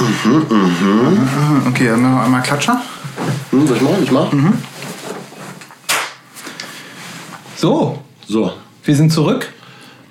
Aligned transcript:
Mhm, 0.00 0.46
mhm. 0.48 1.66
Okay, 1.68 1.88
dann 1.88 2.02
noch 2.02 2.22
einmal 2.22 2.42
Klatscher. 2.42 2.80
Hm, 3.50 3.66
soll 3.66 3.76
ich 3.76 3.82
machen? 3.82 4.02
Ich 4.02 4.10
mach. 4.10 4.32
Mhm. 4.32 4.54
So. 7.56 7.98
So. 8.26 8.52
Wir 8.84 8.96
sind 8.96 9.12
zurück. 9.12 9.52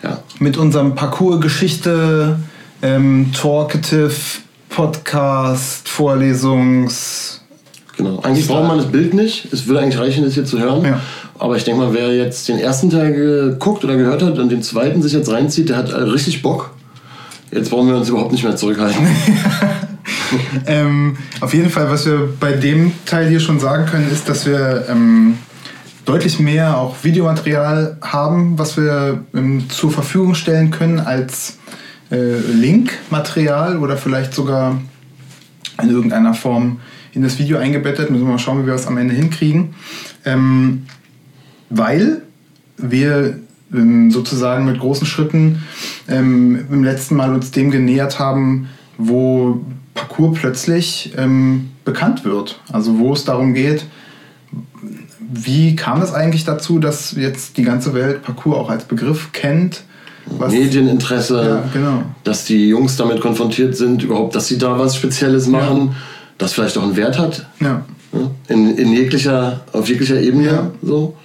Ja. 0.03 0.19
Mit 0.39 0.57
unserem 0.57 0.95
Parcours-Geschichte, 0.95 2.37
ähm, 2.81 3.31
Talkative, 3.33 4.11
Podcast, 4.69 5.89
Vorlesungs. 5.89 7.41
Genau. 7.97 8.19
Eigentlich 8.19 8.47
braucht 8.47 8.67
man 8.67 8.77
das 8.77 8.87
Bild 8.91 9.13
nicht. 9.13 9.51
Es 9.51 9.67
würde 9.67 9.81
eigentlich 9.81 9.99
reichen, 9.99 10.23
das 10.23 10.35
hier 10.35 10.45
zu 10.45 10.59
hören. 10.59 10.85
Ja. 10.85 11.01
Aber 11.39 11.57
ich 11.57 11.63
denke 11.63 11.81
mal, 11.81 11.93
wer 11.93 12.15
jetzt 12.15 12.47
den 12.47 12.59
ersten 12.59 12.89
Teil 12.89 13.13
geguckt 13.13 13.83
oder 13.83 13.95
gehört 13.95 14.21
hat 14.21 14.37
und 14.37 14.49
den 14.49 14.61
zweiten 14.61 15.01
sich 15.01 15.13
jetzt 15.13 15.31
reinzieht, 15.31 15.69
der 15.69 15.77
hat 15.77 15.93
richtig 15.93 16.41
Bock. 16.41 16.71
Jetzt 17.51 17.71
brauchen 17.71 17.87
wir 17.87 17.95
uns 17.95 18.09
überhaupt 18.09 18.31
nicht 18.31 18.43
mehr 18.43 18.55
zurückhalten. 18.55 19.07
ähm, 20.67 21.17
auf 21.41 21.53
jeden 21.53 21.69
Fall, 21.69 21.89
was 21.89 22.05
wir 22.05 22.29
bei 22.39 22.53
dem 22.53 22.91
Teil 23.05 23.29
hier 23.29 23.39
schon 23.39 23.59
sagen 23.59 23.85
können, 23.85 24.11
ist, 24.11 24.29
dass 24.29 24.45
wir 24.45 24.85
ähm, 24.89 25.37
deutlich 26.05 26.39
mehr 26.39 26.77
auch 26.77 27.03
Videomaterial 27.03 27.97
haben, 28.01 28.57
was 28.57 28.77
wir 28.77 29.23
ähm, 29.33 29.69
zur 29.69 29.91
Verfügung 29.91 30.35
stellen 30.35 30.71
können 30.71 30.99
als 30.99 31.57
äh, 32.11 32.37
Linkmaterial 32.37 33.77
oder 33.77 33.97
vielleicht 33.97 34.33
sogar 34.33 34.79
in 35.81 35.89
irgendeiner 35.89 36.33
Form 36.33 36.79
in 37.13 37.21
das 37.21 37.39
Video 37.39 37.57
eingebettet. 37.57 38.09
Müssen 38.09 38.25
wir 38.25 38.31
mal 38.31 38.39
schauen, 38.39 38.63
wie 38.63 38.65
wir 38.65 38.73
das 38.73 38.87
am 38.87 38.97
Ende 38.97 39.13
hinkriegen. 39.13 39.75
Ähm, 40.25 40.85
weil 41.69 42.23
wir 42.77 43.39
ähm, 43.73 44.11
sozusagen 44.11 44.65
mit 44.65 44.79
großen 44.79 45.05
Schritten 45.05 45.63
ähm, 46.07 46.65
im 46.71 46.83
letzten 46.83 47.15
Mal 47.15 47.33
uns 47.33 47.51
dem 47.51 47.71
genähert 47.71 48.19
haben, 48.19 48.69
wo 48.97 49.61
Parcours 49.99 50.39
plötzlich 50.39 51.13
ähm, 51.17 51.71
bekannt 51.83 52.23
wird. 52.23 52.59
Also 52.71 52.99
wo 52.99 53.13
es 53.13 53.25
darum 53.25 53.53
geht, 53.53 53.85
wie 55.31 55.75
kam 55.75 56.01
es 56.01 56.13
eigentlich 56.13 56.45
dazu, 56.45 56.79
dass 56.79 57.11
jetzt 57.11 57.57
die 57.57 57.63
ganze 57.63 57.93
Welt 57.93 58.23
Parcours 58.23 58.57
auch 58.57 58.69
als 58.69 58.85
Begriff 58.85 59.31
kennt? 59.33 59.83
Was 60.25 60.53
Medieninteresse, 60.53 61.41
ja, 61.41 61.69
genau. 61.73 62.03
dass 62.23 62.45
die 62.45 62.69
Jungs 62.69 62.95
damit 62.97 63.19
konfrontiert 63.19 63.75
sind, 63.75 64.03
überhaupt, 64.03 64.35
dass 64.35 64.47
sie 64.47 64.57
da 64.57 64.77
was 64.77 64.95
Spezielles 64.95 65.47
machen, 65.47 65.87
ja. 65.87 65.95
das 66.37 66.53
vielleicht 66.53 66.77
auch 66.77 66.83
einen 66.83 66.95
Wert 66.95 67.17
hat. 67.17 67.47
Ja. 67.59 67.83
In, 68.47 68.75
in 68.77 68.93
jeglicher, 68.93 69.61
auf 69.73 69.89
jeglicher 69.89 70.19
Ebene. 70.19 70.45
Ja. 70.45 70.71
So. 70.83 71.15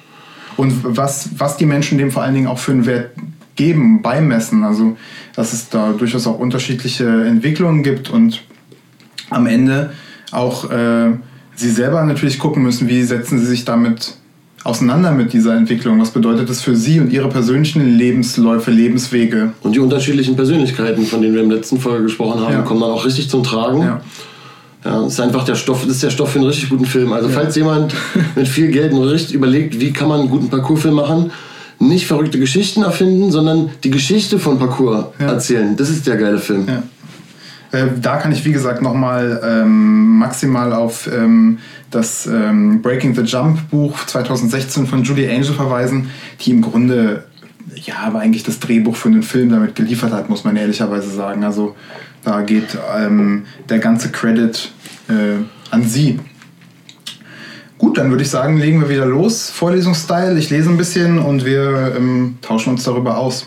Und 0.56 0.80
was, 0.84 1.30
was 1.36 1.56
die 1.58 1.66
Menschen 1.66 1.98
dem 1.98 2.10
vor 2.10 2.22
allen 2.22 2.34
Dingen 2.34 2.46
auch 2.46 2.58
für 2.58 2.72
einen 2.72 2.86
Wert 2.86 3.10
geben, 3.56 4.02
beimessen. 4.02 4.64
Also, 4.64 4.96
dass 5.36 5.52
es 5.52 5.68
da 5.68 5.92
durchaus 5.92 6.26
auch 6.26 6.38
unterschiedliche 6.38 7.24
Entwicklungen 7.24 7.82
gibt 7.82 8.10
und 8.10 8.42
am 9.30 9.46
Ende 9.46 9.90
auch 10.32 10.70
äh, 10.70 11.12
sie 11.54 11.70
selber 11.70 12.02
natürlich 12.04 12.38
gucken 12.38 12.62
müssen, 12.62 12.88
wie 12.88 13.02
setzen 13.02 13.38
sie 13.38 13.46
sich 13.46 13.64
damit 13.64 14.14
auseinander 14.64 15.12
mit 15.12 15.32
dieser 15.32 15.54
Entwicklung? 15.56 16.00
Was 16.00 16.10
bedeutet 16.10 16.48
das 16.48 16.62
für 16.62 16.74
Sie 16.74 16.98
und 16.98 17.12
Ihre 17.12 17.28
persönlichen 17.28 17.96
Lebensläufe, 17.96 18.70
Lebenswege? 18.70 19.52
Und 19.62 19.74
die 19.74 19.80
unterschiedlichen 19.80 20.36
Persönlichkeiten, 20.36 21.04
von 21.04 21.22
denen 21.22 21.34
wir 21.34 21.42
im 21.42 21.50
letzten 21.50 21.78
Folge 21.78 22.04
gesprochen 22.04 22.40
haben, 22.40 22.52
ja. 22.52 22.62
kommen 22.62 22.80
dann 22.80 22.90
auch 22.90 23.04
richtig 23.04 23.28
zum 23.28 23.44
Tragen. 23.44 23.82
Ja. 23.82 24.00
Ja, 24.84 25.00
das 25.00 25.14
ist 25.14 25.20
einfach 25.20 25.44
der 25.44 25.54
Stoff, 25.54 25.86
ist 25.86 26.02
der 26.02 26.10
Stoff 26.10 26.32
für 26.32 26.38
einen 26.38 26.48
richtig 26.48 26.68
guten 26.68 26.84
Film. 26.84 27.12
Also 27.12 27.28
ja. 27.28 27.34
falls 27.34 27.56
jemand 27.56 27.94
mit 28.34 28.46
viel 28.46 28.68
Geld 28.68 28.92
richtig 28.92 29.34
überlegt, 29.34 29.80
wie 29.80 29.92
kann 29.92 30.08
man 30.08 30.20
einen 30.20 30.28
guten 30.28 30.50
Parcoursfilm 30.50 30.94
machen, 30.94 31.30
nicht 31.78 32.06
verrückte 32.06 32.38
Geschichten 32.38 32.82
erfinden, 32.82 33.30
sondern 33.30 33.70
die 33.82 33.90
Geschichte 33.90 34.38
von 34.38 34.58
Parcours 34.58 35.06
ja. 35.18 35.26
erzählen. 35.26 35.74
Das 35.76 35.88
ist 35.88 36.06
der 36.06 36.16
geile 36.16 36.38
Film. 36.38 36.66
Äh, 37.74 37.88
da 38.00 38.18
kann 38.18 38.30
ich, 38.30 38.44
wie 38.44 38.52
gesagt, 38.52 38.82
nochmal 38.82 39.40
ähm, 39.44 40.18
maximal 40.18 40.72
auf 40.72 41.10
ähm, 41.12 41.58
das 41.90 42.26
ähm, 42.26 42.80
Breaking 42.82 43.14
the 43.14 43.22
Jump 43.22 43.68
Buch 43.70 44.06
2016 44.06 44.86
von 44.86 45.02
Julie 45.02 45.28
Angel 45.28 45.52
verweisen, 45.52 46.10
die 46.40 46.52
im 46.52 46.62
Grunde 46.62 47.24
ja, 47.74 47.96
aber 48.06 48.20
eigentlich 48.20 48.44
das 48.44 48.60
Drehbuch 48.60 48.94
für 48.94 49.10
den 49.10 49.22
Film 49.22 49.50
damit 49.50 49.74
geliefert 49.74 50.12
hat, 50.12 50.28
muss 50.28 50.44
man 50.44 50.56
ehrlicherweise 50.56 51.10
sagen. 51.10 51.44
Also 51.44 51.74
da 52.22 52.42
geht 52.42 52.78
ähm, 52.96 53.44
der 53.68 53.78
ganze 53.80 54.10
Credit 54.10 54.70
äh, 55.08 55.42
an 55.70 55.82
sie. 55.82 56.20
Gut, 57.78 57.98
dann 57.98 58.10
würde 58.10 58.22
ich 58.22 58.30
sagen, 58.30 58.58
legen 58.58 58.80
wir 58.80 58.88
wieder 58.88 59.06
los. 59.06 59.50
Vorlesungsstyle, 59.50 60.38
ich 60.38 60.50
lese 60.50 60.70
ein 60.70 60.76
bisschen 60.76 61.18
und 61.18 61.44
wir 61.44 61.94
ähm, 61.96 62.38
tauschen 62.40 62.70
uns 62.70 62.84
darüber 62.84 63.18
aus. 63.18 63.46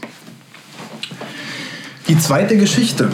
Die 2.07 2.17
zweite 2.17 2.57
Geschichte. 2.57 3.09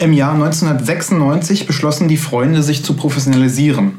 Im 0.00 0.14
Jahr 0.14 0.32
1996 0.32 1.66
beschlossen 1.66 2.08
die 2.08 2.16
Freunde, 2.16 2.62
sich 2.62 2.82
zu 2.82 2.94
professionalisieren. 2.94 3.98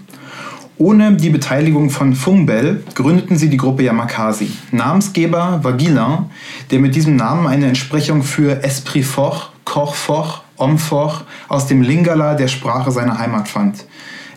Ohne 0.80 1.14
die 1.14 1.30
Beteiligung 1.30 1.92
von 1.92 2.16
Fungbell 2.16 2.84
gründeten 2.96 3.38
sie 3.38 3.52
die 3.52 3.58
Gruppe 3.58 3.84
Yamakasi. 3.84 4.52
Namensgeber 4.72 5.60
war 5.64 5.74
Guillain, 5.74 6.32
der 6.72 6.80
mit 6.80 6.96
diesem 6.96 7.18
Namen 7.18 7.46
eine 7.46 7.68
Entsprechung 7.68 8.24
für 8.24 8.64
Esprit 8.64 9.06
fort, 9.06 9.52
Corps 9.64 9.94
fort, 9.94 10.42
Homme 10.58 10.80
fort 10.80 11.24
aus 11.48 11.68
dem 11.68 11.84
Lingala 11.84 12.34
der 12.34 12.48
Sprache 12.48 12.90
seiner 12.90 13.20
Heimat 13.20 13.48
fand. 13.48 13.86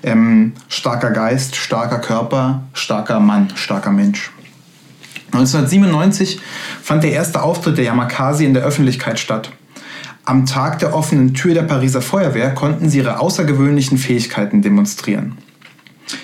Ähm, 0.02 0.52
starker 0.68 1.12
Geist, 1.12 1.56
starker 1.56 1.98
Körper, 1.98 2.64
starker 2.74 3.20
Mann, 3.20 3.48
starker 3.54 3.90
Mensch. 3.90 4.32
1997 5.32 6.42
fand 6.82 7.04
der 7.04 7.12
erste 7.12 7.42
Auftritt 7.42 7.78
der 7.78 7.86
Yamakasi 7.86 8.44
in 8.44 8.52
der 8.52 8.64
Öffentlichkeit 8.64 9.18
statt. 9.18 9.50
Am 10.26 10.46
Tag 10.46 10.78
der 10.78 10.94
offenen 10.94 11.34
Tür 11.34 11.52
der 11.52 11.64
Pariser 11.64 12.00
Feuerwehr 12.00 12.54
konnten 12.54 12.88
sie 12.88 12.98
ihre 12.98 13.20
außergewöhnlichen 13.20 13.98
Fähigkeiten 13.98 14.62
demonstrieren. 14.62 15.36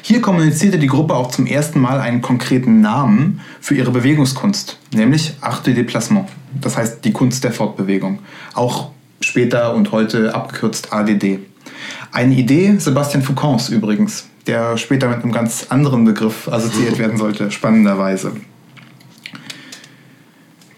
Hier 0.01 0.23
kommunizierte 0.23 0.79
die 0.79 0.87
Gruppe 0.87 1.15
auch 1.15 1.31
zum 1.31 1.47
ersten 1.47 1.81
Mal 1.81 2.01
einen 2.01 2.23
konkreten 2.23 2.81
Namen 2.81 3.41
für 3.61 3.75
ihre 3.75 3.91
Bewegungskunst, 3.91 4.79
nämlich 4.95 5.35
Art 5.43 5.67
de 5.67 5.75
Déplacement, 5.75 6.27
das 6.59 6.79
heißt 6.79 7.05
die 7.05 7.13
Kunst 7.13 7.45
der 7.45 7.53
Fortbewegung, 7.53 8.21
auch 8.55 8.91
später 9.21 9.75
und 9.75 9.93
heute 9.93 10.35
abgekürzt 10.35 10.95
ADD. 10.95 11.41
Eine 12.11 12.35
Idee 12.35 12.77
Sebastian 12.79 13.23
Foucants 13.23 13.69
übrigens, 13.69 14.29
der 14.47 14.79
später 14.79 15.09
mit 15.09 15.23
einem 15.23 15.33
ganz 15.33 15.67
anderen 15.69 16.07
Begriff 16.07 16.49
assoziiert 16.49 16.99
werden 16.99 17.19
sollte, 17.19 17.51
spannenderweise. 17.51 18.33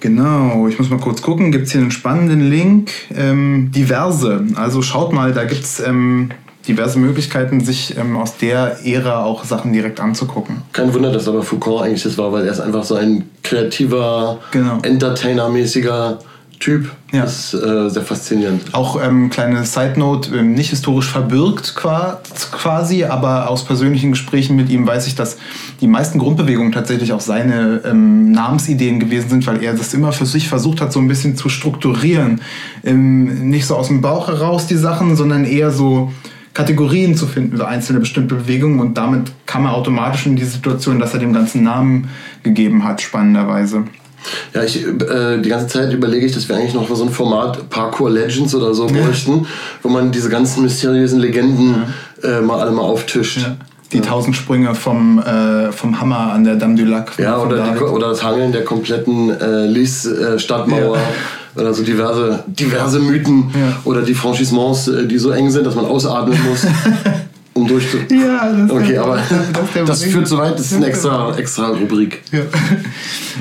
Genau, 0.03 0.67
ich 0.67 0.81
muss 0.81 0.91
mal 0.91 0.99
kurz 0.99 1.23
gucken, 1.23 1.53
gibt 1.53 1.67
es 1.67 1.73
hier 1.73 1.81
einen 1.81 1.93
spannenden 1.93 2.51
Link? 2.51 2.91
Ähm, 3.15 3.71
diverse, 3.71 4.45
also 4.57 4.83
schaut 4.83 5.13
mal, 5.13 5.33
da 5.33 5.45
gibt 5.45 5.63
es 5.63 5.79
ähm, 5.79 6.31
diverse 6.67 6.99
Möglichkeiten, 6.99 7.61
sich 7.61 7.97
ähm, 7.97 8.17
aus 8.17 8.37
der 8.37 8.85
Ära 8.85 9.23
auch 9.23 9.45
Sachen 9.45 9.73
direkt 9.73 10.01
anzugucken. 10.01 10.63
Kein 10.73 10.93
Wunder, 10.93 11.13
dass 11.13 11.29
aber 11.29 11.45
Foucault 11.45 11.85
eigentlich 11.85 12.03
das 12.03 12.19
war, 12.19 12.33
weil 12.33 12.45
er 12.47 12.51
ist 12.51 12.59
einfach 12.59 12.83
so 12.83 12.97
ein 12.97 13.31
kreativer, 13.45 14.41
genau. 14.51 14.81
Entertainer-mäßiger 14.83 16.19
Typ. 16.63 16.93
Ja. 17.11 17.23
Das 17.23 17.53
ist 17.53 17.61
äh, 17.61 17.91
sehr 17.91 18.03
faszinierend. 18.03 18.73
Auch 18.73 19.03
ähm, 19.03 19.31
kleine 19.31 19.65
Side 19.65 19.95
Note, 19.97 20.33
ähm, 20.33 20.53
nicht 20.53 20.71
historisch 20.71 21.09
verbürgt 21.09 21.75
quasi, 21.75 23.03
aber 23.03 23.51
aus 23.51 23.65
persönlichen 23.65 24.13
Gesprächen 24.13 24.55
mit 24.55 24.71
ihm 24.71 24.87
weiß 24.87 25.09
ich, 25.09 25.17
dass 25.17 25.39
die 25.81 25.89
meisten 25.89 26.21
Grundbewegungen 26.21 26.71
tatsächlich 26.71 27.13
auch 27.13 27.21
seine 27.21 27.81
ähm, 27.85 28.31
Namensideen 28.31 29.01
gewesen 29.01 29.29
sind, 29.29 29.47
weil 29.49 29.61
er 29.61 29.75
das 29.75 29.93
immer 29.93 30.13
für 30.13 30.25
sich 30.25 30.49
versucht 30.49 30.81
hat, 30.81 30.93
so 30.93 31.01
ein 31.01 31.09
bisschen 31.09 31.35
zu 31.35 31.49
strukturieren. 31.49 32.41
Ähm, 32.85 33.51
nicht 33.51 33.67
so 33.67 33.75
aus 33.75 33.89
dem 33.89 34.01
Bauch 34.01 34.29
heraus 34.29 34.69
die 34.69 34.77
Sachen, 34.77 35.17
sondern 35.17 35.45
eher 35.45 35.73
so 35.73 36.13
Kategorien 36.55 37.17
zu 37.17 37.27
finden 37.27 37.57
für 37.57 37.67
einzelne 37.67 37.99
bestimmte 37.99 38.37
Bewegungen 38.37 38.79
und 38.79 38.97
damit 38.97 39.33
kam 39.47 39.65
er 39.65 39.75
automatisch 39.75 40.27
in 40.27 40.37
die 40.37 40.45
Situation, 40.45 41.01
dass 41.01 41.13
er 41.13 41.19
dem 41.19 41.33
ganzen 41.33 41.65
Namen 41.65 42.09
gegeben 42.45 42.85
hat, 42.85 43.03
spannenderweise. 43.03 43.83
Ja, 44.55 44.63
ich, 44.63 44.85
äh, 44.87 45.39
die 45.39 45.49
ganze 45.49 45.67
Zeit 45.67 45.93
überlege 45.93 46.27
ich, 46.27 46.33
dass 46.33 46.49
wir 46.49 46.57
eigentlich 46.57 46.75
noch 46.75 46.95
so 46.95 47.05
ein 47.05 47.11
Format 47.11 47.69
Parkour 47.71 48.11
Legends 48.11 48.55
oder 48.55 48.75
so 48.75 48.87
bräuchten, 48.87 49.47
wo 49.83 49.89
man 49.89 50.13
diese 50.13 50.29
ganzen 50.29 50.63
mysteriösen 50.63 51.21
Legenden 51.21 51.85
ja. 52.23 52.39
äh, 52.39 52.41
mal 52.41 52.61
alle 52.61 52.71
mal 52.71 52.83
auftischt. 52.83 53.39
Ja. 53.39 53.57
Die 53.93 53.99
ja. 53.99 54.05
tausend 54.05 54.35
Sprünge 54.37 54.75
vom, 54.75 55.19
äh, 55.19 55.71
vom 55.71 56.01
Hammer 56.01 56.33
an 56.33 56.45
der 56.45 56.57
Dame 56.57 56.77
du 56.77 56.85
Lac. 56.85 57.13
Ja, 57.19 57.39
oder, 57.39 57.63
die, 57.63 57.79
oder 57.81 58.09
das 58.09 58.23
Hangeln 58.23 58.53
der 58.53 58.65
kompletten 58.65 59.29
äh, 59.39 59.67
Lis-Stadtmauer. 59.67 60.97
Ja. 60.97 61.03
Oder 61.55 61.75
so 61.75 61.83
diverse, 61.83 62.45
diverse 62.47 62.99
Mythen 62.99 63.53
oder 63.85 64.01
die 64.01 64.15
Franchissements, 64.15 64.89
äh, 64.89 65.07
die 65.07 65.19
so 65.19 65.31
eng 65.33 65.51
sind, 65.51 65.67
dass 65.67 65.75
man 65.75 65.85
ausatmen 65.85 66.39
muss. 66.49 66.67
um 67.55 67.67
durchzu. 67.67 67.99
Ja, 68.11 68.53
das 68.53 68.71
Okay, 68.71 68.99
aber 68.99 69.17
das, 69.17 69.87
das 69.87 70.05
führt 70.05 70.29
zu 70.29 70.39
weit, 70.39 70.55
das 70.55 70.67
ist 70.67 70.75
eine 70.75 70.87
extra, 70.87 71.37
extra 71.37 71.69
Rubrik. 71.69 72.23
Ja. 72.33 72.41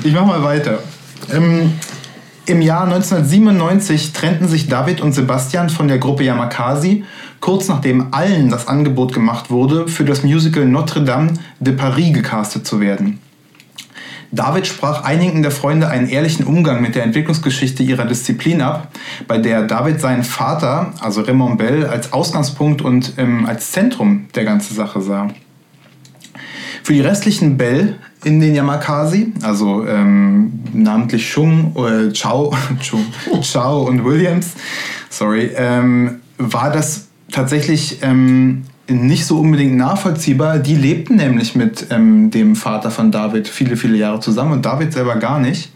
Ich 0.04 0.12
mach 0.12 0.26
mal 0.26 0.42
weiter. 0.42 0.78
Ähm, 1.32 1.72
Im 2.46 2.60
Jahr 2.60 2.84
1997 2.84 4.12
trennten 4.12 4.48
sich 4.48 4.68
David 4.68 5.00
und 5.00 5.12
Sebastian 5.12 5.70
von 5.70 5.88
der 5.88 5.98
Gruppe 5.98 6.24
Yamakasi, 6.24 7.04
kurz 7.40 7.68
nachdem 7.68 8.12
allen 8.12 8.50
das 8.50 8.68
Angebot 8.68 9.12
gemacht 9.12 9.50
wurde, 9.50 9.88
für 9.88 10.04
das 10.04 10.22
Musical 10.24 10.66
Notre 10.66 11.04
Dame 11.04 11.34
de 11.60 11.74
Paris 11.74 12.12
gecastet 12.12 12.66
zu 12.66 12.80
werden. 12.80 13.20
David 14.32 14.66
sprach 14.66 15.04
einigen 15.04 15.42
der 15.42 15.50
Freunde 15.50 15.88
einen 15.88 16.08
ehrlichen 16.08 16.46
Umgang 16.46 16.80
mit 16.80 16.94
der 16.94 17.04
Entwicklungsgeschichte 17.04 17.82
ihrer 17.82 18.06
Disziplin 18.06 18.62
ab, 18.62 18.88
bei 19.28 19.36
der 19.36 19.62
David 19.64 20.00
seinen 20.00 20.24
Vater, 20.24 20.94
also 21.00 21.20
Raymond 21.20 21.58
Bell, 21.58 21.86
als 21.86 22.14
Ausgangspunkt 22.14 22.80
und 22.80 23.12
ähm, 23.18 23.44
als 23.44 23.72
Zentrum 23.72 24.28
der 24.34 24.44
ganzen 24.44 24.74
Sache 24.74 25.02
sah. 25.02 25.28
Für 26.82 26.94
die 26.94 27.02
restlichen 27.02 27.58
Bell 27.58 27.98
in 28.24 28.40
den 28.40 28.54
Yamakasi, 28.54 29.34
also 29.42 29.86
ähm, 29.86 30.64
namentlich 30.72 31.30
Chung, 31.30 31.76
äh, 31.76 32.10
Chao, 32.12 32.56
Chung, 32.80 33.04
und 33.86 34.04
Williams, 34.04 34.54
sorry, 35.10 35.50
ähm, 35.54 36.20
war 36.38 36.72
das 36.72 37.08
tatsächlich 37.30 37.98
ähm, 38.02 38.62
nicht 38.88 39.26
so 39.26 39.38
unbedingt 39.38 39.76
nachvollziehbar. 39.76 40.58
Die 40.58 40.74
lebten 40.74 41.16
nämlich 41.16 41.54
mit 41.54 41.86
ähm, 41.90 42.30
dem 42.30 42.56
Vater 42.56 42.90
von 42.90 43.10
David 43.10 43.48
viele, 43.48 43.76
viele 43.76 43.96
Jahre 43.96 44.20
zusammen 44.20 44.52
und 44.52 44.66
David 44.66 44.92
selber 44.92 45.16
gar 45.16 45.38
nicht. 45.38 45.70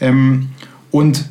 Ähm, 0.00 0.48
und 0.90 1.26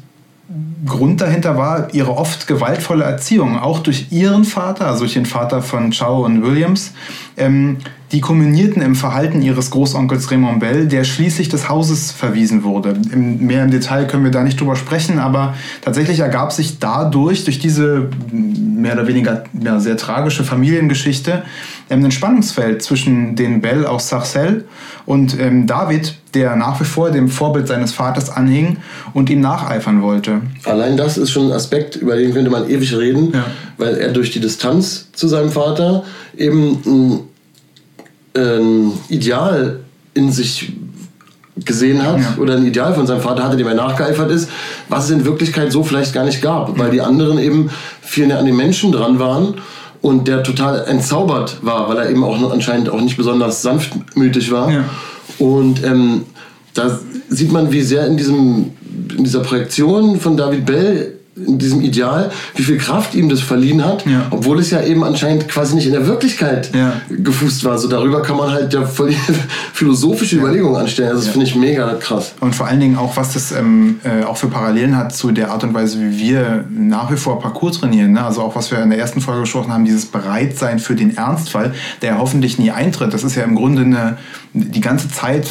Grund 0.86 1.20
dahinter 1.20 1.58
war 1.58 1.94
ihre 1.94 2.16
oft 2.16 2.48
gewaltvolle 2.48 3.04
Erziehung, 3.04 3.58
auch 3.60 3.80
durch 3.80 4.12
ihren 4.12 4.46
Vater, 4.46 4.88
also 4.88 5.00
durch 5.02 5.14
den 5.14 5.26
Vater 5.26 5.62
von 5.62 5.92
Chow 5.92 6.26
und 6.26 6.44
Williams. 6.44 6.94
Ähm, 7.36 7.78
die 8.12 8.22
kulminierten 8.22 8.82
im 8.82 8.96
Verhalten 8.96 9.42
ihres 9.42 9.70
Großonkels 9.70 10.32
Raymond 10.32 10.60
Bell, 10.60 10.88
der 10.88 11.04
schließlich 11.04 11.50
des 11.50 11.68
Hauses 11.68 12.12
verwiesen 12.12 12.64
wurde. 12.64 12.96
Im, 13.12 13.46
mehr 13.46 13.64
im 13.64 13.72
Detail 13.72 14.06
können 14.08 14.24
wir 14.24 14.32
da 14.32 14.44
nicht 14.44 14.60
drüber 14.60 14.76
sprechen, 14.76 15.20
aber 15.20 15.56
tatsächlich 15.82 16.20
ergab 16.20 16.54
sich 16.54 16.80
dadurch, 16.80 17.44
durch 17.44 17.60
diese 17.60 18.10
mehr 18.32 18.94
oder 18.94 19.08
weniger 19.08 19.44
ja, 19.62 19.80
sehr 19.80 19.98
tragische 19.98 20.46
Familiengeschichte, 20.46 21.44
ähm, 21.90 22.06
ein 22.06 22.12
Spannungsfeld 22.12 22.82
zwischen 22.82 23.36
den 23.36 23.60
Bell 23.60 23.86
aus 23.86 24.08
Sarcelles 24.08 24.64
und 25.06 25.38
ähm, 25.40 25.68
David, 25.68 26.16
der 26.34 26.56
nach 26.56 26.80
wie 26.80 26.86
vor 26.86 27.12
dem 27.12 27.28
Vorbild 27.28 27.68
seines 27.68 27.92
Vaters 27.92 28.30
anhing 28.30 28.78
und 29.14 29.30
ihm 29.30 29.42
nacheifern 29.42 30.02
wollte. 30.02 30.42
Allein 30.64 30.96
das 30.96 31.18
ist 31.18 31.32
schon 31.32 31.48
ein 31.48 31.54
Aspekt, 31.54 31.98
über 31.98 32.16
den 32.16 32.34
könnte 32.34 32.52
man 32.52 32.70
ewig 32.70 32.96
reden, 32.96 33.32
ja. 33.34 33.46
weil 33.78 33.96
er 33.96 34.12
durch 34.12 34.32
die 34.32 34.40
Distanz 34.40 35.08
zu 35.14 35.28
seinem 35.28 35.52
Vater 35.52 36.04
eben 36.38 37.28
ein 38.38 38.94
Ideal 39.10 39.80
in 40.14 40.32
sich 40.32 40.72
gesehen 41.66 42.06
hat 42.06 42.20
ja. 42.20 42.36
oder 42.40 42.56
ein 42.56 42.66
Ideal 42.66 42.94
von 42.94 43.08
seinem 43.08 43.22
Vater 43.22 43.44
hatte, 43.44 43.58
dem 43.58 43.68
er 43.68 43.74
nachgeeifert 43.74 44.32
ist, 44.32 44.50
was 44.90 45.06
es 45.06 45.12
in 45.12 45.26
Wirklichkeit 45.26 45.72
so 45.72 45.84
vielleicht 45.84 46.14
gar 46.14 46.24
nicht 46.24 46.42
gab, 46.42 46.78
weil 46.78 46.92
die 46.92 47.02
anderen 47.02 47.40
eben 47.40 47.70
viel 48.02 48.28
näher 48.28 48.40
an 48.40 48.46
den 48.46 48.56
Menschen 48.56 48.92
dran 48.92 49.20
waren 49.20 49.56
und 50.02 50.28
der 50.28 50.44
total 50.44 50.86
entzaubert 50.86 51.58
war, 51.62 51.90
weil 51.90 51.98
er 51.98 52.10
eben 52.10 52.24
auch 52.24 52.52
anscheinend 52.52 52.90
auch 52.90 53.02
nicht 53.02 53.18
besonders 53.18 53.62
sanftmütig 53.62 54.52
war. 54.52 54.72
Ja. 54.72 54.86
Und 55.40 55.84
ähm, 55.84 56.26
da 56.74 57.00
sieht 57.30 57.52
man, 57.52 57.72
wie 57.72 57.82
sehr 57.82 58.06
in, 58.06 58.18
diesem, 58.18 58.72
in 59.18 59.24
dieser 59.24 59.40
Projektion 59.40 60.20
von 60.20 60.38
David 60.38 60.66
Bell 60.66 61.17
in 61.46 61.58
diesem 61.60 61.82
Ideal, 61.82 62.32
wie 62.56 62.64
viel 62.64 62.78
Kraft 62.78 63.14
ihm 63.16 63.30
das 63.30 63.42
verliehen 63.42 63.86
hat, 63.86 64.06
ja. 64.06 64.28
obwohl 64.32 64.60
es 64.60 64.72
ja 64.72 64.82
eben 64.82 65.04
anscheinend 65.04 65.48
quasi 65.48 65.76
nicht 65.76 65.86
in 65.86 65.94
der 65.94 66.08
Wirklichkeit 66.08 66.72
ja. 66.74 66.94
gefußt 67.10 67.64
war. 67.64 67.78
So 67.78 67.88
darüber 67.88 68.22
kann 68.22 68.38
man 68.38 68.52
halt 68.52 68.74
ja 68.74 68.86
voll 68.86 69.14
philosophische 69.74 70.38
ja. 70.38 70.42
Überlegungen 70.42 70.76
anstellen. 70.76 71.10
Also 71.10 71.22
das 71.22 71.30
finde 71.30 71.46
ich 71.46 71.56
mega 71.56 71.94
krass. 71.96 72.34
Und 72.40 72.56
vor 72.56 72.68
allen 72.68 72.80
Dingen 72.80 72.98
auch, 72.98 73.18
was 73.18 73.34
das 73.34 73.52
ähm, 73.52 74.00
äh, 74.04 74.24
auch 74.24 74.38
für 74.38 74.48
Parallelen 74.48 74.98
hat 74.98 75.14
zu 75.14 75.32
der 75.32 75.52
Art 75.52 75.64
und 75.64 75.74
Weise, 75.74 76.00
wie 76.00 76.18
wir 76.20 76.66
nach 76.70 77.12
wie 77.12 77.18
vor 77.18 77.40
Parcours 77.40 77.80
trainieren. 77.80 78.14
Ne? 78.14 78.24
Also 78.24 78.42
auch, 78.42 78.56
was 78.56 78.72
wir 78.72 78.82
in 78.82 78.90
der 78.90 79.00
ersten 79.00 79.22
Folge 79.22 79.42
gesprochen 79.42 79.72
haben, 79.72 79.86
dieses 79.86 80.06
Bereitsein 80.06 80.80
für 80.80 80.96
den 80.96 81.16
Ernstfall, 81.16 81.74
der 82.02 82.18
hoffentlich 82.18 82.58
nie 82.58 82.72
eintritt. 82.72 83.14
Das 83.14 83.24
ist 83.24 83.36
ja 83.36 83.44
im 83.44 83.56
Grunde 83.56 83.84
eine, 83.84 84.18
die 84.54 84.82
ganze 84.82 85.10
Zeit 85.10 85.48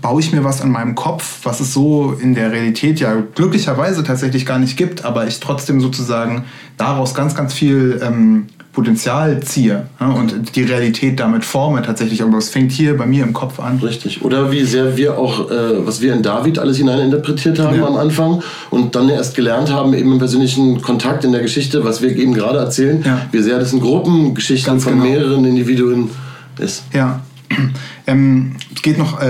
baue 0.00 0.20
ich 0.20 0.32
mir 0.32 0.44
was 0.44 0.60
an 0.60 0.70
meinem 0.70 0.94
Kopf, 0.94 1.40
was 1.44 1.60
es 1.60 1.72
so 1.72 2.12
in 2.20 2.34
der 2.34 2.52
Realität 2.52 3.00
ja 3.00 3.22
glücklicherweise 3.34 4.02
tatsächlich 4.02 4.46
gar 4.46 4.58
nicht 4.58 4.76
gibt, 4.76 5.04
aber 5.04 5.26
ich 5.26 5.40
trotzdem 5.40 5.80
sozusagen 5.80 6.44
daraus 6.76 7.14
ganz, 7.14 7.34
ganz 7.34 7.52
viel 7.52 8.00
ähm, 8.02 8.46
Potenzial 8.72 9.40
ziehe 9.42 9.86
ja, 10.00 10.08
und 10.08 10.56
die 10.56 10.62
Realität 10.62 11.20
damit 11.20 11.44
forme 11.44 11.82
tatsächlich. 11.82 12.22
Aber 12.22 12.38
es 12.38 12.48
fängt 12.48 12.72
hier 12.72 12.96
bei 12.96 13.04
mir 13.04 13.22
im 13.22 13.34
Kopf 13.34 13.60
an. 13.60 13.78
Richtig. 13.78 14.22
Oder 14.22 14.50
wie 14.50 14.64
sehr 14.64 14.96
wir 14.96 15.18
auch, 15.18 15.50
äh, 15.50 15.86
was 15.86 16.00
wir 16.00 16.14
in 16.14 16.22
David 16.22 16.58
alles 16.58 16.78
hineininterpretiert 16.78 17.58
haben 17.58 17.76
ja. 17.76 17.86
am 17.86 17.96
Anfang 17.96 18.42
und 18.70 18.94
dann 18.94 19.10
erst 19.10 19.36
gelernt 19.36 19.70
haben, 19.70 19.92
eben 19.92 20.12
im 20.12 20.18
persönlichen 20.18 20.80
Kontakt 20.80 21.24
in 21.24 21.32
der 21.32 21.42
Geschichte, 21.42 21.84
was 21.84 22.00
wir 22.00 22.16
eben 22.16 22.32
gerade 22.32 22.58
erzählen, 22.58 23.02
ja. 23.04 23.26
wie 23.30 23.42
sehr 23.42 23.58
das 23.58 23.74
in 23.74 23.80
Gruppengeschichten 23.80 24.72
Ganz 24.72 24.84
von 24.84 24.94
genau. 24.94 25.04
mehreren 25.04 25.44
Individuen 25.44 26.10
ist. 26.58 26.84
Ja, 26.94 27.20
ähm, 28.06 28.56
geht 28.82 28.98
noch 28.98 29.20
äh, 29.20 29.26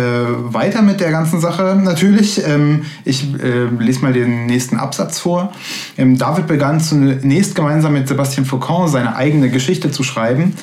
weiter 0.55 0.83
mit 0.83 1.01
der 1.01 1.11
ganzen 1.11 1.41
Sache 1.41 1.79
natürlich. 1.83 2.43
Ähm, 2.47 2.85
ich 3.05 3.35
äh, 3.35 3.67
lese 3.79 4.01
mal 4.01 4.13
den 4.13 4.47
nächsten 4.47 4.77
Absatz 4.77 5.21
vor. 5.21 5.53
Ähm, 5.99 6.19
David 6.19 6.47
begann 6.47 6.81
zunächst 6.81 7.55
gemeinsam 7.55 7.93
mit 7.93 8.09
Sebastian 8.09 8.47
Foucault 8.47 8.91
seine 8.91 9.15
eigene 9.17 9.51
Geschichte 9.51 9.91
zu 9.91 10.03
schreiben. 10.03 10.55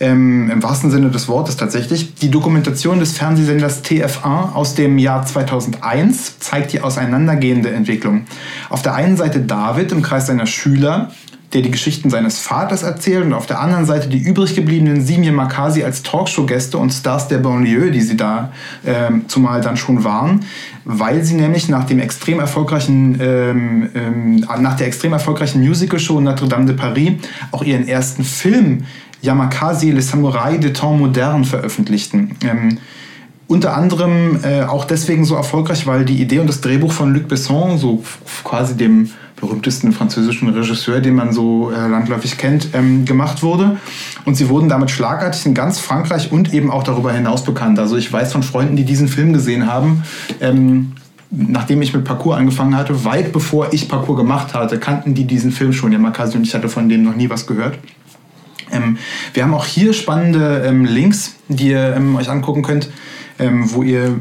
Ähm, 0.00 0.50
Im 0.50 0.62
wahrsten 0.62 0.90
Sinne 0.90 1.10
des 1.10 1.28
Wortes 1.28 1.56
tatsächlich. 1.56 2.14
Die 2.14 2.30
Dokumentation 2.30 3.00
des 3.00 3.12
Fernsehsenders 3.12 3.84
TF1 3.84 4.52
aus 4.54 4.74
dem 4.74 4.98
Jahr 4.98 5.26
2001 5.26 6.38
zeigt 6.38 6.72
die 6.72 6.80
auseinandergehende 6.80 7.70
Entwicklung. 7.70 8.24
Auf 8.70 8.82
der 8.82 8.94
einen 8.94 9.16
Seite 9.16 9.40
David 9.40 9.92
im 9.92 10.02
Kreis 10.02 10.26
seiner 10.26 10.46
Schüler, 10.46 11.10
der 11.52 11.62
die 11.62 11.70
Geschichten 11.70 12.10
seines 12.10 12.38
Vaters 12.38 12.82
erzählt 12.82 13.24
und 13.24 13.32
auf 13.32 13.46
der 13.46 13.60
anderen 13.60 13.86
Seite 13.86 14.08
die 14.08 14.18
übrig 14.18 14.54
gebliebenen 14.54 15.00
Simien 15.00 15.34
Makasi 15.34 15.82
als 15.82 16.02
Talkshow-Gäste 16.02 16.76
und 16.76 16.92
Stars 16.92 17.28
der 17.28 17.38
Banlieue, 17.38 17.90
die 17.90 18.02
sie 18.02 18.16
da 18.16 18.52
äh, 18.84 19.10
zumal 19.28 19.62
dann 19.62 19.78
schon 19.78 20.04
waren, 20.04 20.44
weil 20.84 21.24
sie 21.24 21.34
nämlich 21.34 21.68
nach 21.70 21.84
dem 21.84 22.00
extrem 22.00 22.38
erfolgreichen, 22.38 23.18
ähm, 23.20 23.88
ähm, 23.94 24.46
nach 24.60 24.76
der 24.76 24.88
extrem 24.88 25.14
erfolgreichen 25.14 25.66
Musical-Show 25.66 26.20
Notre 26.20 26.48
Dame 26.48 26.66
de 26.66 26.76
Paris 26.76 27.12
auch 27.50 27.62
ihren 27.62 27.88
ersten 27.88 28.24
Film 28.24 28.84
Yamakasi, 29.22 29.90
Les 29.90 30.10
Samurai 30.10 30.58
de 30.58 30.72
Temps 30.72 31.00
Moderne 31.00 31.44
veröffentlichten. 31.44 32.36
Ähm, 32.44 32.78
unter 33.46 33.74
anderem 33.74 34.40
äh, 34.44 34.62
auch 34.64 34.84
deswegen 34.84 35.24
so 35.24 35.34
erfolgreich, 35.34 35.86
weil 35.86 36.04
die 36.04 36.20
Idee 36.20 36.38
und 36.40 36.46
das 36.48 36.60
Drehbuch 36.60 36.92
von 36.92 37.14
Luc 37.14 37.28
Besson, 37.28 37.78
so 37.78 38.04
quasi 38.44 38.76
dem 38.76 39.10
berühmtesten 39.40 39.92
französischen 39.92 40.48
Regisseur, 40.48 41.00
den 41.00 41.14
man 41.14 41.32
so 41.32 41.70
äh, 41.70 41.88
landläufig 41.88 42.38
kennt, 42.38 42.68
ähm, 42.74 43.04
gemacht 43.04 43.42
wurde. 43.42 43.78
Und 44.24 44.36
sie 44.36 44.48
wurden 44.48 44.68
damit 44.68 44.90
schlagartig 44.90 45.46
in 45.46 45.54
ganz 45.54 45.78
Frankreich 45.78 46.32
und 46.32 46.52
eben 46.52 46.70
auch 46.70 46.82
darüber 46.82 47.12
hinaus 47.12 47.44
bekannt. 47.44 47.78
Also 47.78 47.96
ich 47.96 48.12
weiß 48.12 48.32
von 48.32 48.42
Freunden, 48.42 48.76
die 48.76 48.84
diesen 48.84 49.08
Film 49.08 49.32
gesehen 49.32 49.66
haben. 49.66 50.02
Ähm, 50.40 50.92
nachdem 51.30 51.82
ich 51.82 51.92
mit 51.92 52.04
Parcours 52.04 52.38
angefangen 52.38 52.76
hatte, 52.76 53.04
weit 53.04 53.32
bevor 53.32 53.72
ich 53.72 53.88
Parcours 53.88 54.18
gemacht 54.18 54.54
hatte, 54.54 54.78
kannten 54.78 55.14
die 55.14 55.24
diesen 55.24 55.52
Film 55.52 55.72
schon, 55.72 55.92
ja 55.92 55.98
Makasi, 55.98 56.36
und 56.36 56.44
ich 56.44 56.54
hatte 56.54 56.68
von 56.68 56.88
dem 56.88 57.02
noch 57.04 57.14
nie 57.14 57.28
was 57.28 57.46
gehört. 57.46 57.78
Ähm, 58.70 58.98
wir 59.34 59.42
haben 59.42 59.54
auch 59.54 59.66
hier 59.66 59.92
spannende 59.92 60.62
ähm, 60.66 60.84
Links, 60.84 61.36
die 61.48 61.68
ihr 61.68 61.94
ähm, 61.96 62.16
euch 62.16 62.30
angucken 62.30 62.62
könnt 62.62 62.88
ähm, 63.38 63.72
wo 63.72 63.82
ihr 63.82 64.18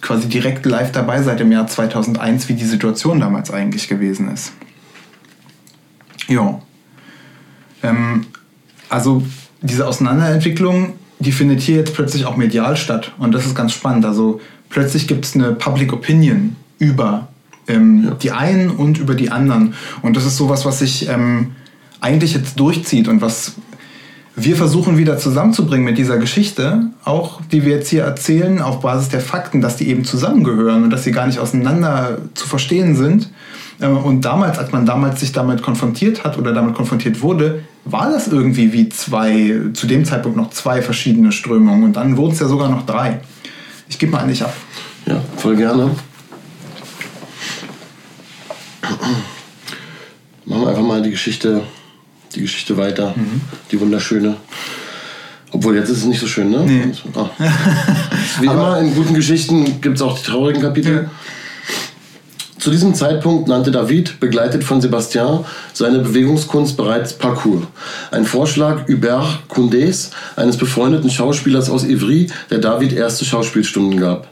quasi 0.00 0.28
direkt 0.28 0.66
live 0.66 0.92
dabei 0.92 1.22
seid 1.22 1.40
im 1.40 1.52
Jahr 1.52 1.66
2001, 1.66 2.48
wie 2.48 2.54
die 2.54 2.64
Situation 2.64 3.20
damals 3.20 3.50
eigentlich 3.50 3.88
gewesen 3.88 4.32
ist. 4.32 4.52
Ja. 6.28 6.60
Ähm, 7.82 8.26
also 8.88 9.22
diese 9.62 9.86
Auseinanderentwicklung, 9.86 10.94
die 11.18 11.32
findet 11.32 11.60
hier 11.60 11.76
jetzt 11.76 11.94
plötzlich 11.94 12.24
auch 12.24 12.36
medial 12.36 12.76
statt. 12.76 13.12
Und 13.18 13.32
das 13.32 13.46
ist 13.46 13.54
ganz 13.54 13.72
spannend. 13.72 14.04
Also 14.04 14.40
plötzlich 14.68 15.06
gibt 15.06 15.24
es 15.24 15.34
eine 15.34 15.52
Public 15.52 15.92
Opinion 15.92 16.56
über 16.78 17.28
ähm, 17.68 18.04
ja. 18.04 18.10
die 18.14 18.32
einen 18.32 18.70
und 18.70 18.98
über 18.98 19.14
die 19.14 19.30
anderen. 19.30 19.74
Und 20.02 20.16
das 20.16 20.24
ist 20.24 20.36
sowas, 20.36 20.64
was 20.64 20.78
sich 20.78 21.08
ähm, 21.08 21.52
eigentlich 22.00 22.34
jetzt 22.34 22.58
durchzieht 22.58 23.08
und 23.08 23.20
was 23.20 23.54
wir 24.36 24.56
versuchen 24.56 24.96
wieder 24.96 25.18
zusammenzubringen 25.18 25.84
mit 25.84 25.98
dieser 25.98 26.18
Geschichte, 26.18 26.86
auch 27.04 27.40
die 27.52 27.64
wir 27.64 27.76
jetzt 27.76 27.88
hier 27.88 28.04
erzählen, 28.04 28.62
auf 28.62 28.80
Basis 28.80 29.08
der 29.08 29.20
Fakten, 29.20 29.60
dass 29.60 29.76
die 29.76 29.88
eben 29.88 30.04
zusammengehören 30.04 30.84
und 30.84 30.90
dass 30.90 31.04
sie 31.04 31.12
gar 31.12 31.26
nicht 31.26 31.40
auseinander 31.40 32.18
zu 32.34 32.46
verstehen 32.46 32.94
sind. 32.94 33.30
Äh, 33.80 33.86
und 33.86 34.24
damals, 34.24 34.58
als 34.58 34.72
man 34.72 34.86
damals 34.86 35.20
sich 35.20 35.32
damit 35.32 35.62
konfrontiert 35.62 36.24
hat 36.24 36.38
oder 36.38 36.52
damit 36.52 36.74
konfrontiert 36.74 37.22
wurde, 37.22 37.64
war 37.84 38.10
das 38.10 38.28
irgendwie 38.28 38.72
wie 38.72 38.88
zwei, 38.88 39.60
zu 39.72 39.86
dem 39.86 40.04
Zeitpunkt 40.04 40.36
noch 40.36 40.50
zwei 40.50 40.80
verschiedene 40.80 41.32
Strömungen 41.32 41.84
und 41.84 41.96
dann 41.96 42.16
wurden 42.16 42.32
es 42.32 42.40
ja 42.40 42.46
sogar 42.46 42.68
noch 42.68 42.86
drei. 42.86 43.20
Ich 43.88 43.98
gebe 43.98 44.12
mal 44.12 44.20
an 44.20 44.28
dich 44.28 44.42
ab. 44.42 44.54
Ja, 45.06 45.20
voll 45.36 45.56
gerne. 45.56 45.90
Machen 50.44 50.62
wir 50.62 50.68
einfach 50.68 50.82
mal 50.82 51.02
die 51.02 51.10
Geschichte 51.10 51.62
die 52.34 52.40
Geschichte 52.40 52.76
weiter. 52.76 53.14
Mhm. 53.16 53.40
Die 53.70 53.80
wunderschöne. 53.80 54.36
Obwohl, 55.52 55.76
jetzt 55.76 55.90
ist 55.90 55.98
es 55.98 56.04
nicht 56.04 56.20
so 56.20 56.26
schön, 56.26 56.50
ne? 56.50 56.64
Nee. 56.64 56.92
Ah. 57.14 57.30
Wie 58.40 58.46
immer 58.46 58.78
in 58.78 58.94
guten 58.94 59.14
Geschichten 59.14 59.80
gibt 59.80 59.96
es 59.96 60.02
auch 60.02 60.16
die 60.16 60.24
traurigen 60.24 60.62
Kapitel. 60.62 60.94
Ja. 61.04 61.10
Zu 62.60 62.70
diesem 62.70 62.94
Zeitpunkt 62.94 63.48
nannte 63.48 63.70
David, 63.70 64.20
begleitet 64.20 64.64
von 64.64 64.82
Sebastian, 64.82 65.46
seine 65.72 66.00
Bewegungskunst 66.00 66.76
bereits 66.76 67.14
Parcours. 67.14 67.66
Ein 68.10 68.26
Vorschlag 68.26 68.86
Hubert 68.86 69.44
Condés, 69.48 70.10
eines 70.36 70.58
befreundeten 70.58 71.08
Schauspielers 71.08 71.70
aus 71.70 71.84
Ivry, 71.84 72.26
der 72.50 72.58
David 72.58 72.92
erste 72.92 73.24
Schauspielstunden 73.24 73.98
gab. 73.98 74.28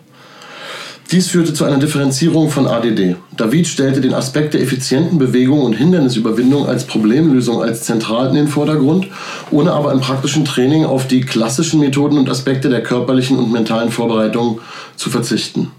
Dies 1.10 1.28
führte 1.28 1.54
zu 1.54 1.64
einer 1.64 1.78
Differenzierung 1.78 2.50
von 2.50 2.66
ADD. 2.66 3.16
David 3.34 3.66
stellte 3.66 4.02
den 4.02 4.12
Aspekt 4.12 4.52
der 4.52 4.60
effizienten 4.60 5.16
Bewegung 5.16 5.62
und 5.62 5.72
Hindernisüberwindung 5.72 6.66
als 6.66 6.86
Problemlösung 6.86 7.62
als 7.62 7.84
zentral 7.84 8.28
in 8.28 8.34
den 8.34 8.48
Vordergrund, 8.48 9.06
ohne 9.50 9.72
aber 9.72 9.92
im 9.92 10.00
praktischen 10.00 10.44
Training 10.44 10.84
auf 10.84 11.06
die 11.06 11.22
klassischen 11.22 11.80
Methoden 11.80 12.18
und 12.18 12.28
Aspekte 12.28 12.68
der 12.68 12.82
körperlichen 12.82 13.38
und 13.38 13.50
mentalen 13.50 13.90
Vorbereitung 13.90 14.60
zu 14.96 15.08
verzichten. 15.08 15.70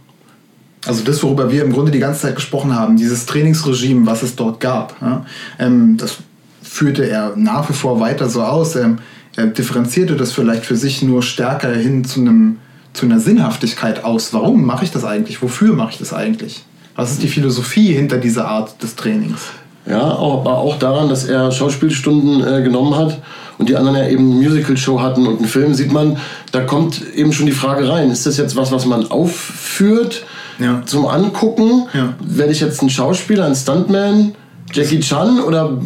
Also 0.88 1.04
das, 1.04 1.22
worüber 1.22 1.52
wir 1.52 1.64
im 1.64 1.74
Grunde 1.74 1.92
die 1.92 2.00
ganze 2.00 2.22
Zeit 2.22 2.36
gesprochen 2.36 2.74
haben, 2.76 2.98
dieses 2.98 3.28
Trainingsregime, 3.28 4.08
was 4.08 4.24
es 4.24 4.36
dort 4.36 4.60
gab, 4.60 5.00
ja, 5.00 5.26
ähm, 5.60 5.98
das 5.98 6.18
führte 6.64 7.08
er 7.08 7.34
nach 7.36 7.70
wie 7.70 7.74
vor 7.74 8.00
weiter 8.00 8.30
so 8.30 8.42
aus. 8.42 8.76
Ähm, 8.76 8.98
er 9.36 9.46
differenzierte 9.48 10.16
das 10.16 10.32
vielleicht 10.32 10.66
für 10.66 10.76
sich 10.76 11.04
nur 11.04 11.22
stärker 11.22 11.72
hin 11.72 12.04
zu 12.04 12.22
einem 12.22 12.58
zu 12.94 13.06
einer 13.06 13.20
Sinnhaftigkeit 13.20 14.04
aus. 14.04 14.34
Warum 14.34 14.66
mache 14.66 14.86
ich 14.86 14.92
das 14.92 15.06
eigentlich? 15.06 15.42
Wofür 15.42 15.74
mache 15.74 15.92
ich 15.92 15.98
das 15.98 16.14
eigentlich? 16.14 16.64
Was 16.96 17.12
ist 17.12 17.24
die 17.24 17.28
Philosophie 17.28 17.94
hinter 17.94 18.18
dieser 18.18 18.48
Art 18.48 18.82
des 18.84 18.96
Trainings? 18.96 19.42
Ja, 19.86 20.02
aber 20.02 20.58
auch 20.58 20.78
daran, 20.78 21.10
dass 21.10 21.24
er 21.24 21.52
Schauspielstunden 21.52 22.46
äh, 22.46 22.62
genommen 22.62 22.96
hat 22.96 23.20
und 23.58 23.70
die 23.70 23.76
anderen 23.76 23.98
ja 23.98 24.08
eben 24.08 24.32
eine 24.32 24.42
Musical-Show 24.42 25.02
hatten 25.02 25.26
und 25.26 25.38
einen 25.38 25.48
Film, 25.48 25.74
sieht 25.74 25.92
man, 25.92 26.18
da 26.52 26.62
kommt 26.62 27.02
eben 27.16 27.34
schon 27.34 27.46
die 27.46 27.52
Frage 27.52 27.90
rein, 27.90 28.12
ist 28.12 28.26
das 28.26 28.38
jetzt 28.38 28.56
was, 28.56 28.72
was 28.72 28.86
man 28.86 29.10
aufführt 29.10 30.26
ja. 30.60 30.84
zum 30.86 31.08
Angucken? 31.08 31.88
Ja. 31.94 32.14
Werde 32.20 32.52
ich 32.52 32.60
jetzt 32.60 32.82
ein 32.82 32.90
Schauspieler, 32.90 33.46
ein 33.46 33.56
Stuntman, 33.56 34.34
Jackie 34.72 35.00
Chan 35.00 35.40
oder, 35.40 35.80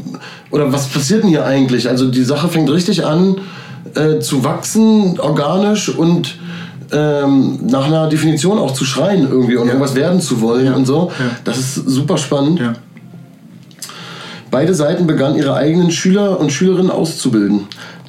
oder 0.52 0.74
was 0.74 0.88
passiert 0.90 1.24
denn 1.24 1.30
hier 1.30 1.46
eigentlich? 1.46 1.88
Also 1.88 2.10
die 2.12 2.24
Sache 2.24 2.50
fängt 2.50 2.70
richtig 2.70 3.06
an 3.06 3.38
äh, 3.96 4.20
zu 4.20 4.44
wachsen, 4.44 5.20
organisch 5.20 5.90
und 5.90 6.38
ähm, 6.94 7.60
nach 7.66 7.88
einer 7.88 8.08
Definition 8.08 8.58
auch 8.58 8.72
zu 8.72 8.86
schreien 8.86 9.28
irgendwie 9.30 9.56
und 9.56 9.68
ja. 9.68 9.74
irgendwas 9.74 9.96
werden 9.96 10.22
zu 10.22 10.42
wollen 10.42 10.66
ja. 10.66 10.76
und 10.76 10.86
so. 10.86 11.12
Ja. 11.20 11.26
Das 11.44 11.58
ist 11.58 11.76
super 11.76 12.18
spannend. 12.18 12.62
Beide 14.52 14.76
Seiten 14.76 15.08
begannen 15.08 15.36
ihre 15.36 15.56
eigenen 15.56 15.90
Schüler 15.90 16.40
und 16.40 16.52
Schülerinnen 16.52 16.92
auszubilden. 16.92 17.62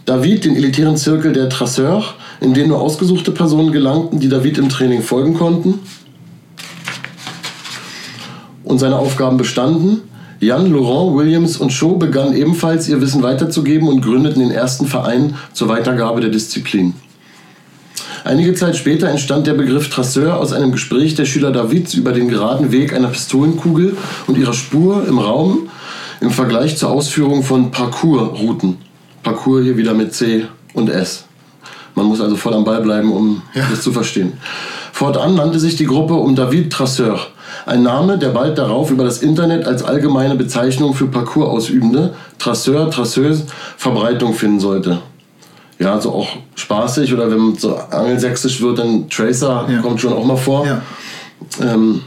David, 0.05 0.45
den 0.45 0.57
elitären 0.57 0.97
Zirkel 0.99 1.33
der 1.33 1.49
Trasseurs, 1.49 2.05
in 2.41 2.53
den 2.53 2.69
nur 2.69 2.81
ausgesuchte 2.81 3.31
Personen 3.31 3.73
gelangten, 3.73 4.21
die 4.21 4.29
David 4.29 4.59
im 4.59 4.69
Training 4.69 5.01
folgen 5.01 5.35
konnten 5.35 5.81
und 8.65 8.79
seine 8.79 8.97
Aufgaben 8.97 9.39
bestanden. 9.39 10.03
Jan, 10.41 10.71
Laurent, 10.71 11.17
Williams 11.17 11.57
und 11.57 11.73
Shaw 11.73 11.97
begannen 11.97 12.35
ebenfalls 12.35 12.89
ihr 12.89 13.01
Wissen 13.01 13.23
weiterzugeben 13.23 13.89
und 13.89 14.03
gründeten 14.03 14.41
den 14.41 14.51
ersten 14.51 14.87
Verein 14.87 15.37
zur 15.55 15.69
Weitergabe 15.69 16.21
der 16.21 16.31
Disziplin. 16.31 16.93
Einige 18.27 18.55
Zeit 18.55 18.75
später 18.75 19.09
entstand 19.09 19.47
der 19.47 19.53
Begriff 19.53 19.91
Trasseur 19.91 20.39
aus 20.39 20.55
einem 20.55 20.73
Gespräch 20.73 21.15
der 21.15 21.27
Schüler 21.27 21.53
Davids 21.53 21.93
über 21.93 22.13
den 22.13 22.29
geraden 22.29 22.73
Weg 22.73 22.95
einer 22.95 23.09
Pistolenkugel 23.09 23.99
und 24.27 24.39
ihrer 24.39 24.55
Spur 24.55 25.07
im 25.07 25.19
Raum 25.19 25.69
im 26.23 26.31
Vergleich 26.31 26.79
zur 26.79 26.91
Ausführung 26.91 27.43
von 27.43 27.71
Parcours-Routen. 27.71 28.79
Parcours 29.23 29.65
hier 29.65 29.77
wieder 29.77 29.93
mit 29.93 30.15
C 30.15 30.47
und 30.73 30.89
S. 30.89 31.27
Man 31.95 32.07
muss 32.07 32.23
also 32.23 32.37
voll 32.37 32.55
am 32.55 32.65
Ball 32.65 32.81
bleiben, 32.81 33.13
um 33.13 33.43
ja. 33.53 33.67
das 33.71 33.83
zu 33.83 33.93
verstehen. 33.93 34.33
Fortan 34.91 35.35
nannte 35.35 35.59
sich 35.59 35.77
die 35.77 35.85
Gruppe 35.85 36.15
um 36.15 36.35
David 36.35 36.73
Trasseur, 36.73 37.21
ein 37.67 37.83
Name, 37.83 38.17
der 38.17 38.31
bald 38.31 38.57
darauf 38.57 38.91
über 38.91 39.05
das 39.05 39.19
Internet 39.19 39.67
als 39.67 39.83
allgemeine 39.83 40.35
Bezeichnung 40.35 40.95
für 40.95 41.09
Parcours-Ausübende, 41.09 42.15
Trasseur, 42.39 42.91
Trasseuse, 42.91 43.45
Verbreitung 43.77 44.33
finden 44.33 44.61
sollte 44.61 45.03
ja, 45.79 46.01
so 46.01 46.13
auch 46.13 46.29
spaßig 46.55 47.13
oder 47.13 47.31
wenn 47.31 47.39
man 47.39 47.57
so 47.57 47.77
angelsächsisch 47.77 48.61
wird, 48.61 48.79
dann 48.79 49.09
Tracer 49.09 49.67
ja. 49.69 49.81
kommt 49.81 50.01
schon 50.01 50.13
auch 50.13 50.25
mal 50.25 50.37
vor. 50.37 50.67
Ja. 50.67 50.83
Ähm, 51.61 52.03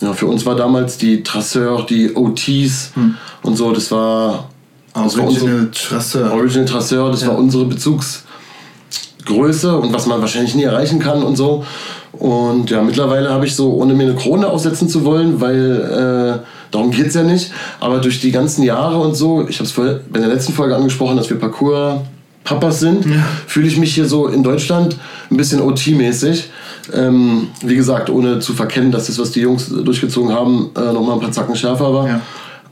ja, 0.00 0.12
für 0.12 0.26
uns 0.26 0.44
war 0.44 0.56
damals 0.56 0.98
die 0.98 1.22
Trasseur, 1.22 1.86
die 1.88 2.14
OTs 2.14 2.90
hm. 2.94 3.14
und 3.42 3.56
so, 3.56 3.72
das 3.72 3.90
war. 3.90 4.48
Das 4.94 5.16
Original 5.16 5.70
Trasseur. 5.72 6.32
Original 6.32 6.66
Trasseur, 6.66 7.10
das 7.10 7.22
ja. 7.22 7.28
war 7.28 7.38
unsere 7.38 7.64
Bezugsgröße 7.64 9.78
und 9.78 9.94
was 9.94 10.06
man 10.06 10.20
wahrscheinlich 10.20 10.54
nie 10.54 10.64
erreichen 10.64 10.98
kann 10.98 11.22
und 11.22 11.36
so. 11.36 11.64
Und 12.12 12.68
ja, 12.68 12.82
mittlerweile 12.82 13.30
habe 13.30 13.46
ich 13.46 13.56
so, 13.56 13.72
ohne 13.72 13.94
mir 13.94 14.02
eine 14.02 14.16
Krone 14.16 14.46
aufsetzen 14.46 14.88
zu 14.88 15.06
wollen, 15.06 15.40
weil 15.40 16.42
äh, 16.42 16.46
darum 16.70 16.90
geht 16.90 17.06
es 17.06 17.14
ja 17.14 17.22
nicht, 17.22 17.52
aber 17.80 18.00
durch 18.00 18.20
die 18.20 18.32
ganzen 18.32 18.64
Jahre 18.64 18.98
und 18.98 19.14
so, 19.14 19.48
ich 19.48 19.60
habe 19.60 19.68
es 19.68 19.78
in 19.78 20.20
der 20.20 20.28
letzten 20.28 20.52
Folge 20.52 20.76
angesprochen, 20.76 21.16
dass 21.16 21.30
wir 21.30 21.38
Parcours 21.38 22.00
Papas 22.44 22.80
sind, 22.80 23.06
ja. 23.06 23.22
fühle 23.46 23.68
ich 23.68 23.78
mich 23.78 23.94
hier 23.94 24.06
so 24.06 24.26
in 24.26 24.42
Deutschland 24.42 24.96
ein 25.30 25.36
bisschen 25.36 25.60
OT-mäßig. 25.60 26.50
Ähm, 26.92 27.48
wie 27.62 27.76
gesagt, 27.76 28.10
ohne 28.10 28.40
zu 28.40 28.52
verkennen, 28.54 28.90
dass 28.90 29.06
das, 29.06 29.18
was 29.18 29.30
die 29.30 29.40
Jungs 29.40 29.68
durchgezogen 29.68 30.32
haben, 30.32 30.70
äh, 30.76 30.92
nochmal 30.92 31.14
ein 31.14 31.20
paar 31.20 31.30
Zacken 31.30 31.54
schärfer 31.54 31.94
war. 31.94 32.08
Ja. 32.08 32.20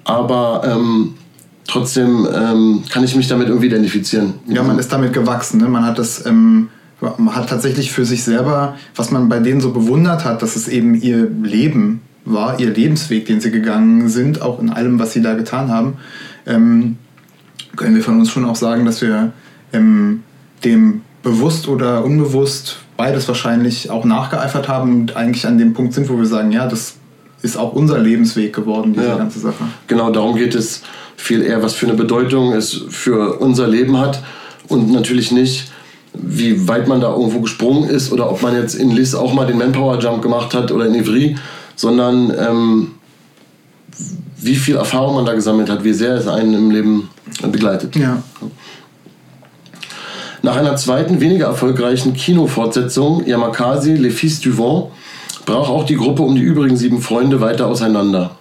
Aber 0.04 0.62
ähm, 0.64 1.14
trotzdem 1.66 2.26
ähm, 2.34 2.82
kann 2.90 3.04
ich 3.04 3.14
mich 3.14 3.28
damit 3.28 3.48
irgendwie 3.48 3.68
identifizieren. 3.68 4.34
Ja, 4.48 4.62
man 4.62 4.78
ist 4.78 4.92
damit 4.92 5.12
gewachsen. 5.12 5.60
Ne? 5.60 5.68
Man 5.68 5.84
hat 5.84 5.98
das. 5.98 6.26
Ähm, 6.26 6.68
man 7.00 7.34
hat 7.34 7.48
tatsächlich 7.48 7.92
für 7.92 8.04
sich 8.04 8.24
selber, 8.24 8.76
was 8.94 9.10
man 9.10 9.30
bei 9.30 9.38
denen 9.38 9.62
so 9.62 9.72
bewundert 9.72 10.26
hat, 10.26 10.42
dass 10.42 10.54
es 10.54 10.68
eben 10.68 10.94
ihr 10.94 11.30
Leben 11.42 12.02
war, 12.26 12.60
ihr 12.60 12.70
Lebensweg, 12.70 13.24
den 13.24 13.40
sie 13.40 13.50
gegangen 13.50 14.10
sind, 14.10 14.42
auch 14.42 14.60
in 14.60 14.68
allem, 14.68 14.98
was 14.98 15.14
sie 15.14 15.22
da 15.22 15.32
getan 15.32 15.70
haben, 15.70 15.94
ähm, 16.46 16.98
können 17.76 17.94
wir 17.94 18.02
von 18.02 18.18
uns 18.18 18.30
schon 18.30 18.44
auch 18.44 18.56
sagen, 18.56 18.84
dass 18.84 19.00
wir 19.00 19.32
ähm, 19.72 20.22
dem 20.64 21.02
bewusst 21.22 21.68
oder 21.68 22.04
unbewusst 22.04 22.78
beides 22.96 23.28
wahrscheinlich 23.28 23.90
auch 23.90 24.04
nachgeeifert 24.04 24.68
haben 24.68 25.00
und 25.00 25.16
eigentlich 25.16 25.46
an 25.46 25.58
dem 25.58 25.72
Punkt 25.72 25.94
sind, 25.94 26.08
wo 26.08 26.18
wir 26.18 26.26
sagen, 26.26 26.52
ja, 26.52 26.66
das 26.66 26.96
ist 27.42 27.56
auch 27.56 27.72
unser 27.72 27.98
Lebensweg 27.98 28.54
geworden, 28.54 28.92
diese 28.92 29.06
ja. 29.06 29.16
ganze 29.16 29.38
Sache. 29.38 29.64
Genau, 29.86 30.10
darum 30.10 30.36
geht 30.36 30.54
es 30.54 30.82
viel 31.16 31.42
eher, 31.42 31.62
was 31.62 31.74
für 31.74 31.86
eine 31.86 31.94
Bedeutung 31.94 32.52
es 32.52 32.84
für 32.90 33.38
unser 33.38 33.66
Leben 33.66 33.98
hat 33.98 34.22
und 34.68 34.90
natürlich 34.90 35.32
nicht, 35.32 35.70
wie 36.12 36.68
weit 36.68 36.88
man 36.88 37.00
da 37.00 37.10
irgendwo 37.14 37.40
gesprungen 37.40 37.88
ist 37.88 38.12
oder 38.12 38.30
ob 38.30 38.42
man 38.42 38.54
jetzt 38.54 38.74
in 38.74 38.90
Liss 38.90 39.14
auch 39.14 39.32
mal 39.32 39.46
den 39.46 39.58
Manpower 39.58 39.98
Jump 39.98 40.22
gemacht 40.22 40.52
hat 40.54 40.70
oder 40.70 40.86
in 40.86 40.94
Ivry, 40.94 41.36
sondern 41.76 42.32
ähm, 42.38 42.90
wie 44.38 44.56
viel 44.56 44.76
Erfahrung 44.76 45.14
man 45.14 45.24
da 45.24 45.34
gesammelt 45.34 45.70
hat, 45.70 45.84
wie 45.84 45.92
sehr 45.92 46.14
es 46.14 46.26
einen 46.26 46.54
im 46.54 46.70
Leben 46.70 47.10
begleitet. 47.50 47.96
Ja. 47.96 48.22
Nach 50.42 50.56
einer 50.56 50.76
zweiten, 50.76 51.20
weniger 51.20 51.46
erfolgreichen 51.46 52.14
Kinofortsetzung, 52.14 53.26
Yamakasi, 53.26 53.94
Les 53.96 54.14
Fils 54.14 54.40
du 54.40 54.56
Vent, 54.56 54.86
brach 55.44 55.68
auch 55.68 55.84
die 55.84 55.96
Gruppe 55.96 56.22
um 56.22 56.34
die 56.34 56.40
übrigen 56.40 56.78
sieben 56.78 57.02
Freunde 57.02 57.42
weiter 57.42 57.66
auseinander. 57.66 58.36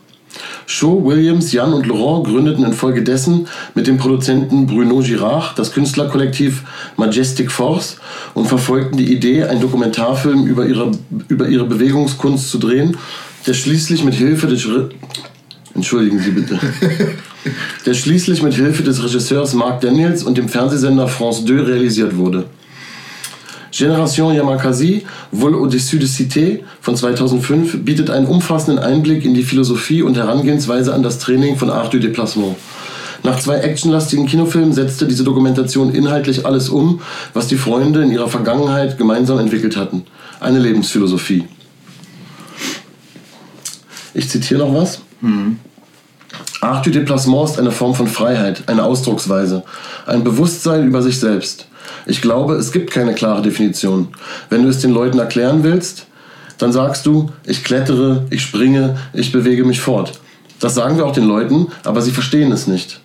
Shaw, 0.66 1.04
Williams, 1.04 1.52
Jan 1.52 1.74
und 1.74 1.88
Laurent 1.88 2.28
gründeten 2.28 2.64
infolgedessen 2.64 3.48
mit 3.76 3.88
dem 3.88 3.98
Produzenten 3.98 4.68
Bruno 4.68 5.00
Girard 5.00 5.58
das 5.58 5.74
Künstlerkollektiv 5.74 6.64
Majestic 6.96 7.52
Force 7.52 7.98
und 8.34 8.48
verfolgten 8.48 8.96
die 8.96 9.12
Idee, 9.12 9.44
einen 9.46 9.62
Dokumentarfilm 9.62 10.46
über 10.46 10.68
ihre, 10.68 10.92
über 11.28 11.50
ihre 11.50 11.66
Bewegungskunst 11.66 12.50
zu 12.50 12.60
drehen, 12.60 12.98
der 13.48 13.56
schließlich 13.56 14.04
mit 14.04 14.14
Hilfe 14.14 14.48
des 14.48 14.66
Entschuldigen 15.74 16.20
Sie 16.20 16.32
bitte. 16.32 16.60
der 17.86 17.94
schließlich 17.94 18.42
mit 18.42 18.54
Hilfe 18.54 18.84
des 18.84 19.04
Regisseurs 19.04 19.54
Mark 19.54 19.82
Daniels 19.82 20.24
und 20.24 20.38
dem 20.38 20.50
Fernsehsender 20.50 21.08
France 21.08 21.46
2 21.46 21.62
realisiert 21.62 22.18
wurde. 22.18 22.46
Génération 23.72 24.34
Yamakasi, 24.34 25.06
Vol 25.32 25.56
au-dessus 25.56 26.00
de 26.00 26.08
Cité 26.08 26.64
von 26.82 26.96
2005 26.96 27.84
bietet 27.84 28.10
einen 28.10 28.26
umfassenden 28.26 28.84
Einblick 28.84 29.24
in 29.24 29.34
die 29.34 29.44
Philosophie 29.44 30.02
und 30.02 30.18
Herangehensweise 30.18 30.94
an 30.94 31.04
das 31.04 31.20
Training 31.20 31.56
von 31.56 31.70
Art 31.70 31.94
du 31.94 32.00
Déplacement. 32.00 32.56
Nach 33.24 33.38
zwei 33.38 33.58
actionlastigen 33.58 34.26
Kinofilmen 34.26 34.74
setzte 34.74 35.06
diese 35.06 35.24
Dokumentation 35.24 35.94
inhaltlich 35.94 36.46
alles 36.46 36.70
um, 36.70 37.02
was 37.34 37.48
die 37.48 37.58
Freunde 37.58 38.02
in 38.02 38.12
ihrer 38.12 38.30
Vergangenheit 38.30 38.98
gemeinsam 38.98 39.40
entwickelt 39.40 39.78
hatten. 39.78 40.04
Eine 40.40 40.60
Lebensphilosophie. 40.60 41.44
Ich 44.14 44.30
zitiere 44.30 44.62
noch 44.62 44.74
was. 44.74 45.02
Mhm. 45.22 45.58
Art 46.62 46.86
du 46.86 46.92
Déplacement 46.92 47.50
ist 47.50 47.58
eine 47.58 47.72
Form 47.72 47.96
von 47.96 48.08
Freiheit, 48.08 48.64
eine 48.68 48.84
Ausdrucksweise, 48.84 49.64
ein 50.06 50.26
Bewusstsein 50.26 50.86
über 50.86 51.02
sich 51.02 51.20
selbst. 51.20 51.68
Ich 52.06 52.22
glaube, 52.22 52.56
es 52.56 52.74
gibt 52.74 52.92
keine 52.92 53.14
klare 53.14 53.42
Definition. 53.42 54.10
Wenn 54.50 54.64
du 54.64 54.70
es 54.70 54.80
den 54.80 54.92
Leuten 54.92 55.20
erklären 55.20 55.64
willst, 55.64 56.08
dann 56.58 56.74
sagst 56.74 57.06
du, 57.06 57.32
ich 57.46 57.64
klettere, 57.64 58.26
ich 58.30 58.42
springe, 58.42 58.98
ich 59.14 59.32
bewege 59.32 59.64
mich 59.64 59.80
fort. 59.80 60.20
Das 60.60 60.76
sagen 60.76 60.98
wir 60.98 61.06
auch 61.06 61.14
den 61.14 61.28
Leuten, 61.28 61.68
aber 61.86 62.02
sie 62.02 62.12
verstehen 62.12 62.52
es 62.52 62.68
nicht. 62.68 63.00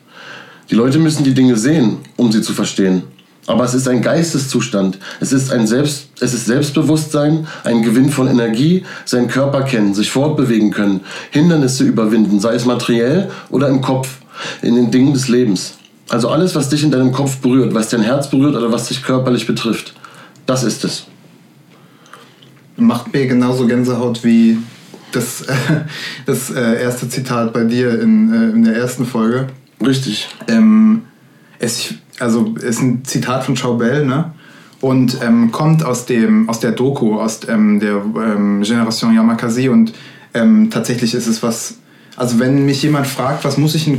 Die 0.70 0.74
Leute 0.74 0.98
müssen 0.98 1.22
die 1.22 1.34
Dinge 1.34 1.56
sehen, 1.56 1.98
um 2.16 2.32
sie 2.32 2.42
zu 2.42 2.52
verstehen. 2.52 3.04
Aber 3.46 3.64
es 3.64 3.74
ist 3.74 3.86
ein 3.88 4.00
Geisteszustand. 4.00 4.98
Es 5.20 5.32
ist 5.32 5.52
ein 5.52 5.66
Selbst, 5.66 6.08
es 6.20 6.32
ist 6.32 6.46
Selbstbewusstsein, 6.46 7.46
ein 7.64 7.82
Gewinn 7.82 8.08
von 8.08 8.26
Energie, 8.26 8.84
seinen 9.04 9.28
Körper 9.28 9.62
kennen, 9.62 9.92
sich 9.92 10.10
fortbewegen 10.10 10.70
können, 10.70 11.00
Hindernisse 11.30 11.84
überwinden, 11.84 12.40
sei 12.40 12.54
es 12.54 12.64
materiell 12.64 13.30
oder 13.50 13.68
im 13.68 13.82
Kopf, 13.82 14.08
in 14.62 14.76
den 14.76 14.90
Dingen 14.90 15.12
des 15.12 15.28
Lebens. 15.28 15.74
Also 16.08 16.28
alles, 16.28 16.54
was 16.54 16.68
dich 16.68 16.82
in 16.84 16.90
deinem 16.90 17.12
Kopf 17.12 17.38
berührt, 17.38 17.74
was 17.74 17.88
dein 17.88 18.02
Herz 18.02 18.30
berührt 18.30 18.54
oder 18.54 18.72
was 18.72 18.88
dich 18.88 19.02
körperlich 19.02 19.46
betrifft. 19.46 19.94
Das 20.46 20.62
ist 20.62 20.84
es. 20.84 21.06
macht 22.76 23.12
mir 23.12 23.26
genauso 23.26 23.66
Gänsehaut 23.66 24.24
wie 24.24 24.58
das, 25.12 25.42
äh, 25.42 25.54
das 26.26 26.50
äh, 26.50 26.82
erste 26.82 27.08
Zitat 27.08 27.52
bei 27.52 27.64
dir 27.64 28.00
in, 28.00 28.32
äh, 28.32 28.50
in 28.50 28.64
der 28.64 28.76
ersten 28.76 29.06
Folge. 29.06 29.48
Richtig. 29.84 30.28
Ähm, 30.48 31.02
es, 31.58 31.94
also 32.18 32.54
ist 32.60 32.80
ein 32.80 33.04
Zitat 33.04 33.44
von 33.44 33.56
Chaubel, 33.56 34.04
ne? 34.04 34.32
Und 34.80 35.18
ähm, 35.22 35.50
kommt 35.50 35.82
aus, 35.82 36.04
dem, 36.04 36.48
aus 36.48 36.60
der 36.60 36.72
Doku, 36.72 37.18
aus 37.18 37.40
ähm, 37.48 37.80
der 37.80 38.02
ähm, 38.16 38.62
Generation 38.62 39.14
Yamakasi. 39.14 39.70
Und 39.70 39.94
ähm, 40.34 40.68
tatsächlich 40.70 41.14
ist 41.14 41.26
es 41.26 41.42
was, 41.42 41.76
also 42.16 42.38
wenn 42.38 42.66
mich 42.66 42.82
jemand 42.82 43.06
fragt, 43.06 43.44
was 43.44 43.56
muss 43.56 43.74
ich 43.74 43.90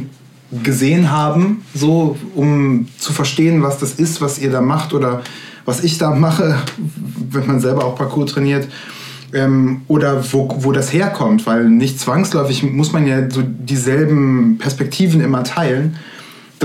gesehen 0.63 1.11
haben, 1.11 1.65
so 1.73 2.15
um 2.35 2.87
zu 2.99 3.13
verstehen, 3.13 3.63
was 3.63 3.79
das 3.79 3.93
ist, 3.93 4.21
was 4.21 4.37
ihr 4.37 4.51
da 4.51 4.61
macht 4.61 4.93
oder 4.93 5.23
was 5.65 5.83
ich 5.83 5.97
da 5.97 6.11
mache, 6.11 6.57
wenn 7.31 7.47
man 7.47 7.59
selber 7.59 7.85
auch 7.85 7.95
Parcours 7.95 8.33
trainiert, 8.33 8.67
ähm, 9.33 9.81
oder 9.87 10.23
wo, 10.33 10.49
wo 10.59 10.71
das 10.71 10.93
herkommt, 10.93 11.45
weil 11.45 11.65
nicht 11.65 11.99
zwangsläufig 11.99 12.63
muss 12.63 12.93
man 12.93 13.07
ja 13.07 13.29
so 13.29 13.41
dieselben 13.43 14.57
Perspektiven 14.59 15.21
immer 15.21 15.43
teilen. 15.43 15.97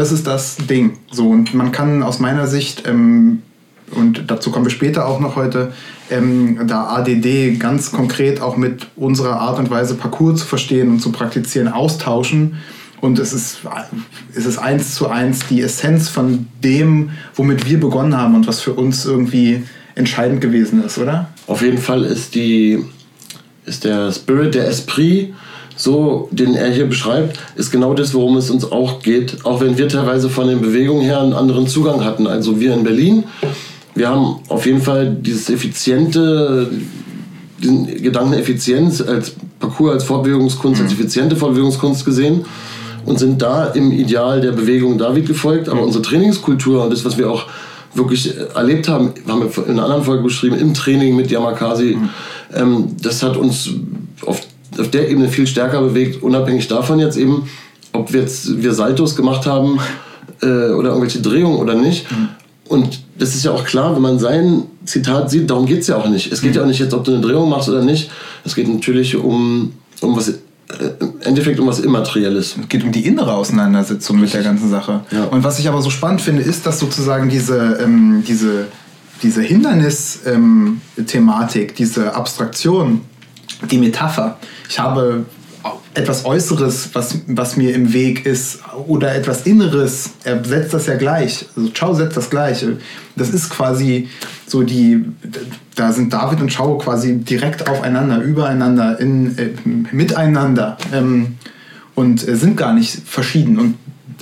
Das 0.00 0.12
ist 0.12 0.26
das 0.26 0.56
Ding. 0.56 0.96
So, 1.12 1.28
und 1.28 1.52
man 1.52 1.72
kann 1.72 2.02
aus 2.02 2.20
meiner 2.20 2.46
Sicht, 2.46 2.88
ähm, 2.88 3.42
und 3.90 4.30
dazu 4.30 4.50
kommen 4.50 4.64
wir 4.64 4.70
später 4.70 5.06
auch 5.06 5.20
noch 5.20 5.36
heute, 5.36 5.74
ähm, 6.10 6.58
da 6.66 6.86
ADD 6.86 7.58
ganz 7.58 7.92
konkret 7.92 8.40
auch 8.40 8.56
mit 8.56 8.86
unserer 8.96 9.38
Art 9.40 9.58
und 9.58 9.68
Weise 9.70 9.96
Parcours 9.96 10.40
zu 10.40 10.46
verstehen 10.46 10.88
und 10.88 11.00
zu 11.00 11.12
praktizieren 11.12 11.68
austauschen. 11.68 12.56
Und 13.02 13.18
es 13.18 13.34
ist, 13.34 13.58
es 14.34 14.46
ist 14.46 14.56
eins 14.56 14.94
zu 14.94 15.10
eins 15.10 15.40
die 15.50 15.60
Essenz 15.60 16.08
von 16.08 16.46
dem, 16.64 17.10
womit 17.34 17.68
wir 17.68 17.78
begonnen 17.78 18.16
haben 18.16 18.34
und 18.34 18.48
was 18.48 18.62
für 18.62 18.72
uns 18.72 19.04
irgendwie 19.04 19.64
entscheidend 19.96 20.40
gewesen 20.40 20.82
ist, 20.82 20.96
oder? 20.96 21.28
Auf 21.46 21.60
jeden 21.60 21.76
Fall 21.76 22.04
ist, 22.04 22.34
die, 22.34 22.82
ist 23.66 23.84
der 23.84 24.10
Spirit, 24.12 24.54
der 24.54 24.66
Esprit, 24.66 25.34
so 25.76 26.28
den 26.30 26.54
er 26.54 26.70
hier 26.70 26.86
beschreibt, 26.86 27.38
ist 27.56 27.70
genau 27.70 27.94
das, 27.94 28.14
worum 28.14 28.36
es 28.36 28.50
uns 28.50 28.70
auch 28.70 29.00
geht. 29.02 29.44
Auch 29.44 29.60
wenn 29.60 29.78
wir 29.78 29.88
teilweise 29.88 30.28
von 30.28 30.46
den 30.46 30.60
Bewegungen 30.60 31.02
her 31.02 31.20
einen 31.20 31.32
anderen 31.32 31.66
Zugang 31.66 32.04
hatten. 32.04 32.26
Also 32.26 32.60
wir 32.60 32.74
in 32.74 32.84
Berlin, 32.84 33.24
wir 33.94 34.08
haben 34.08 34.36
auf 34.48 34.66
jeden 34.66 34.82
Fall 34.82 35.10
dieses 35.10 35.50
effiziente, 35.50 36.70
diesen 37.62 37.86
Gedanken 38.02 38.34
Effizienz 38.34 39.00
als 39.00 39.34
Parcours, 39.58 39.92
als 39.92 40.04
Vorbewegungskunst, 40.04 40.80
als 40.80 40.92
mhm. 40.92 40.98
effiziente 40.98 41.36
Vorbewegungskunst 41.36 42.04
gesehen 42.04 42.44
und 43.06 43.18
sind 43.18 43.40
da 43.40 43.66
im 43.68 43.92
Ideal 43.92 44.40
der 44.40 44.52
Bewegung 44.52 44.98
David 44.98 45.26
gefolgt. 45.26 45.68
Aber 45.68 45.82
unsere 45.82 46.02
Trainingskultur 46.02 46.84
und 46.84 46.92
das, 46.92 47.04
was 47.04 47.18
wir 47.18 47.30
auch 47.30 47.46
wirklich 47.94 48.34
erlebt 48.54 48.88
haben, 48.88 49.12
haben 49.26 49.40
wir 49.40 49.66
in 49.66 49.72
einer 49.72 49.84
anderen 49.84 50.04
Folge 50.04 50.22
beschrieben, 50.22 50.56
im 50.56 50.74
Training 50.74 51.16
mit 51.16 51.30
Yamakasi, 51.30 51.96
mhm. 51.96 52.08
ähm, 52.54 52.96
das 53.02 53.22
hat 53.22 53.36
uns 53.36 53.70
auf, 54.24 54.40
auf 54.80 54.90
der 54.90 55.08
Ebene 55.08 55.28
viel 55.28 55.46
stärker 55.46 55.80
bewegt, 55.80 56.22
unabhängig 56.22 56.68
davon 56.68 56.98
jetzt 56.98 57.16
eben, 57.16 57.48
ob 57.92 58.12
wir 58.12 58.20
jetzt 58.20 58.62
wir 58.62 58.72
Saltos 58.72 59.16
gemacht 59.16 59.46
haben 59.46 59.80
äh, 60.42 60.46
oder 60.46 60.90
irgendwelche 60.90 61.20
Drehungen 61.20 61.58
oder 61.58 61.74
nicht. 61.74 62.08
Mhm. 62.10 62.28
Und 62.68 63.00
das 63.18 63.34
ist 63.34 63.44
ja 63.44 63.50
auch 63.50 63.64
klar, 63.64 63.96
wenn 63.96 64.02
man 64.02 64.20
sein 64.20 64.62
Zitat 64.84 65.30
sieht, 65.30 65.50
darum 65.50 65.66
geht 65.66 65.80
es 65.80 65.88
ja 65.88 65.96
auch 65.96 66.08
nicht. 66.08 66.32
Es 66.32 66.40
geht 66.40 66.52
mhm. 66.52 66.56
ja 66.56 66.62
auch 66.62 66.66
nicht 66.66 66.78
jetzt, 66.78 66.94
ob 66.94 67.02
du 67.04 67.12
eine 67.12 67.20
Drehung 67.20 67.48
machst 67.48 67.68
oder 67.68 67.82
nicht. 67.82 68.12
Es 68.44 68.54
geht 68.54 68.68
natürlich 68.68 69.16
um, 69.16 69.72
um 70.00 70.16
was 70.16 70.28
äh, 70.28 70.36
im 71.00 71.14
Endeffekt 71.20 71.58
um 71.58 71.66
was 71.66 71.80
Immaterielles. 71.80 72.54
Es 72.60 72.68
geht 72.68 72.84
um 72.84 72.92
die 72.92 73.04
innere 73.06 73.34
Auseinandersetzung 73.34 74.20
mit 74.20 74.32
der 74.32 74.44
ganzen 74.44 74.70
Sache. 74.70 75.00
Ja. 75.10 75.24
Und 75.24 75.42
was 75.42 75.58
ich 75.58 75.68
aber 75.68 75.82
so 75.82 75.90
spannend 75.90 76.20
finde, 76.20 76.42
ist, 76.42 76.64
dass 76.64 76.78
sozusagen 76.78 77.28
diese, 77.28 77.80
ähm, 77.82 78.22
diese, 78.26 78.68
diese 79.22 79.42
Hindernis-Thematik, 79.42 81.70
ähm, 81.70 81.74
diese 81.76 82.14
Abstraktion, 82.14 83.00
die 83.68 83.78
Metapher, 83.78 84.38
ich 84.68 84.78
habe 84.78 85.24
etwas 85.94 86.24
Äußeres, 86.24 86.90
was, 86.94 87.18
was 87.26 87.56
mir 87.56 87.74
im 87.74 87.92
Weg 87.92 88.24
ist, 88.24 88.60
oder 88.86 89.14
etwas 89.14 89.42
Inneres, 89.42 90.10
er 90.24 90.42
setzt 90.44 90.72
das 90.72 90.86
ja 90.86 90.96
gleich. 90.96 91.46
Also 91.56 91.68
Ciao 91.70 91.94
setzt 91.94 92.16
das 92.16 92.30
gleich. 92.30 92.64
Das 93.16 93.30
ist 93.30 93.50
quasi 93.50 94.08
so 94.46 94.62
die, 94.62 95.04
da 95.74 95.92
sind 95.92 96.12
David 96.12 96.40
und 96.40 96.50
Ciao 96.50 96.78
quasi 96.78 97.18
direkt 97.18 97.68
aufeinander, 97.68 98.22
übereinander, 98.22 98.98
in, 99.00 99.36
äh, 99.36 99.50
miteinander 99.92 100.78
ähm, 100.92 101.36
und 101.94 102.26
äh, 102.26 102.36
sind 102.36 102.56
gar 102.56 102.72
nicht 102.72 103.00
verschieden. 103.04 103.58
Und 103.58 103.74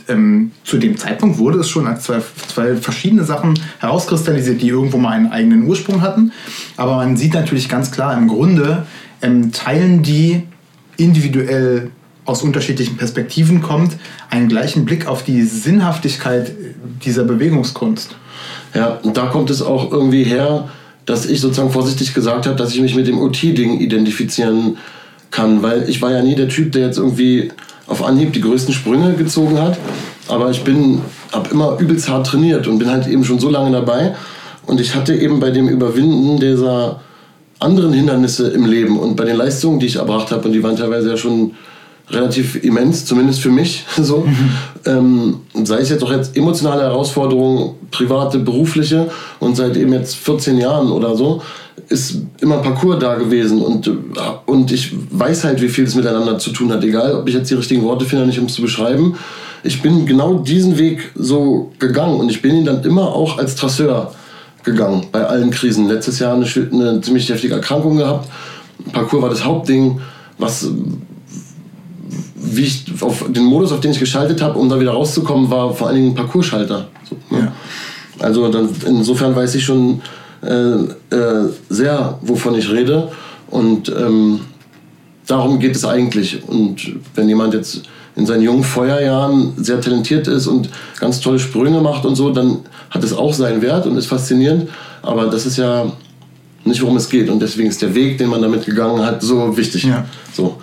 ähm, 0.08 0.52
zu 0.64 0.78
dem 0.78 0.96
Zeitpunkt 0.96 1.38
wurde 1.38 1.58
es 1.58 1.68
schon 1.68 1.86
als 1.86 2.04
zwei, 2.04 2.20
zwei 2.48 2.76
verschiedene 2.76 3.24
Sachen 3.24 3.58
herauskristallisiert, 3.78 4.62
die 4.62 4.68
irgendwo 4.68 4.96
mal 4.96 5.10
einen 5.10 5.30
eigenen 5.30 5.66
Ursprung 5.66 6.00
hatten. 6.00 6.32
Aber 6.76 6.96
man 6.96 7.16
sieht 7.16 7.34
natürlich 7.34 7.68
ganz 7.68 7.90
klar, 7.90 8.16
im 8.16 8.28
Grunde 8.28 8.86
ähm, 9.22 9.52
teilen 9.52 10.02
die 10.02 10.42
individuell 10.96 11.90
aus 12.24 12.42
unterschiedlichen 12.42 12.96
Perspektiven 12.96 13.62
kommt, 13.62 13.96
einen 14.28 14.48
gleichen 14.48 14.84
Blick 14.84 15.06
auf 15.06 15.24
die 15.24 15.42
Sinnhaftigkeit 15.44 16.52
dieser 17.04 17.24
Bewegungskunst. 17.24 18.16
Ja, 18.74 18.98
und 19.02 19.16
da 19.16 19.26
kommt 19.26 19.48
es 19.48 19.62
auch 19.62 19.90
irgendwie 19.90 20.24
her, 20.24 20.68
dass 21.06 21.24
ich 21.24 21.40
sozusagen 21.40 21.70
vorsichtig 21.70 22.12
gesagt 22.12 22.46
habe, 22.46 22.56
dass 22.56 22.74
ich 22.74 22.80
mich 22.82 22.94
mit 22.94 23.06
dem 23.06 23.18
OT-Ding 23.18 23.80
identifizieren 23.80 24.76
kann, 25.30 25.62
weil 25.62 25.88
ich 25.88 26.02
war 26.02 26.12
ja 26.12 26.22
nie 26.22 26.34
der 26.34 26.48
Typ, 26.48 26.72
der 26.72 26.86
jetzt 26.86 26.98
irgendwie 26.98 27.50
auf 27.86 28.04
Anhieb 28.04 28.34
die 28.34 28.42
größten 28.42 28.74
Sprünge 28.74 29.14
gezogen 29.14 29.58
hat, 29.58 29.78
aber 30.28 30.50
ich 30.50 30.62
bin, 30.64 31.00
habe 31.32 31.48
immer 31.50 31.78
übelst 31.78 32.10
hart 32.10 32.26
trainiert 32.26 32.66
und 32.66 32.78
bin 32.78 32.90
halt 32.90 33.06
eben 33.06 33.24
schon 33.24 33.38
so 33.38 33.48
lange 33.48 33.70
dabei 33.70 34.14
und 34.66 34.80
ich 34.80 34.94
hatte 34.94 35.14
eben 35.14 35.40
bei 35.40 35.50
dem 35.50 35.68
Überwinden 35.68 36.38
dieser 36.38 37.00
anderen 37.60 37.92
Hindernisse 37.92 38.50
im 38.50 38.66
Leben 38.66 38.98
und 38.98 39.16
bei 39.16 39.24
den 39.24 39.36
Leistungen, 39.36 39.80
die 39.80 39.86
ich 39.86 39.96
erbracht 39.96 40.30
habe, 40.30 40.46
und 40.46 40.52
die 40.52 40.62
waren 40.62 40.76
teilweise 40.76 41.10
ja 41.10 41.16
schon 41.16 41.52
relativ 42.10 42.62
immens, 42.64 43.04
zumindest 43.04 43.40
für 43.40 43.50
mich. 43.50 43.84
So. 44.02 44.24
Mhm. 44.26 44.50
Ähm, 44.86 45.36
sei 45.64 45.78
es 45.80 45.90
jetzt 45.90 46.02
auch 46.02 46.10
jetzt 46.10 46.36
emotionale 46.36 46.82
Herausforderungen, 46.82 47.74
private, 47.90 48.38
berufliche 48.38 49.10
und 49.40 49.56
seit 49.56 49.76
eben 49.76 49.92
jetzt 49.92 50.16
14 50.16 50.58
Jahren 50.58 50.90
oder 50.90 51.16
so 51.16 51.42
ist 51.88 52.22
immer 52.40 52.58
Parcours 52.58 52.98
da 52.98 53.14
gewesen 53.14 53.62
und, 53.62 53.90
und 54.46 54.72
ich 54.72 54.92
weiß 55.10 55.44
halt, 55.44 55.62
wie 55.62 55.68
viel 55.68 55.84
es 55.84 55.94
miteinander 55.94 56.38
zu 56.38 56.50
tun 56.50 56.70
hat, 56.72 56.84
egal 56.84 57.14
ob 57.14 57.28
ich 57.28 57.34
jetzt 57.34 57.50
die 57.50 57.54
richtigen 57.54 57.82
Worte 57.82 58.04
finde, 58.04 58.26
nicht 58.26 58.38
um 58.38 58.46
es 58.46 58.54
zu 58.54 58.62
beschreiben. 58.62 59.16
Ich 59.62 59.80
bin 59.80 60.04
genau 60.04 60.34
diesen 60.34 60.76
Weg 60.78 61.12
so 61.14 61.72
gegangen 61.78 62.20
und 62.20 62.30
ich 62.30 62.42
bin 62.42 62.56
ihn 62.56 62.64
dann 62.64 62.82
immer 62.84 63.08
auch 63.14 63.38
als 63.38 63.56
Trasseur 63.56 64.12
gegangen 64.70 65.06
bei 65.12 65.24
allen 65.24 65.50
Krisen. 65.50 65.88
Letztes 65.88 66.18
Jahr 66.18 66.34
eine, 66.34 66.44
eine 66.44 67.00
ziemlich 67.00 67.28
heftige 67.28 67.54
Erkrankung 67.54 67.96
gehabt. 67.96 68.28
Parcours 68.92 69.22
war 69.22 69.30
das 69.30 69.44
Hauptding, 69.44 70.00
was 70.38 70.70
wie 72.40 72.62
ich 72.62 72.84
auf 73.00 73.24
den 73.28 73.44
Modus, 73.44 73.72
auf 73.72 73.80
den 73.80 73.90
ich 73.90 73.98
geschaltet 73.98 74.40
habe, 74.40 74.58
um 74.58 74.68
da 74.68 74.80
wieder 74.80 74.92
rauszukommen, 74.92 75.50
war 75.50 75.74
vor 75.74 75.88
allen 75.88 75.96
Dingen 75.96 76.08
ein 76.10 76.14
Parcours-Schalter. 76.14 76.88
So, 77.08 77.16
ne? 77.34 77.42
ja. 77.42 77.52
Also 78.20 78.48
dann, 78.48 78.68
insofern 78.86 79.34
weiß 79.36 79.54
ich 79.54 79.64
schon 79.64 80.00
äh, 80.42 80.74
äh, 81.14 81.48
sehr, 81.68 82.18
wovon 82.22 82.54
ich 82.54 82.70
rede. 82.70 83.10
Und 83.48 83.88
ähm, 83.88 84.40
darum 85.26 85.58
geht 85.58 85.76
es 85.76 85.84
eigentlich. 85.84 86.42
Und 86.48 86.96
wenn 87.14 87.28
jemand 87.28 87.54
jetzt 87.54 87.82
in 88.18 88.26
seinen 88.26 88.42
jungen 88.42 88.64
Feuerjahren 88.64 89.52
sehr 89.56 89.80
talentiert 89.80 90.26
ist 90.26 90.48
und 90.48 90.68
ganz 90.98 91.20
tolle 91.20 91.38
Sprünge 91.38 91.80
macht 91.80 92.04
und 92.04 92.16
so, 92.16 92.30
dann 92.30 92.58
hat 92.90 93.04
es 93.04 93.12
auch 93.12 93.32
seinen 93.32 93.62
Wert 93.62 93.86
und 93.86 93.96
ist 93.96 94.06
faszinierend. 94.06 94.68
Aber 95.02 95.26
das 95.26 95.46
ist 95.46 95.56
ja 95.56 95.92
nicht, 96.64 96.82
worum 96.82 96.96
es 96.96 97.08
geht. 97.08 97.30
Und 97.30 97.40
deswegen 97.40 97.68
ist 97.68 97.80
der 97.80 97.94
Weg, 97.94 98.18
den 98.18 98.28
man 98.28 98.42
damit 98.42 98.66
gegangen 98.66 99.06
hat, 99.06 99.22
so 99.22 99.56
wichtig. 99.56 99.84
Ja. 99.84 100.04
So. 100.32 100.60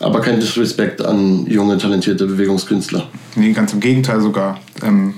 Aber 0.00 0.22
kein 0.22 0.40
Disrespect 0.40 1.04
an 1.04 1.46
junge, 1.46 1.76
talentierte 1.76 2.24
Bewegungskünstler. 2.26 3.06
Nee, 3.36 3.52
ganz 3.52 3.74
im 3.74 3.80
Gegenteil 3.80 4.22
sogar. 4.22 4.58
Ähm, 4.82 5.12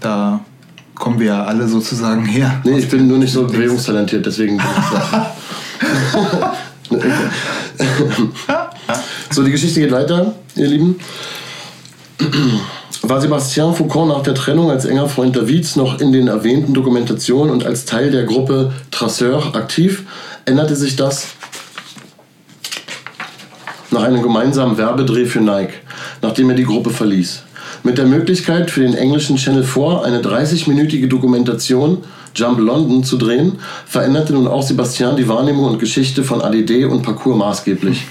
da 0.00 0.40
kommen 0.96 1.20
wir 1.20 1.26
ja 1.28 1.44
alle 1.44 1.68
sozusagen 1.68 2.26
her. 2.26 2.60
Nee, 2.64 2.78
ich 2.78 2.88
bin 2.88 3.06
nur 3.06 3.18
nicht 3.18 3.32
so 3.32 3.46
bewegungstalentiert, 3.46 4.26
deswegen. 4.26 4.60
so, 9.30 9.42
die 9.44 9.50
Geschichte 9.52 9.80
geht 9.80 9.92
weiter, 9.92 10.34
ihr 10.56 10.66
Lieben. 10.66 10.96
War 13.02 13.20
Sebastian 13.20 13.74
Foucault 13.74 14.08
nach 14.08 14.22
der 14.22 14.34
Trennung 14.34 14.70
als 14.70 14.84
enger 14.84 15.08
Freund 15.08 15.34
Davids 15.34 15.76
noch 15.76 16.00
in 16.00 16.12
den 16.12 16.28
erwähnten 16.28 16.74
Dokumentationen 16.74 17.52
und 17.52 17.64
als 17.64 17.84
Teil 17.84 18.10
der 18.10 18.24
Gruppe 18.24 18.72
Trasseur 18.90 19.54
aktiv, 19.54 20.04
änderte 20.44 20.76
sich 20.76 20.96
das 20.96 21.28
nach 23.90 24.02
einem 24.02 24.22
gemeinsamen 24.22 24.76
Werbedreh 24.76 25.26
für 25.26 25.40
Nike, 25.40 25.74
nachdem 26.22 26.50
er 26.50 26.56
die 26.56 26.64
Gruppe 26.64 26.90
verließ. 26.90 27.42
Mit 27.82 27.98
der 27.98 28.06
Möglichkeit 28.06 28.70
für 28.70 28.80
den 28.80 28.94
englischen 28.94 29.36
Channel 29.36 29.64
4 29.64 30.02
eine 30.04 30.20
30-minütige 30.20 31.08
Dokumentation 31.08 32.04
Jump 32.34 32.58
London 32.58 33.02
zu 33.02 33.16
drehen, 33.16 33.58
veränderte 33.86 34.34
nun 34.34 34.46
auch 34.46 34.62
Sebastian 34.62 35.16
die 35.16 35.28
Wahrnehmung 35.28 35.64
und 35.64 35.78
Geschichte 35.78 36.22
von 36.22 36.42
ADD 36.42 36.84
und 36.84 37.02
Parcours 37.02 37.36
maßgeblich. 37.36 38.06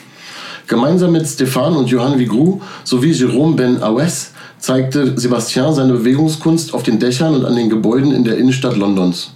Gemeinsam 0.69 1.13
mit 1.13 1.25
Stefan 1.25 1.75
und 1.75 1.89
Johann 1.89 2.19
Vigrou 2.19 2.61
sowie 2.83 3.11
Jérôme 3.11 3.55
Ben 3.55 3.81
Awes 3.81 4.33
zeigte 4.59 5.19
Sebastian 5.19 5.73
seine 5.73 5.93
Bewegungskunst 5.93 6.75
auf 6.75 6.83
den 6.83 6.99
Dächern 6.99 7.33
und 7.33 7.43
an 7.43 7.55
den 7.55 7.71
Gebäuden 7.71 8.11
in 8.11 8.23
der 8.23 8.37
Innenstadt 8.37 8.77
Londons. 8.77 9.31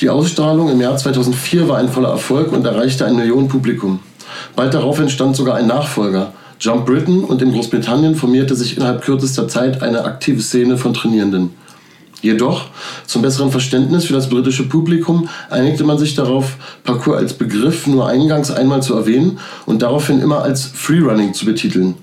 Die 0.00 0.10
Ausstrahlung 0.10 0.68
im 0.68 0.80
Jahr 0.80 0.96
2004 0.96 1.68
war 1.68 1.78
ein 1.78 1.88
voller 1.88 2.08
Erfolg 2.08 2.50
und 2.50 2.66
erreichte 2.66 3.06
ein 3.06 3.14
Millionenpublikum. 3.14 4.00
Bald 4.56 4.74
darauf 4.74 4.98
entstand 4.98 5.36
sogar 5.36 5.54
ein 5.54 5.68
Nachfolger. 5.68 6.32
Jump 6.58 6.86
Britain 6.86 7.22
und 7.22 7.40
in 7.40 7.52
Großbritannien 7.52 8.16
formierte 8.16 8.56
sich 8.56 8.76
innerhalb 8.76 9.02
kürzester 9.02 9.46
Zeit 9.46 9.80
eine 9.80 10.02
aktive 10.02 10.42
Szene 10.42 10.76
von 10.76 10.92
Trainierenden. 10.92 11.50
Jedoch, 12.20 12.64
zum 13.06 13.22
besseren 13.22 13.52
Verständnis 13.52 14.06
für 14.06 14.12
das 14.12 14.28
britische 14.28 14.68
Publikum, 14.68 15.28
einigte 15.50 15.84
man 15.84 15.98
sich 15.98 16.16
darauf, 16.16 16.56
Parkour 16.82 17.16
als 17.16 17.32
Begriff 17.32 17.86
nur 17.86 18.08
eingangs 18.08 18.50
einmal 18.50 18.82
zu 18.82 18.94
erwähnen 18.94 19.38
und 19.66 19.82
daraufhin 19.82 20.20
immer 20.20 20.42
als 20.42 20.64
Freerunning 20.64 21.32
zu 21.32 21.46
betiteln. 21.46 21.94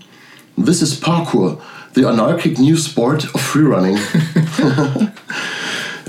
This 0.64 0.82
is 0.82 0.96
Parkour, 0.96 1.60
the 1.96 2.06
anarchic 2.06 2.60
new 2.60 2.78
sport 2.78 3.28
of 3.34 3.42
freerunning. 3.42 3.98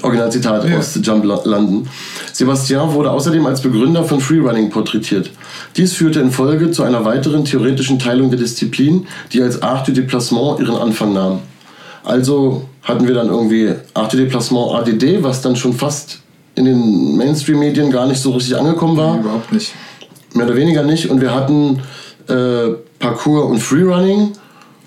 Originalzitat 0.03 0.69
ja. 0.69 0.79
aus 0.79 0.97
Jump 1.03 1.25
London. 1.25 1.89
Sebastian 2.33 2.93
wurde 2.93 3.11
außerdem 3.11 3.45
als 3.47 3.61
Begründer 3.61 4.05
von 4.05 4.21
Freerunning 4.21 4.71
porträtiert. 4.71 5.31
Dies 5.77 5.95
führte 5.95 6.21
in 6.21 6.31
Folge 6.31 6.71
zu 6.71 6.85
einer 6.85 7.05
weiteren 7.05 7.45
theoretischen 7.45 7.99
Teilung 7.99 8.31
der 8.31 8.39
Disziplin, 8.39 9.09
die 9.33 9.43
als 9.43 9.63
Art 9.63 9.89
du 9.89 9.93
Déplacement 9.93 10.61
ihren 10.61 10.77
Anfang 10.77 11.13
nahm. 11.13 11.41
Also 12.07 12.63
hatten 12.83 13.07
wir 13.07 13.15
dann 13.15 13.29
irgendwie 13.29 13.75
Déplacement 14.13 14.73
ADD, 14.75 15.23
was 15.23 15.43
dann 15.43 15.57
schon 15.57 15.73
fast 15.73 16.21
in 16.55 16.65
den 16.65 17.17
Mainstream-Medien 17.17 17.91
gar 17.91 18.07
nicht 18.07 18.21
so 18.21 18.31
richtig 18.31 18.57
angekommen 18.57 18.97
war. 18.97 19.15
Nee, 19.15 19.21
überhaupt 19.21 19.53
nicht. 19.53 19.75
Mehr 20.33 20.47
oder 20.47 20.57
weniger 20.57 20.83
nicht. 20.85 21.11
Und 21.11 21.21
wir 21.21 21.35
hatten 21.35 21.81
äh, 22.29 22.75
Parkour 22.99 23.47
und 23.47 23.59
Freerunning. 23.59 24.33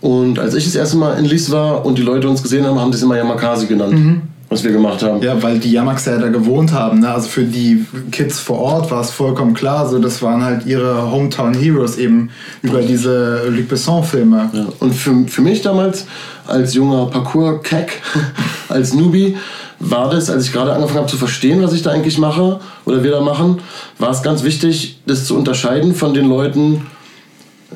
Und 0.02 0.40
als 0.40 0.56
ich 0.56 0.64
das 0.64 0.76
erste 0.76 0.98
Mal 0.98 1.20
in 1.20 1.26
Lies 1.26 1.52
war 1.52 1.86
und 1.86 1.98
die 1.98 2.02
Leute 2.02 2.30
uns 2.30 2.42
gesehen 2.42 2.66
haben, 2.66 2.80
haben 2.80 2.92
sie 2.94 2.98
es 2.98 3.04
immer 3.04 3.18
Yamakasi 3.18 3.68
genannt. 3.68 3.94
Mhm 3.94 4.22
was 4.50 4.64
wir 4.64 4.72
gemacht 4.72 5.04
haben. 5.04 5.22
Ja, 5.22 5.42
weil 5.44 5.60
die 5.60 5.72
Yamaxer 5.72 6.18
da 6.18 6.28
gewohnt 6.30 6.74
haben. 6.74 7.00
Ne? 7.00 7.12
Also 7.12 7.30
für 7.30 7.44
die 7.44 7.86
Kids 8.12 8.40
vor 8.40 8.60
Ort 8.60 8.90
war 8.90 9.02
es 9.02 9.12
vollkommen 9.12 9.54
klar, 9.54 9.88
so 9.88 10.00
das 10.00 10.22
waren 10.24 10.44
halt 10.44 10.66
ihre 10.66 11.12
Hometown 11.12 11.54
Heroes 11.54 11.98
eben 11.98 12.32
über 12.64 12.82
diese 12.82 13.48
Luc 13.48 13.68
Besson-Filme. 13.68 14.50
Ja. 14.52 14.66
Und 14.80 14.96
für, 14.96 15.28
für 15.28 15.42
mich 15.42 15.62
damals 15.62 16.08
als 16.48 16.74
junger 16.74 17.06
Parkour-Keck, 17.06 18.02
als 18.70 18.94
Newbie, 18.94 19.38
war 19.80 20.10
das, 20.10 20.30
als 20.30 20.48
ich 20.48 20.52
gerade 20.52 20.74
angefangen 20.74 21.00
habe 21.00 21.08
zu 21.08 21.18
verstehen, 21.18 21.62
was 21.62 21.72
ich 21.74 21.84
da 21.84 21.92
eigentlich 21.92 22.18
mache 22.18 22.60
oder 22.86 23.04
wir 23.04 23.12
da 23.12 23.22
machen, 23.22 23.62
war 23.98 24.10
es 24.10 24.24
ganz 24.24 24.44
wichtig, 24.44 25.00
das 25.06 25.26
zu 25.26 25.38
unterscheiden 25.38 25.94
von 25.94 26.14
den 26.14 26.28
Leuten, 26.28 26.88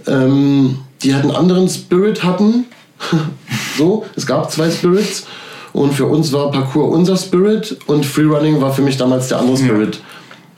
ähm, 0.08 0.80
die 1.04 1.14
halt 1.14 1.24
einen 1.24 1.36
anderen 1.36 1.70
Spirit 1.70 2.24
hatten. 2.24 2.66
so, 3.78 4.06
es 4.16 4.26
gab 4.26 4.52
zwei 4.52 4.70
Spirits 4.72 5.26
und 5.74 5.94
für 5.94 6.06
uns 6.06 6.32
war 6.32 6.52
Parkour 6.52 6.90
unser 6.90 7.18
Spirit 7.18 7.78
und 7.88 8.06
Freerunning 8.06 8.62
war 8.62 8.72
für 8.74 8.84
mich 8.84 8.98
damals 8.98 9.28
der 9.28 9.40
andere 9.40 9.58
Spirit. 9.58 10.00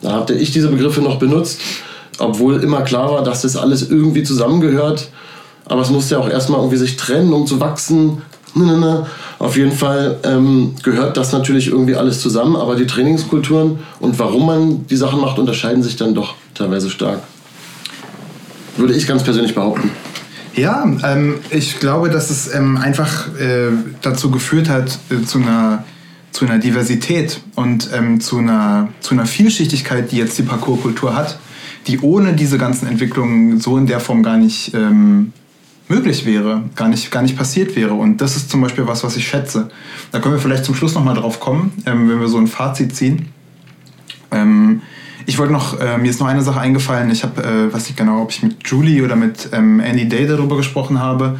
Da 0.01 0.11
hatte 0.11 0.33
ich 0.33 0.51
diese 0.51 0.67
Begriffe 0.67 1.01
noch 1.01 1.17
benutzt, 1.17 1.59
obwohl 2.19 2.61
immer 2.61 2.81
klar 2.81 3.11
war, 3.11 3.23
dass 3.23 3.41
das 3.41 3.55
alles 3.55 3.89
irgendwie 3.89 4.23
zusammengehört. 4.23 5.09
Aber 5.67 5.81
es 5.81 5.89
musste 5.89 6.15
ja 6.15 6.21
auch 6.21 6.29
erstmal 6.29 6.59
irgendwie 6.59 6.77
sich 6.77 6.97
trennen, 6.97 7.33
um 7.33 7.47
zu 7.47 7.59
wachsen. 7.59 8.21
Auf 9.39 9.57
jeden 9.57 9.71
Fall 9.71 10.17
ähm, 10.23 10.75
gehört 10.83 11.17
das 11.17 11.33
natürlich 11.33 11.67
irgendwie 11.67 11.95
alles 11.95 12.21
zusammen, 12.21 12.55
aber 12.55 12.75
die 12.75 12.85
Trainingskulturen 12.85 13.79
und 13.99 14.17
warum 14.17 14.45
man 14.45 14.87
die 14.87 14.95
Sachen 14.95 15.19
macht, 15.19 15.39
unterscheiden 15.39 15.83
sich 15.83 15.97
dann 15.97 16.13
doch 16.13 16.35
teilweise 16.53 16.89
stark. 16.89 17.19
Würde 18.77 18.93
ich 18.93 19.07
ganz 19.07 19.23
persönlich 19.23 19.55
behaupten. 19.55 19.91
Ja, 20.55 20.89
ähm, 21.03 21.39
ich 21.49 21.79
glaube, 21.79 22.09
dass 22.09 22.29
es 22.29 22.53
ähm, 22.53 22.77
einfach 22.77 23.27
äh, 23.37 23.71
dazu 24.01 24.31
geführt 24.31 24.69
hat, 24.69 24.99
äh, 25.09 25.21
zu, 25.25 25.39
einer, 25.39 25.83
zu 26.31 26.45
einer 26.45 26.59
Diversität 26.59 27.41
und 27.55 27.89
ähm, 27.93 28.21
zu, 28.21 28.37
einer, 28.37 28.87
zu 29.01 29.15
einer 29.15 29.25
Vielschichtigkeit, 29.25 30.11
die 30.13 30.17
jetzt 30.17 30.37
die 30.37 30.43
Parkourkultur 30.43 31.13
hat, 31.13 31.39
die 31.87 31.99
ohne 31.99 32.33
diese 32.33 32.57
ganzen 32.57 32.87
Entwicklungen 32.87 33.59
so 33.59 33.77
in 33.77 33.85
der 33.85 33.99
Form 33.99 34.23
gar 34.23 34.37
nicht 34.37 34.73
ähm, 34.73 35.33
möglich 35.89 36.25
wäre, 36.25 36.63
gar 36.75 36.87
nicht, 36.87 37.11
gar 37.11 37.21
nicht 37.21 37.37
passiert 37.37 37.75
wäre. 37.75 37.93
Und 37.93 38.21
das 38.21 38.37
ist 38.37 38.49
zum 38.49 38.61
Beispiel 38.61 38.87
was, 38.87 39.03
was 39.03 39.17
ich 39.17 39.27
schätze. 39.27 39.69
Da 40.13 40.19
können 40.19 40.35
wir 40.35 40.41
vielleicht 40.41 40.63
zum 40.63 40.73
Schluss 40.73 40.95
nochmal 40.95 41.15
drauf 41.15 41.41
kommen, 41.41 41.73
ähm, 41.85 42.09
wenn 42.09 42.21
wir 42.21 42.29
so 42.29 42.37
ein 42.37 42.47
Fazit 42.47 42.95
ziehen. 42.95 43.27
Ähm, 44.31 44.81
ich 45.25 45.37
wollte 45.37 45.53
noch, 45.53 45.79
äh, 45.79 45.97
mir 45.97 46.09
ist 46.09 46.19
noch 46.19 46.27
eine 46.27 46.41
Sache 46.41 46.59
eingefallen. 46.59 47.09
Ich 47.11 47.23
habe, 47.23 47.43
äh, 47.43 47.73
weiß 47.73 47.87
nicht 47.87 47.97
genau, 47.97 48.21
ob 48.21 48.31
ich 48.31 48.43
mit 48.43 48.67
Julie 48.67 49.03
oder 49.03 49.15
mit 49.15 49.49
ähm, 49.53 49.79
Andy 49.79 50.07
Day 50.07 50.27
darüber 50.27 50.57
gesprochen 50.57 50.99
habe, 50.99 51.39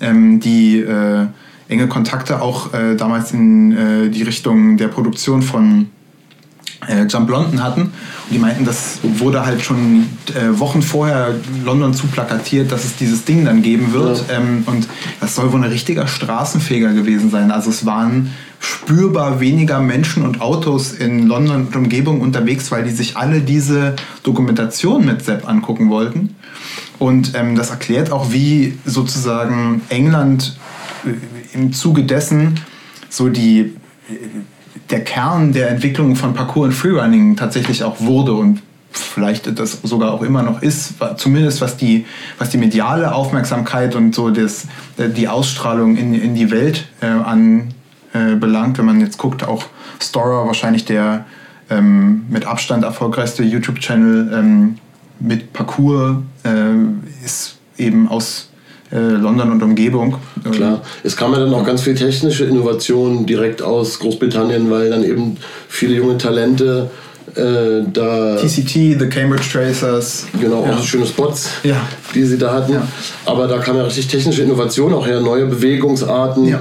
ähm, 0.00 0.40
die 0.40 0.80
äh, 0.80 1.26
enge 1.68 1.88
Kontakte 1.88 2.40
auch 2.40 2.72
äh, 2.72 2.96
damals 2.96 3.32
in 3.32 3.72
äh, 3.72 4.08
die 4.08 4.22
Richtung 4.22 4.76
der 4.76 4.88
Produktion 4.88 5.42
von 5.42 5.88
äh, 6.88 7.04
Jump 7.06 7.30
London 7.30 7.62
hatten. 7.62 7.82
Und 7.82 7.92
die 8.30 8.38
meinten, 8.38 8.64
das 8.64 8.98
wurde 9.02 9.44
halt 9.44 9.62
schon 9.62 10.08
äh, 10.34 10.58
Wochen 10.58 10.82
vorher 10.82 11.34
London 11.64 11.94
zu 11.94 12.06
plakatiert, 12.06 12.72
dass 12.72 12.84
es 12.84 12.96
dieses 12.96 13.24
Ding 13.24 13.44
dann 13.44 13.62
geben 13.62 13.92
wird. 13.92 14.28
Ja. 14.28 14.38
Ähm, 14.38 14.64
und 14.66 14.88
das 15.20 15.34
soll 15.34 15.52
wohl 15.52 15.62
ein 15.62 15.70
richtiger 15.70 16.06
Straßenfeger 16.06 16.92
gewesen 16.92 17.30
sein. 17.30 17.50
Also 17.50 17.70
es 17.70 17.86
waren 17.86 18.32
spürbar 18.58 19.40
weniger 19.40 19.80
Menschen 19.80 20.24
und 20.24 20.40
Autos 20.40 20.92
in 20.92 21.26
London 21.26 21.66
und 21.66 21.76
Umgebung 21.76 22.20
unterwegs, 22.20 22.70
weil 22.70 22.84
die 22.84 22.90
sich 22.90 23.16
alle 23.16 23.40
diese 23.40 23.94
Dokumentation 24.22 25.04
mit 25.04 25.24
Sepp 25.24 25.48
angucken 25.48 25.90
wollten. 25.90 26.34
Und 26.98 27.32
ähm, 27.34 27.56
das 27.56 27.70
erklärt 27.70 28.10
auch, 28.10 28.32
wie 28.32 28.78
sozusagen 28.84 29.82
England 29.88 30.56
äh, 31.04 31.56
im 31.56 31.72
Zuge 31.72 32.04
dessen 32.04 32.58
so 33.08 33.28
die, 33.28 33.60
äh, 33.60 33.72
der 34.90 35.04
Kern 35.04 35.52
der 35.52 35.70
Entwicklung 35.70 36.16
von 36.16 36.34
Parkour 36.34 36.64
und 36.64 36.72
Freerunning 36.72 37.36
tatsächlich 37.36 37.82
auch 37.84 38.00
wurde 38.00 38.34
und 38.34 38.62
vielleicht 38.90 39.58
das 39.58 39.80
sogar 39.82 40.12
auch 40.12 40.22
immer 40.22 40.42
noch 40.42 40.62
ist, 40.62 40.94
zumindest 41.16 41.60
was 41.60 41.76
die, 41.76 42.06
was 42.38 42.50
die 42.50 42.58
mediale 42.58 43.14
Aufmerksamkeit 43.14 43.94
und 43.94 44.14
so 44.14 44.30
das, 44.30 44.66
äh, 44.96 45.08
die 45.08 45.28
Ausstrahlung 45.28 45.96
in, 45.96 46.14
in 46.14 46.34
die 46.34 46.50
Welt 46.50 46.86
äh, 47.00 47.06
an, 47.06 47.74
äh. 48.12 48.36
Wenn 48.40 48.84
man 48.84 49.00
jetzt 49.00 49.18
guckt, 49.18 49.46
auch 49.46 49.64
Storer, 50.00 50.46
wahrscheinlich 50.46 50.84
der 50.84 51.26
ähm, 51.68 52.24
mit 52.28 52.46
Abstand 52.46 52.84
erfolgreichste 52.84 53.42
YouTube-Channel 53.42 54.32
ähm, 54.32 54.78
mit 55.18 55.52
Parcours, 55.52 56.18
äh, 56.44 57.24
ist 57.24 57.56
eben 57.76 58.08
aus 58.08 58.48
London 58.90 59.50
und 59.50 59.62
Umgebung. 59.62 60.16
Klar, 60.52 60.82
es 61.02 61.16
kam 61.16 61.32
ja 61.32 61.40
dann 61.40 61.52
auch 61.52 61.64
ganz 61.64 61.82
viel 61.82 61.94
technische 61.94 62.44
Innovation 62.44 63.26
direkt 63.26 63.60
aus 63.60 63.98
Großbritannien, 63.98 64.70
weil 64.70 64.90
dann 64.90 65.02
eben 65.02 65.36
viele 65.68 65.94
junge 65.94 66.18
Talente 66.18 66.88
äh, 67.34 67.82
da. 67.92 68.36
TCT, 68.36 68.98
The 68.98 69.08
Cambridge 69.08 69.46
Tracers. 69.52 70.26
Genau, 70.40 70.64
ja. 70.64 70.76
auch 70.76 70.82
schöne 70.82 71.06
Spots, 71.06 71.50
ja. 71.64 71.76
die 72.14 72.24
sie 72.24 72.38
da 72.38 72.52
hatten. 72.52 72.74
Ja. 72.74 72.88
Aber 73.24 73.48
da 73.48 73.58
kam 73.58 73.76
ja 73.76 73.82
richtig 73.82 74.06
technische 74.08 74.42
Innovation 74.42 74.92
auch 74.94 75.06
her, 75.06 75.20
neue 75.20 75.46
Bewegungsarten. 75.46 76.56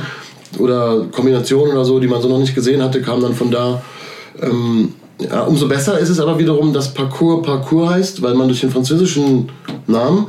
Oder 0.57 1.05
Kombinationen 1.11 1.73
oder 1.73 1.85
so, 1.85 1.99
die 1.99 2.07
man 2.07 2.21
so 2.21 2.29
noch 2.29 2.39
nicht 2.39 2.55
gesehen 2.55 2.81
hatte, 2.81 3.01
kamen 3.01 3.21
dann 3.21 3.33
von 3.33 3.51
da. 3.51 3.81
Ähm, 4.41 4.93
umso 5.47 5.67
besser 5.67 5.99
ist 5.99 6.09
es 6.09 6.19
aber 6.19 6.39
wiederum, 6.39 6.73
dass 6.73 6.93
Parcours 6.93 7.45
Parcours 7.45 7.89
heißt, 7.89 8.21
weil 8.21 8.35
man 8.35 8.47
durch 8.47 8.61
den 8.61 8.71
französischen 8.71 9.49
Namen 9.87 10.27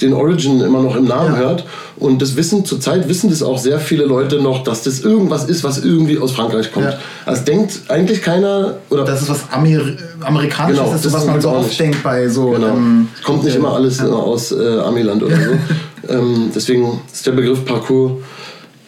den 0.00 0.12
Origin 0.12 0.60
immer 0.60 0.82
noch 0.82 0.96
im 0.96 1.04
Namen 1.04 1.34
ja. 1.34 1.38
hört. 1.38 1.64
Und 1.96 2.20
das 2.20 2.36
wissen, 2.36 2.64
zurzeit 2.64 3.08
wissen 3.08 3.30
das 3.30 3.42
auch 3.42 3.58
sehr 3.58 3.78
viele 3.78 4.04
Leute 4.04 4.40
noch, 4.40 4.64
dass 4.64 4.82
das 4.82 5.00
irgendwas 5.00 5.44
ist, 5.44 5.64
was 5.64 5.82
irgendwie 5.82 6.18
aus 6.18 6.32
Frankreich 6.32 6.72
kommt. 6.72 6.86
Ja. 6.86 6.98
Also 7.24 7.44
denkt 7.44 7.82
eigentlich 7.88 8.22
keiner. 8.22 8.74
Oder 8.90 9.04
das 9.04 9.22
ist 9.22 9.30
was 9.30 9.50
Amer 9.50 9.80
Amerikanisches, 10.20 10.84
genau, 10.84 10.94
ist, 10.94 11.12
was 11.12 11.26
man 11.26 11.40
so 11.40 11.50
oft 11.50 11.78
denkt 11.78 12.02
bei 12.02 12.28
so. 12.28 12.50
Genau. 12.50 12.68
Ähm, 12.68 13.08
kommt 13.24 13.44
nicht 13.44 13.56
immer 13.56 13.72
alles 13.72 13.98
ja. 13.98 14.06
aus 14.08 14.52
äh, 14.52 14.78
Amiland 14.80 15.22
oder 15.22 15.36
so. 15.36 15.50
ähm, 16.12 16.50
deswegen 16.54 17.00
ist 17.12 17.26
der 17.26 17.32
Begriff 17.32 17.64
Parcours 17.64 18.12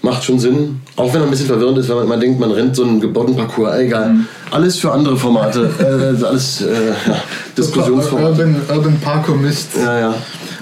macht 0.03 0.25
schon 0.25 0.39
Sinn. 0.39 0.81
Auch 0.97 1.13
wenn 1.13 1.21
er 1.21 1.27
ein 1.27 1.31
bisschen 1.31 1.47
verwirrend 1.47 1.79
ist, 1.79 1.89
weil 1.89 1.97
man, 1.97 2.09
man 2.09 2.21
denkt, 2.21 2.41
man 2.41 2.51
rennt 2.51 2.77
so 2.77 2.85
einen 2.85 3.01
gebauten 3.01 3.37
Parcours. 3.37 3.77
Egal. 3.77 4.11
Mhm. 4.11 4.27
Alles 4.51 4.79
für 4.79 4.93
andere 4.93 5.17
Formate. 5.17 5.71
äh, 6.21 6.25
alles 6.25 6.63
äh, 6.63 6.89
ja, 7.07 7.23
Diskussionsformate. 7.57 8.31
Urban, 8.31 8.57
Urban 8.69 9.01
Parkour 9.01 9.37
Mist. 9.37 9.71
Ja, 9.77 9.99
ja. 9.99 10.15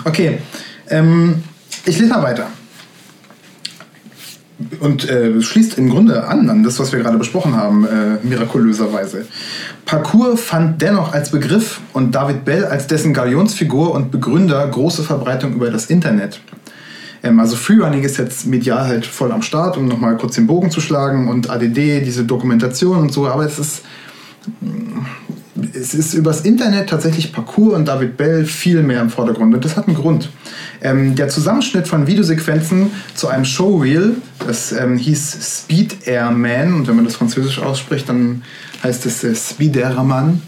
Okay. 0.04 0.38
Ähm, 0.88 1.42
ich 1.84 1.98
lese 1.98 2.10
mal 2.10 2.22
weiter. 2.22 2.46
Und 4.80 5.08
äh, 5.10 5.42
schließt 5.42 5.76
im 5.76 5.90
Grunde 5.90 6.26
an 6.26 6.48
an 6.48 6.62
das, 6.62 6.78
was 6.78 6.90
wir 6.90 7.00
gerade 7.00 7.18
besprochen 7.18 7.56
haben, 7.56 7.86
äh, 7.86 8.26
mirakulöserweise. 8.26 9.26
Parcours 9.84 10.40
fand 10.40 10.80
dennoch 10.80 11.12
als 11.12 11.30
Begriff 11.30 11.80
und 11.92 12.14
David 12.14 12.46
Bell 12.46 12.64
als 12.64 12.86
dessen 12.86 13.12
Galionsfigur 13.12 13.92
und 13.92 14.10
Begründer 14.10 14.66
große 14.66 15.02
Verbreitung 15.02 15.52
über 15.52 15.70
das 15.70 15.86
Internet. 15.86 16.40
Ähm, 17.26 17.40
also 17.40 17.56
Freerunning 17.56 18.02
ist 18.02 18.18
jetzt 18.18 18.46
medial 18.46 18.86
halt 18.86 19.06
voll 19.06 19.32
am 19.32 19.42
Start, 19.42 19.76
um 19.76 19.86
nochmal 19.86 20.16
kurz 20.16 20.36
den 20.36 20.46
Bogen 20.46 20.70
zu 20.70 20.80
schlagen 20.80 21.28
und 21.28 21.50
ADD, 21.50 22.00
diese 22.00 22.24
Dokumentation 22.24 22.98
und 22.98 23.12
so, 23.12 23.26
aber 23.26 23.44
es 23.44 23.58
ist 23.58 23.82
es 25.72 25.94
ist 25.94 26.14
übers 26.14 26.42
Internet 26.42 26.90
tatsächlich 26.90 27.32
Parcours 27.32 27.74
und 27.74 27.86
David 27.86 28.16
Bell 28.16 28.44
viel 28.44 28.82
mehr 28.82 29.00
im 29.00 29.10
Vordergrund. 29.10 29.54
Und 29.54 29.64
das 29.64 29.76
hat 29.76 29.86
einen 29.88 29.96
Grund. 29.96 30.28
Ähm, 30.80 31.14
der 31.14 31.28
Zusammenschnitt 31.28 31.88
von 31.88 32.06
Videosequenzen 32.06 32.90
zu 33.14 33.28
einem 33.28 33.44
Showreel, 33.44 34.16
das 34.46 34.72
ähm, 34.72 34.96
hieß 34.96 35.62
Speed 35.64 36.06
Air 36.06 36.30
Man, 36.30 36.74
und 36.74 36.88
wenn 36.88 36.96
man 36.96 37.04
das 37.04 37.16
französisch 37.16 37.58
ausspricht, 37.58 38.08
dann 38.08 38.42
heißt 38.82 39.06
es 39.06 39.24
äh, 39.24 39.34
Spider-Man. 39.34 40.42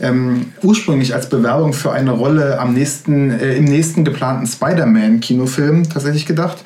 Ähm, 0.00 0.52
ursprünglich 0.62 1.14
als 1.14 1.28
Bewerbung 1.28 1.72
für 1.72 1.92
eine 1.92 2.12
Rolle 2.12 2.58
am 2.58 2.74
nächsten, 2.74 3.30
äh, 3.30 3.54
im 3.54 3.64
nächsten 3.64 4.04
geplanten 4.04 4.46
Spider-Man-Kinofilm 4.46 5.88
tatsächlich 5.88 6.26
gedacht, 6.26 6.58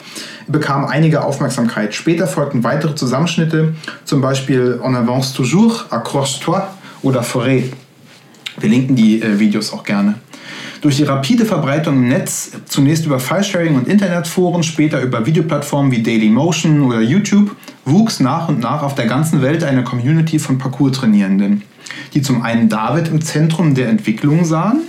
bekam 0.48 0.84
einige 0.84 1.24
Aufmerksamkeit. 1.24 1.94
Später 1.94 2.26
folgten 2.26 2.64
weitere 2.64 2.94
Zusammenschnitte, 2.94 3.74
zum 4.04 4.20
Beispiel 4.20 4.80
On 4.82 4.96
avance 4.96 5.34
toujours, 5.34 5.86
Accroche-toi 5.90 6.62
oder 7.02 7.22
Forêt. 7.22 7.64
Wir 8.58 8.70
linken 8.70 8.96
die 8.96 9.20
äh, 9.20 9.38
Videos 9.38 9.72
auch 9.72 9.84
gerne. 9.84 10.14
Durch 10.80 10.96
die 10.96 11.04
rapide 11.04 11.44
Verbreitung 11.44 11.96
im 11.96 12.08
Netz, 12.08 12.52
zunächst 12.66 13.06
über 13.06 13.18
Filesharing 13.18 13.76
und 13.76 13.88
Internetforen, 13.88 14.62
später 14.62 15.00
über 15.00 15.26
Videoplattformen 15.26 15.90
wie 15.90 16.02
Dailymotion 16.02 16.82
oder 16.82 17.00
YouTube, 17.00 17.56
wuchs 17.84 18.20
nach 18.20 18.48
und 18.48 18.60
nach 18.60 18.82
auf 18.82 18.94
der 18.94 19.06
ganzen 19.06 19.42
Welt 19.42 19.64
eine 19.64 19.84
Community 19.84 20.38
von 20.38 20.58
Parkour-Trainierenden, 20.58 21.62
die 22.14 22.22
zum 22.22 22.42
einen 22.42 22.68
David 22.68 23.08
im 23.08 23.20
Zentrum 23.20 23.74
der 23.74 23.88
Entwicklung 23.88 24.44
sahen, 24.44 24.82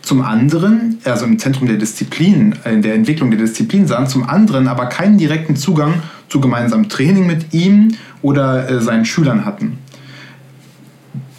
zum 0.00 0.22
anderen, 0.22 0.98
also 1.04 1.24
im 1.24 1.38
Zentrum 1.38 1.68
der 1.68 1.76
Disziplin, 1.76 2.56
äh, 2.64 2.80
der 2.80 2.94
Entwicklung 2.94 3.30
der 3.30 3.40
Disziplin 3.40 3.86
sahen, 3.86 4.06
zum 4.06 4.28
anderen 4.28 4.68
aber 4.68 4.86
keinen 4.86 5.18
direkten 5.18 5.56
Zugang 5.56 6.02
zu 6.28 6.40
gemeinsamem 6.40 6.88
Training 6.88 7.26
mit 7.26 7.52
ihm 7.52 7.94
oder 8.22 8.68
äh, 8.68 8.80
seinen 8.80 9.04
Schülern 9.04 9.44
hatten 9.44 9.78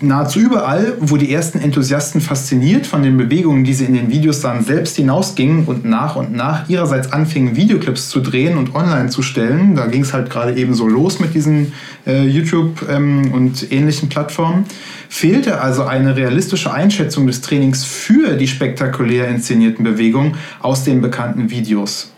nahezu 0.04 0.40
überall, 0.40 0.94
wo 1.00 1.18
die 1.18 1.34
ersten 1.34 1.60
Enthusiasten 1.60 2.22
fasziniert 2.22 2.86
von 2.86 3.04
den 3.04 3.18
Bewegungen, 3.18 3.64
die 3.64 3.74
sie 3.74 3.86
in 3.86 3.94
den 3.94 4.12
Videos 4.12 4.42
sahen, 4.42 4.64
selbst 4.64 4.96
hinausgingen 4.98 5.66
und 5.66 5.86
nach 5.86 6.16
und 6.16 6.34
nach 6.34 6.70
ihrerseits 6.70 7.12
anfingen, 7.12 7.56
Videoclips 7.56 8.10
zu 8.10 8.20
drehen 8.20 8.58
und 8.58 8.76
online 8.76 9.10
zu 9.10 9.22
stellen. 9.22 9.76
Da 9.76 9.88
ging 9.88 10.02
es 10.02 10.14
halt 10.14 10.30
gerade 10.30 10.56
eben 10.56 10.74
so 10.74 10.88
los 10.88 11.20
mit 11.20 11.34
diesen 11.34 11.74
äh, 12.06 12.28
YouTube 12.28 12.86
ähm, 12.90 13.32
und 13.34 13.72
ähnlichen 13.72 14.10
Plattformen. 14.10 14.66
Fehlte 15.10 15.62
also 15.62 15.84
eine 15.84 16.16
realistische 16.16 16.74
Einschätzung 16.74 17.28
des 17.28 17.42
Trainings 17.42 17.84
für 17.84 18.36
die 18.36 18.48
spektakulär 18.48 19.28
inszenierten 19.30 19.84
Bewegungen 19.84 20.36
aus 20.62 20.84
den 20.84 21.02
bekannten 21.02 21.50
Videos. 21.50 22.12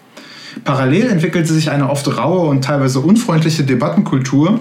Parallel 0.64 1.10
entwickelte 1.10 1.54
sich 1.54 1.70
eine 1.70 1.90
oft 1.90 2.18
raue 2.18 2.48
und 2.48 2.64
teilweise 2.64 3.02
unfreundliche 3.02 3.64
Debattenkultur, 3.64 4.60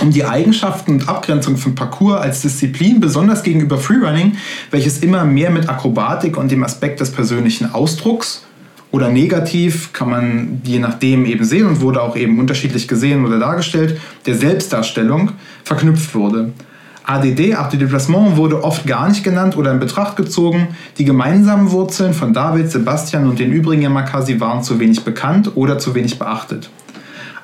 um 0.00 0.10
die 0.10 0.24
Eigenschaften 0.24 0.92
und 0.92 1.08
Abgrenzung 1.08 1.56
von 1.56 1.74
Parkour 1.74 2.20
als 2.20 2.42
Disziplin, 2.42 3.00
besonders 3.00 3.42
gegenüber 3.42 3.78
Freerunning, 3.78 4.36
welches 4.70 4.98
immer 4.98 5.24
mehr 5.24 5.50
mit 5.50 5.68
Akrobatik 5.68 6.36
und 6.36 6.50
dem 6.50 6.64
Aspekt 6.64 7.00
des 7.00 7.10
persönlichen 7.10 7.72
Ausdrucks 7.72 8.44
oder 8.92 9.10
negativ, 9.10 9.92
kann 9.92 10.10
man 10.10 10.60
je 10.64 10.78
nachdem 10.78 11.26
eben 11.26 11.44
sehen 11.44 11.66
und 11.66 11.80
wurde 11.80 12.02
auch 12.02 12.16
eben 12.16 12.38
unterschiedlich 12.38 12.88
gesehen 12.88 13.24
oder 13.26 13.38
dargestellt, 13.38 14.00
der 14.26 14.34
Selbstdarstellung 14.36 15.32
verknüpft 15.64 16.14
wurde. 16.14 16.52
ADD, 17.04 17.54
Art 17.54 17.72
de 17.72 17.78
Déplacement, 17.78 18.36
wurde 18.36 18.64
oft 18.64 18.84
gar 18.84 19.08
nicht 19.08 19.22
genannt 19.22 19.56
oder 19.56 19.70
in 19.70 19.78
Betracht 19.78 20.16
gezogen. 20.16 20.68
Die 20.98 21.04
gemeinsamen 21.04 21.70
Wurzeln 21.70 22.14
von 22.14 22.32
David, 22.32 22.70
Sebastian 22.70 23.28
und 23.28 23.38
den 23.38 23.52
übrigen 23.52 23.82
Yamakasi 23.82 24.40
waren 24.40 24.64
zu 24.64 24.80
wenig 24.80 25.04
bekannt 25.04 25.52
oder 25.54 25.78
zu 25.78 25.94
wenig 25.94 26.18
beachtet. 26.18 26.68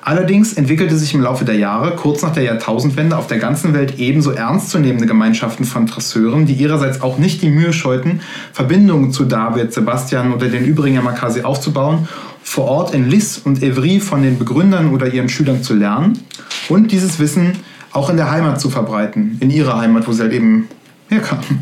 Allerdings 0.05 0.51
entwickelte 0.51 0.97
sich 0.97 1.13
im 1.13 1.21
Laufe 1.21 1.45
der 1.45 1.55
Jahre, 1.55 1.95
kurz 1.95 2.23
nach 2.23 2.33
der 2.33 2.43
Jahrtausendwende, 2.43 3.17
auf 3.17 3.27
der 3.27 3.39
ganzen 3.39 3.73
Welt 3.73 3.99
ebenso 3.99 4.31
ernstzunehmende 4.31 5.05
Gemeinschaften 5.05 5.63
von 5.63 5.87
Trasseuren, 5.87 6.45
die 6.45 6.55
ihrerseits 6.55 7.01
auch 7.01 7.17
nicht 7.17 7.41
die 7.41 7.49
Mühe 7.49 7.71
scheuten, 7.71 8.19
Verbindungen 8.51 9.13
zu 9.13 9.23
David, 9.23 9.71
Sebastian 9.71 10.33
oder 10.33 10.49
den 10.49 10.65
übrigen 10.65 10.95
Yamakasi 10.95 11.43
aufzubauen, 11.43 12.09
vor 12.41 12.65
Ort 12.65 12.93
in 12.93 13.09
Lis 13.09 13.37
und 13.37 13.63
Evry 13.63 14.01
von 14.01 14.23
den 14.23 14.37
Begründern 14.37 14.93
oder 14.93 15.07
ihren 15.07 15.29
Schülern 15.29 15.63
zu 15.63 15.73
lernen 15.73 16.19
und 16.67 16.91
dieses 16.91 17.19
Wissen 17.19 17.53
auch 17.93 18.09
in 18.09 18.17
der 18.17 18.29
Heimat 18.29 18.59
zu 18.59 18.69
verbreiten, 18.69 19.37
in 19.39 19.49
ihrer 19.51 19.79
Heimat, 19.79 20.05
wo 20.05 20.11
sie 20.11 20.23
halt 20.23 20.33
eben 20.33 20.67
herkamen. 21.07 21.61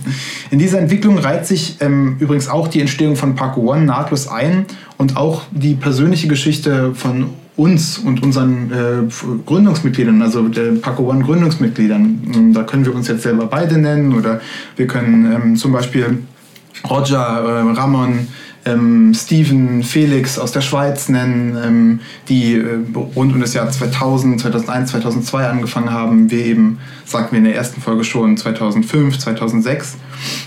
In 0.49 0.57
dieser 0.57 0.79
Entwicklung 0.79 1.19
reiht 1.19 1.45
sich 1.45 1.77
ähm, 1.79 2.15
übrigens 2.19 2.47
auch 2.47 2.67
die 2.67 2.81
Entstehung 2.81 3.15
von 3.15 3.35
Parkour 3.35 3.75
One 3.75 3.85
nahtlos 3.85 4.27
ein 4.27 4.65
und 4.97 5.15
auch 5.15 5.43
die 5.51 5.75
persönliche 5.75 6.27
Geschichte 6.27 6.95
von 6.95 7.29
uns 7.57 7.97
und 7.97 8.23
unseren 8.23 8.71
äh, 8.71 9.45
Gründungsmitgliedern, 9.45 10.21
also 10.21 10.47
der 10.47 10.71
Paco 10.73 11.09
One 11.09 11.23
Gründungsmitgliedern. 11.23 12.31
Ähm, 12.33 12.53
da 12.53 12.63
können 12.63 12.85
wir 12.85 12.95
uns 12.95 13.07
jetzt 13.07 13.23
selber 13.23 13.47
beide 13.47 13.77
nennen 13.77 14.13
oder 14.13 14.39
wir 14.77 14.87
können 14.87 15.31
ähm, 15.31 15.55
zum 15.55 15.71
Beispiel 15.71 16.19
Roger, 16.89 17.19
äh, 17.19 17.71
Ramon, 17.77 18.27
ähm, 18.65 19.13
Steven, 19.13 19.83
Felix 19.83 20.37
aus 20.37 20.51
der 20.51 20.61
Schweiz 20.61 21.09
nennen, 21.09 21.57
ähm, 21.63 21.99
die 22.29 22.55
äh, 22.55 22.79
rund 23.15 23.33
um 23.33 23.41
das 23.41 23.53
Jahr 23.53 23.69
2000, 23.69 24.39
2001, 24.39 24.91
2002 24.91 25.47
angefangen 25.47 25.91
haben. 25.91 26.31
Wir 26.31 26.45
eben, 26.45 26.79
sagten 27.05 27.33
wir 27.33 27.39
in 27.39 27.45
der 27.45 27.55
ersten 27.55 27.81
Folge 27.81 28.03
schon, 28.03 28.37
2005, 28.37 29.17
2006. 29.17 29.97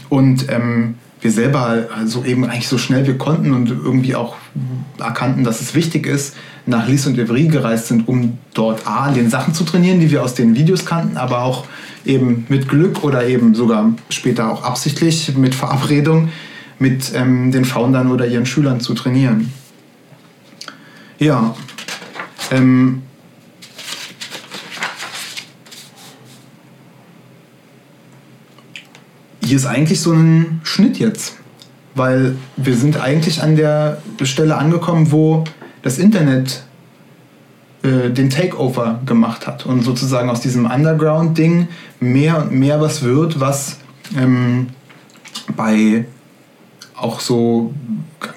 Und 0.08 0.46
ähm, 0.48 0.94
wir 1.24 1.30
selber 1.30 1.86
also 1.96 2.22
eben 2.22 2.44
eigentlich 2.44 2.68
so 2.68 2.76
schnell 2.76 3.06
wir 3.06 3.16
konnten 3.16 3.54
und 3.54 3.70
irgendwie 3.70 4.14
auch 4.14 4.36
erkannten, 4.98 5.42
dass 5.42 5.62
es 5.62 5.74
wichtig 5.74 6.06
ist, 6.06 6.36
nach 6.66 6.86
Lis 6.86 7.06
und 7.06 7.18
Evry 7.18 7.48
gereist 7.48 7.88
sind, 7.88 8.06
um 8.06 8.36
dort 8.52 8.86
A, 8.86 9.10
den 9.10 9.30
Sachen 9.30 9.54
zu 9.54 9.64
trainieren, 9.64 10.00
die 10.00 10.10
wir 10.10 10.22
aus 10.22 10.34
den 10.34 10.54
Videos 10.54 10.84
kannten, 10.84 11.16
aber 11.16 11.42
auch 11.42 11.64
eben 12.04 12.44
mit 12.50 12.68
Glück 12.68 13.02
oder 13.04 13.26
eben 13.26 13.54
sogar 13.54 13.94
später 14.10 14.52
auch 14.52 14.64
absichtlich 14.64 15.34
mit 15.34 15.54
Verabredung 15.54 16.28
mit 16.78 17.12
ähm, 17.14 17.50
den 17.52 17.64
Foundern 17.64 18.10
oder 18.10 18.26
ihren 18.26 18.44
Schülern 18.44 18.80
zu 18.80 18.92
trainieren. 18.92 19.50
Ja, 21.18 21.54
ähm, 22.50 23.03
hier 29.54 29.60
ist 29.60 29.66
eigentlich 29.66 30.00
so 30.00 30.10
ein 30.10 30.60
Schnitt 30.64 30.98
jetzt, 30.98 31.36
weil 31.94 32.34
wir 32.56 32.74
sind 32.74 33.00
eigentlich 33.00 33.40
an 33.40 33.54
der 33.54 33.98
Stelle 34.24 34.56
angekommen, 34.56 35.12
wo 35.12 35.44
das 35.82 35.98
Internet 35.98 36.64
äh, 37.84 38.10
den 38.10 38.30
Takeover 38.30 38.98
gemacht 39.06 39.46
hat 39.46 39.64
und 39.64 39.82
sozusagen 39.82 40.28
aus 40.28 40.40
diesem 40.40 40.66
Underground-Ding 40.68 41.68
mehr 42.00 42.42
und 42.42 42.50
mehr 42.50 42.80
was 42.80 43.04
wird, 43.04 43.38
was 43.38 43.78
ähm, 44.18 44.70
bei 45.54 46.06
auch 46.96 47.20
so 47.20 47.72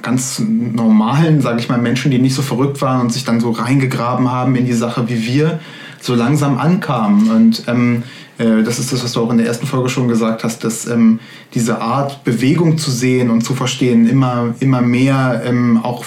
ganz 0.03 0.37
normalen, 0.37 1.41
sage 1.41 1.59
ich 1.59 1.67
mal, 1.67 1.79
Menschen, 1.79 2.11
die 2.11 2.19
nicht 2.19 2.35
so 2.35 2.43
verrückt 2.43 2.79
waren 2.83 3.01
und 3.01 3.11
sich 3.11 3.25
dann 3.25 3.39
so 3.39 3.49
reingegraben 3.49 4.29
haben 4.31 4.55
in 4.55 4.67
die 4.67 4.73
Sache 4.73 5.09
wie 5.09 5.25
wir, 5.25 5.59
so 5.99 6.13
langsam 6.13 6.59
ankamen. 6.59 7.31
Und 7.31 7.63
ähm, 7.65 8.03
äh, 8.37 8.63
das 8.63 8.79
ist 8.79 8.93
das, 8.93 9.03
was 9.03 9.13
du 9.13 9.21
auch 9.21 9.31
in 9.31 9.37
der 9.37 9.47
ersten 9.47 9.67
Folge 9.67 9.89
schon 9.89 10.07
gesagt 10.07 10.43
hast, 10.43 10.63
dass 10.63 10.87
ähm, 10.87 11.19
diese 11.53 11.81
Art 11.81 12.23
Bewegung 12.23 12.77
zu 12.77 12.91
sehen 12.91 13.29
und 13.29 13.41
zu 13.41 13.53
verstehen 13.55 14.07
immer, 14.07 14.53
immer 14.59 14.81
mehr 14.81 15.41
ähm, 15.45 15.79
auch 15.83 16.05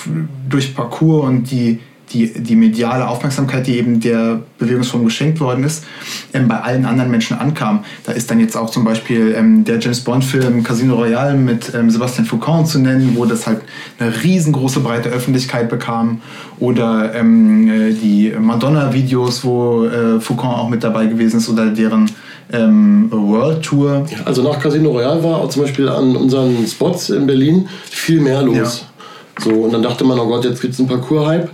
durch 0.49 0.75
Parcours 0.75 1.27
und 1.27 1.51
die 1.51 1.81
die, 2.13 2.33
die 2.33 2.57
mediale 2.57 3.09
Aufmerksamkeit, 3.09 3.67
die 3.67 3.79
eben 3.79 4.01
der 4.01 4.41
Bewegungsform 4.59 5.05
geschenkt 5.05 5.41
worden 5.41 5.65
ist, 5.65 5.85
ähm, 6.33 6.49
bei 6.49 6.61
allen 6.61 6.85
anderen 6.85 7.11
Menschen 7.11 7.39
ankam. 7.39 7.85
Da 8.05 8.13
ist 8.13 8.31
dann 8.31 8.41
jetzt 8.41 8.57
auch 8.57 8.71
zum 8.71 8.85
Beispiel 8.85 9.35
ähm, 9.37 9.65
der 9.65 9.79
James 9.79 10.01
Bond-Film 10.01 10.63
Casino 10.65 10.97
Royale 10.97 11.37
mit 11.37 11.73
ähm, 11.75 11.91
Sebastian 11.91 12.27
Foucault 12.27 12.67
zu 12.69 12.79
nennen, 12.79 13.13
wo 13.17 13.25
das 13.25 13.47
halt 13.47 13.63
eine 13.99 14.13
riesengroße 14.23 14.81
breite 14.81 15.09
Öffentlichkeit 15.09 15.69
bekam. 15.69 16.21
Oder 16.59 17.15
ähm, 17.15 17.69
äh, 17.69 17.93
die 17.93 18.33
Madonna-Videos, 18.39 19.45
wo 19.45 19.85
äh, 19.85 20.21
Foucault 20.21 20.57
auch 20.59 20.69
mit 20.69 20.83
dabei 20.83 21.07
gewesen 21.07 21.39
ist, 21.39 21.49
oder 21.49 21.67
deren 21.67 22.11
ähm, 22.53 23.09
World 23.11 23.63
Tour. 23.63 24.07
Also 24.25 24.43
nach 24.43 24.59
Casino 24.59 24.91
Royale 24.91 25.23
war 25.23 25.49
zum 25.49 25.63
Beispiel 25.63 25.89
an 25.89 26.17
unseren 26.17 26.67
Spots 26.67 27.11
in 27.11 27.27
Berlin 27.27 27.69
viel 27.85 28.21
mehr 28.21 28.43
los. 28.43 28.57
Ja. 28.57 29.45
So, 29.45 29.51
und 29.51 29.73
dann 29.73 29.83
dachte 29.83 30.05
man, 30.05 30.19
oh 30.19 30.27
Gott, 30.27 30.45
jetzt 30.45 30.61
gibt 30.61 30.75
es 30.75 30.81
einen 30.81 30.89
Parcours-Hype. 30.89 31.49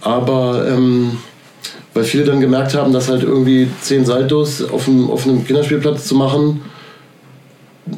Aber 0.00 0.66
ähm, 0.68 1.18
weil 1.94 2.04
viele 2.04 2.24
dann 2.24 2.40
gemerkt 2.40 2.74
haben, 2.74 2.92
dass 2.92 3.08
halt 3.08 3.22
irgendwie 3.22 3.68
zehn 3.80 4.04
Saltos 4.04 4.62
auf 4.62 4.88
einem, 4.88 5.10
auf 5.10 5.26
einem 5.26 5.44
Kinderspielplatz 5.44 6.06
zu 6.06 6.14
machen 6.14 6.60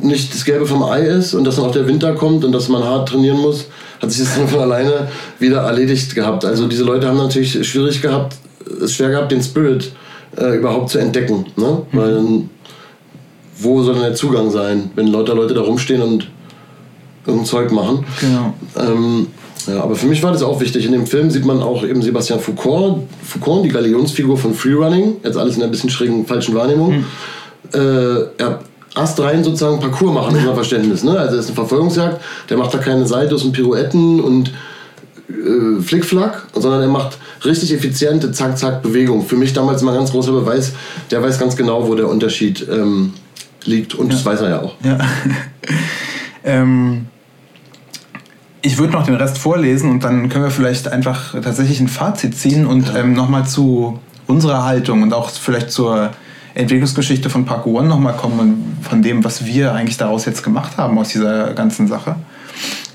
nicht 0.01 0.33
das 0.33 0.45
Gelbe 0.45 0.67
vom 0.67 0.83
Ei 0.83 1.01
ist 1.01 1.35
und 1.35 1.45
dass 1.45 1.57
dann 1.57 1.67
auch 1.67 1.73
der 1.73 1.87
Winter 1.87 2.15
kommt 2.15 2.45
und 2.45 2.53
dass 2.53 2.69
man 2.69 2.83
hart 2.83 3.09
trainieren 3.09 3.38
muss, 3.38 3.67
hat 4.01 4.11
sich 4.11 4.25
das 4.25 4.37
dann 4.37 4.49
von 4.49 4.61
alleine 4.61 5.09
wieder 5.38 5.62
erledigt 5.62 6.15
gehabt. 6.15 6.45
Also 6.45 6.67
diese 6.67 6.85
Leute 6.85 7.09
haben 7.09 7.19
natürlich 7.19 7.67
schwierig 7.69 8.01
gehabt, 8.01 8.37
es 8.83 8.95
schwer 8.95 9.11
gehabt, 9.11 9.33
den 9.33 9.43
Spirit 9.43 9.93
äh, 10.37 10.57
überhaupt 10.57 10.91
zu 10.91 10.99
entdecken. 10.99 11.47
Ne? 11.57 11.83
Mhm. 11.93 11.99
Weil 11.99 12.23
wo 13.59 13.83
soll 13.83 13.95
denn 13.95 14.05
der 14.05 14.15
Zugang 14.15 14.51
sein, 14.51 14.91
wenn 14.97 15.07
lauter 15.09 15.35
Leute 15.35 15.55
da 15.55 15.61
rumstehen 15.61 16.03
und 16.03 16.29
irgendein 17.27 17.47
Zeug 17.47 17.71
machen? 17.71 18.05
Genau. 18.21 18.55
Ähm, 18.77 19.29
ja, 19.66 19.83
aber 19.83 19.96
für 19.96 20.07
mich 20.07 20.22
war 20.22 20.33
das 20.33 20.42
auch 20.42 20.61
wichtig. 20.61 20.87
In 20.87 20.92
dem 20.92 21.07
Film 21.07 21.31
sieht 21.31 21.44
man 21.44 21.62
auch 21.62 21.85
eben 21.85 22.03
Sebastian 22.03 22.40
Foucault, 22.40 23.03
Foucault 23.22 23.64
die 23.64 23.68
Galionsfigur 23.68 24.37
von 24.37 24.55
Freerunning, 24.55 25.16
jetzt 25.22 25.37
alles 25.37 25.57
in 25.57 25.62
einer 25.62 25.70
bisschen 25.70 25.90
schrägen, 25.90 26.27
falschen 26.27 26.55
Wahrnehmung. 26.55 26.98
Mhm. 26.98 27.05
Äh, 27.72 28.42
er 28.42 28.61
astrein 28.94 29.42
sozusagen 29.42 29.81
Parcours 29.81 30.12
machen, 30.12 30.37
unser 30.37 30.55
Verständnis. 30.55 31.03
Ne? 31.03 31.18
Also 31.18 31.37
es 31.37 31.44
ist 31.44 31.51
eine 31.51 31.55
Verfolgungsjagd, 31.57 32.20
der 32.51 32.59
macht 32.59 32.75
da 32.75 32.79
keine 32.79 33.07
Saltos 33.07 33.42
und 33.44 33.53
Pirouetten 33.53 34.20
und 34.20 34.53
äh, 35.29 35.81
Flickflack, 35.81 36.46
sondern 36.55 36.83
er 36.83 36.88
macht 36.88 37.18
richtig 37.44 37.72
effiziente 37.72 38.33
Zack-Zack-Bewegung. 38.33 39.25
Für 39.25 39.37
mich 39.37 39.53
damals 39.53 39.83
mal 39.83 39.92
ein 39.92 39.98
ganz 39.98 40.11
großer 40.11 40.33
Beweis, 40.33 40.72
der 41.11 41.22
weiß 41.22 41.38
ganz 41.38 41.57
genau, 41.57 41.88
wo 41.88 41.94
der 41.94 42.09
Unterschied 42.09 42.66
ähm, 42.70 43.14
liegt. 43.64 43.94
Und 43.94 44.09
ja. 44.09 44.12
das 44.12 44.27
weiß 44.27 44.40
er 44.42 44.51
ja 44.51 44.61
auch. 44.61 44.75
Ja. 44.85 44.98
ähm, 46.44 47.07
ich 48.62 48.79
würde 48.79 48.92
noch 48.92 49.05
den 49.05 49.16
Rest 49.16 49.38
vorlesen 49.38 49.90
und 49.90 50.05
dann 50.05 50.29
können 50.29 50.44
wir 50.44 50.51
vielleicht 50.51 50.88
einfach 50.88 51.35
tatsächlich 51.42 51.81
ein 51.81 51.88
Fazit 51.88 52.37
ziehen 52.37 52.66
und 52.66 52.88
ja. 52.88 53.01
ähm, 53.01 53.12
nochmal 53.12 53.46
zu 53.46 53.98
unserer 54.27 54.64
Haltung 54.64 55.03
und 55.03 55.12
auch 55.12 55.31
vielleicht 55.31 55.72
zur 55.72 56.11
Entwicklungsgeschichte 56.55 57.29
von 57.29 57.44
Park 57.44 57.66
One 57.66 57.88
nochmal 57.88 58.14
kommen 58.14 58.38
und 58.38 58.77
von 58.88 59.03
dem, 59.03 59.25
was 59.25 59.44
wir 59.44 59.72
eigentlich 59.75 59.96
daraus 59.96 60.27
jetzt 60.27 60.44
gemacht 60.44 60.77
haben 60.77 60.96
aus 60.98 61.09
dieser 61.09 61.55
ganzen 61.55 61.88
Sache. 61.88 62.16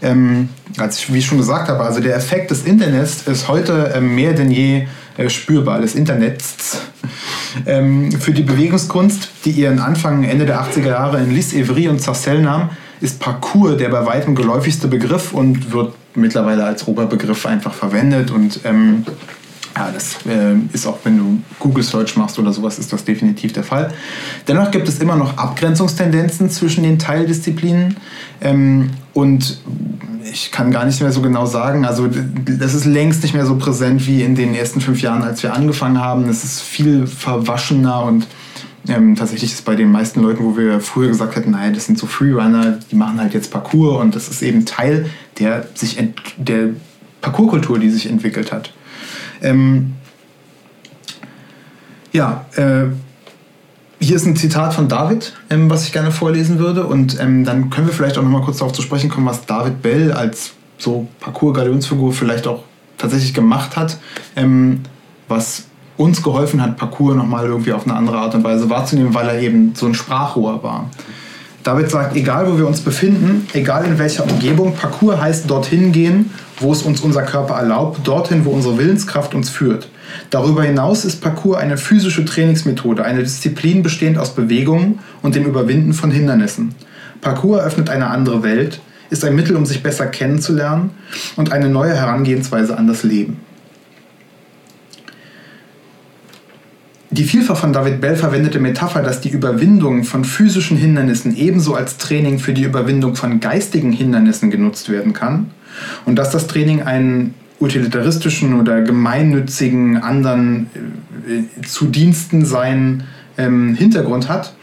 Ähm, 0.01 0.49
als 0.77 0.99
ich, 0.99 1.11
wie 1.11 1.17
ich 1.17 1.25
schon 1.25 1.39
gesagt 1.39 1.69
habe, 1.69 1.83
also 1.83 1.99
der 1.99 2.15
Effekt 2.15 2.51
des 2.51 2.63
Internets 2.63 3.23
ist 3.27 3.47
heute 3.47 3.93
ähm, 3.95 4.15
mehr 4.15 4.33
denn 4.33 4.51
je 4.51 4.87
äh, 5.17 5.29
spürbar, 5.29 5.81
des 5.81 5.95
Internets. 5.95 6.81
ähm, 7.65 8.11
für 8.11 8.31
die 8.31 8.43
Bewegungskunst, 8.43 9.29
die 9.43 9.51
ihren 9.51 9.79
Anfang 9.79 10.23
Ende 10.23 10.45
der 10.45 10.61
80er 10.61 10.89
Jahre 10.89 11.19
in 11.19 11.33
Lys 11.33 11.53
Evry 11.53 11.87
und 11.87 11.99
Sarcelles 11.99 12.43
nahm, 12.43 12.69
ist 13.01 13.19
Parcours 13.19 13.77
der 13.77 13.89
bei 13.89 14.05
weitem 14.05 14.35
geläufigste 14.35 14.87
Begriff 14.87 15.33
und 15.33 15.71
wird 15.71 15.93
mittlerweile 16.15 16.63
als 16.63 16.87
Oberbegriff 16.87 17.45
einfach 17.45 17.73
verwendet 17.73 18.31
und 18.31 18.59
ähm, 18.63 19.05
ja, 19.77 19.91
das 19.93 20.17
äh, 20.25 20.55
ist 20.73 20.87
auch, 20.87 20.97
wenn 21.03 21.17
du 21.17 21.39
Google 21.59 21.83
Search 21.83 22.17
machst 22.17 22.39
oder 22.39 22.51
sowas, 22.51 22.79
ist 22.79 22.91
das 22.91 23.05
definitiv 23.05 23.53
der 23.53 23.63
Fall. 23.63 23.93
Dennoch 24.47 24.71
gibt 24.71 24.87
es 24.87 24.99
immer 24.99 25.15
noch 25.15 25.37
Abgrenzungstendenzen 25.37 26.49
zwischen 26.49 26.83
den 26.83 26.97
Teildisziplinen. 26.97 27.97
Ähm, 28.41 28.89
und 29.13 29.59
ich 30.31 30.51
kann 30.51 30.71
gar 30.71 30.85
nicht 30.85 30.99
mehr 30.99 31.11
so 31.11 31.21
genau 31.21 31.45
sagen, 31.45 31.85
also 31.85 32.07
das 32.07 32.73
ist 32.73 32.85
längst 32.85 33.21
nicht 33.21 33.35
mehr 33.35 33.45
so 33.45 33.55
präsent 33.55 34.07
wie 34.07 34.23
in 34.23 34.35
den 34.35 34.55
ersten 34.55 34.81
fünf 34.81 35.01
Jahren, 35.01 35.21
als 35.21 35.43
wir 35.43 35.53
angefangen 35.53 35.99
haben. 36.01 36.27
Es 36.27 36.43
ist 36.43 36.61
viel 36.61 37.05
verwaschener 37.05 38.03
und 38.03 38.25
ähm, 38.87 39.15
tatsächlich 39.15 39.53
ist 39.53 39.65
bei 39.65 39.75
den 39.75 39.91
meisten 39.91 40.21
Leuten, 40.21 40.43
wo 40.43 40.57
wir 40.57 40.79
früher 40.79 41.07
gesagt 41.07 41.35
hätten, 41.35 41.51
naja, 41.51 41.71
das 41.71 41.85
sind 41.85 41.97
so 41.97 42.07
Freerunner, 42.07 42.79
die 42.91 42.95
machen 42.95 43.19
halt 43.19 43.33
jetzt 43.33 43.51
Parcours 43.51 44.01
und 44.01 44.15
das 44.15 44.27
ist 44.27 44.41
eben 44.41 44.65
Teil 44.65 45.09
der, 45.39 45.67
sich 45.73 45.97
der 46.37 46.69
Parcourskultur, 47.21 47.79
die 47.79 47.89
sich 47.89 48.09
entwickelt 48.09 48.51
hat. 48.51 48.73
Ähm, 49.41 49.93
ja, 52.13 52.45
äh, 52.55 52.85
hier 53.99 54.15
ist 54.15 54.25
ein 54.25 54.35
Zitat 54.35 54.73
von 54.73 54.87
David, 54.87 55.33
ähm, 55.49 55.69
was 55.69 55.85
ich 55.85 55.91
gerne 55.91 56.11
vorlesen 56.11 56.59
würde. 56.59 56.85
Und 56.85 57.19
ähm, 57.19 57.43
dann 57.45 57.69
können 57.69 57.87
wir 57.87 57.93
vielleicht 57.93 58.17
auch 58.17 58.23
noch 58.23 58.29
mal 58.29 58.41
kurz 58.41 58.57
darauf 58.57 58.73
zu 58.73 58.81
sprechen 58.81 59.09
kommen, 59.09 59.25
was 59.25 59.45
David 59.45 59.81
Bell 59.81 60.11
als 60.11 60.53
so 60.77 61.07
Parcours-Galionsfigur 61.19 62.13
vielleicht 62.13 62.47
auch 62.47 62.63
tatsächlich 62.97 63.33
gemacht 63.33 63.75
hat, 63.75 63.97
ähm, 64.35 64.81
was 65.27 65.65
uns 65.97 66.23
geholfen 66.23 66.61
hat, 66.61 66.77
Parcours 66.77 67.15
nochmal 67.15 67.45
irgendwie 67.45 67.73
auf 67.73 67.85
eine 67.85 67.95
andere 67.95 68.17
Art 68.17 68.35
und 68.35 68.43
Weise 68.43 68.69
wahrzunehmen, 68.69 69.13
weil 69.13 69.27
er 69.27 69.39
eben 69.39 69.73
so 69.75 69.87
ein 69.87 69.93
Sprachrohr 69.93 70.63
war. 70.63 70.89
David 71.63 71.89
sagt, 71.89 72.15
egal 72.15 72.49
wo 72.49 72.57
wir 72.57 72.67
uns 72.67 72.79
befinden, 72.79 73.47
egal 73.53 73.85
in 73.85 73.99
welcher 73.99 74.23
Umgebung, 74.23 74.75
Parcours 74.75 75.19
heißt 75.19 75.49
dorthin 75.49 75.91
gehen 75.91 76.29
wo 76.59 76.71
es 76.71 76.81
uns 76.81 77.01
unser 77.01 77.23
Körper 77.23 77.55
erlaubt, 77.55 78.07
dorthin, 78.07 78.45
wo 78.45 78.51
unsere 78.51 78.77
Willenskraft 78.77 79.33
uns 79.33 79.49
führt. 79.49 79.89
Darüber 80.29 80.63
hinaus 80.63 81.05
ist 81.05 81.21
Parcours 81.21 81.57
eine 81.57 81.77
physische 81.77 82.25
Trainingsmethode, 82.25 83.03
eine 83.03 83.23
Disziplin 83.23 83.83
bestehend 83.83 84.17
aus 84.17 84.33
Bewegungen 84.33 84.99
und 85.21 85.35
dem 85.35 85.45
Überwinden 85.45 85.93
von 85.93 86.11
Hindernissen. 86.11 86.75
Parcours 87.21 87.59
eröffnet 87.59 87.89
eine 87.89 88.07
andere 88.07 88.43
Welt, 88.43 88.79
ist 89.09 89.23
ein 89.23 89.35
Mittel, 89.35 89.55
um 89.55 89.65
sich 89.65 89.83
besser 89.83 90.07
kennenzulernen 90.07 90.91
und 91.35 91.51
eine 91.51 91.69
neue 91.69 91.95
Herangehensweise 91.95 92.77
an 92.77 92.87
das 92.87 93.03
Leben. 93.03 93.39
Die 97.17 97.23
vielfach 97.23 97.57
von 97.57 97.73
David 97.73 97.99
Bell 97.99 98.15
verwendete 98.15 98.59
Metapher, 98.59 99.01
dass 99.01 99.21
die 99.21 99.29
Überwindung 99.29 100.03
von 100.03 100.23
physischen 100.23 100.77
Hindernissen 100.77 101.35
ebenso 101.35 101.73
als 101.73 101.97
Training 101.97 102.37
für 102.37 102.53
die 102.53 102.61
Überwindung 102.61 103.15
von 103.15 103.39
geistigen 103.39 103.91
Hindernissen 103.91 104.51
genutzt 104.51 104.89
werden 104.89 105.13
kann, 105.13 105.49
und 106.05 106.15
dass 106.15 106.29
das 106.29 106.45
Training 106.45 106.83
einen 106.83 107.33
utilitaristischen 107.59 108.59
oder 108.59 108.81
gemeinnützigen 108.81 109.97
anderen 109.97 110.69
äh, 111.27 111.65
zu 111.65 111.85
Diensten 111.85 112.45
sein 112.45 113.05
ähm, 113.39 113.73
Hintergrund 113.73 114.29
hat, 114.29 114.53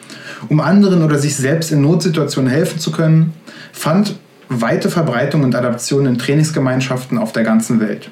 um 0.48 0.60
anderen 0.60 1.02
oder 1.02 1.18
sich 1.18 1.34
selbst 1.34 1.72
in 1.72 1.82
Notsituationen 1.82 2.48
helfen 2.48 2.78
zu 2.78 2.92
können, 2.92 3.32
fand 3.72 4.14
weite 4.48 4.90
Verbreitung 4.90 5.42
und 5.42 5.56
Adaption 5.56 6.06
in 6.06 6.18
Trainingsgemeinschaften 6.18 7.18
auf 7.18 7.32
der 7.32 7.42
ganzen 7.42 7.80
Welt. 7.80 8.10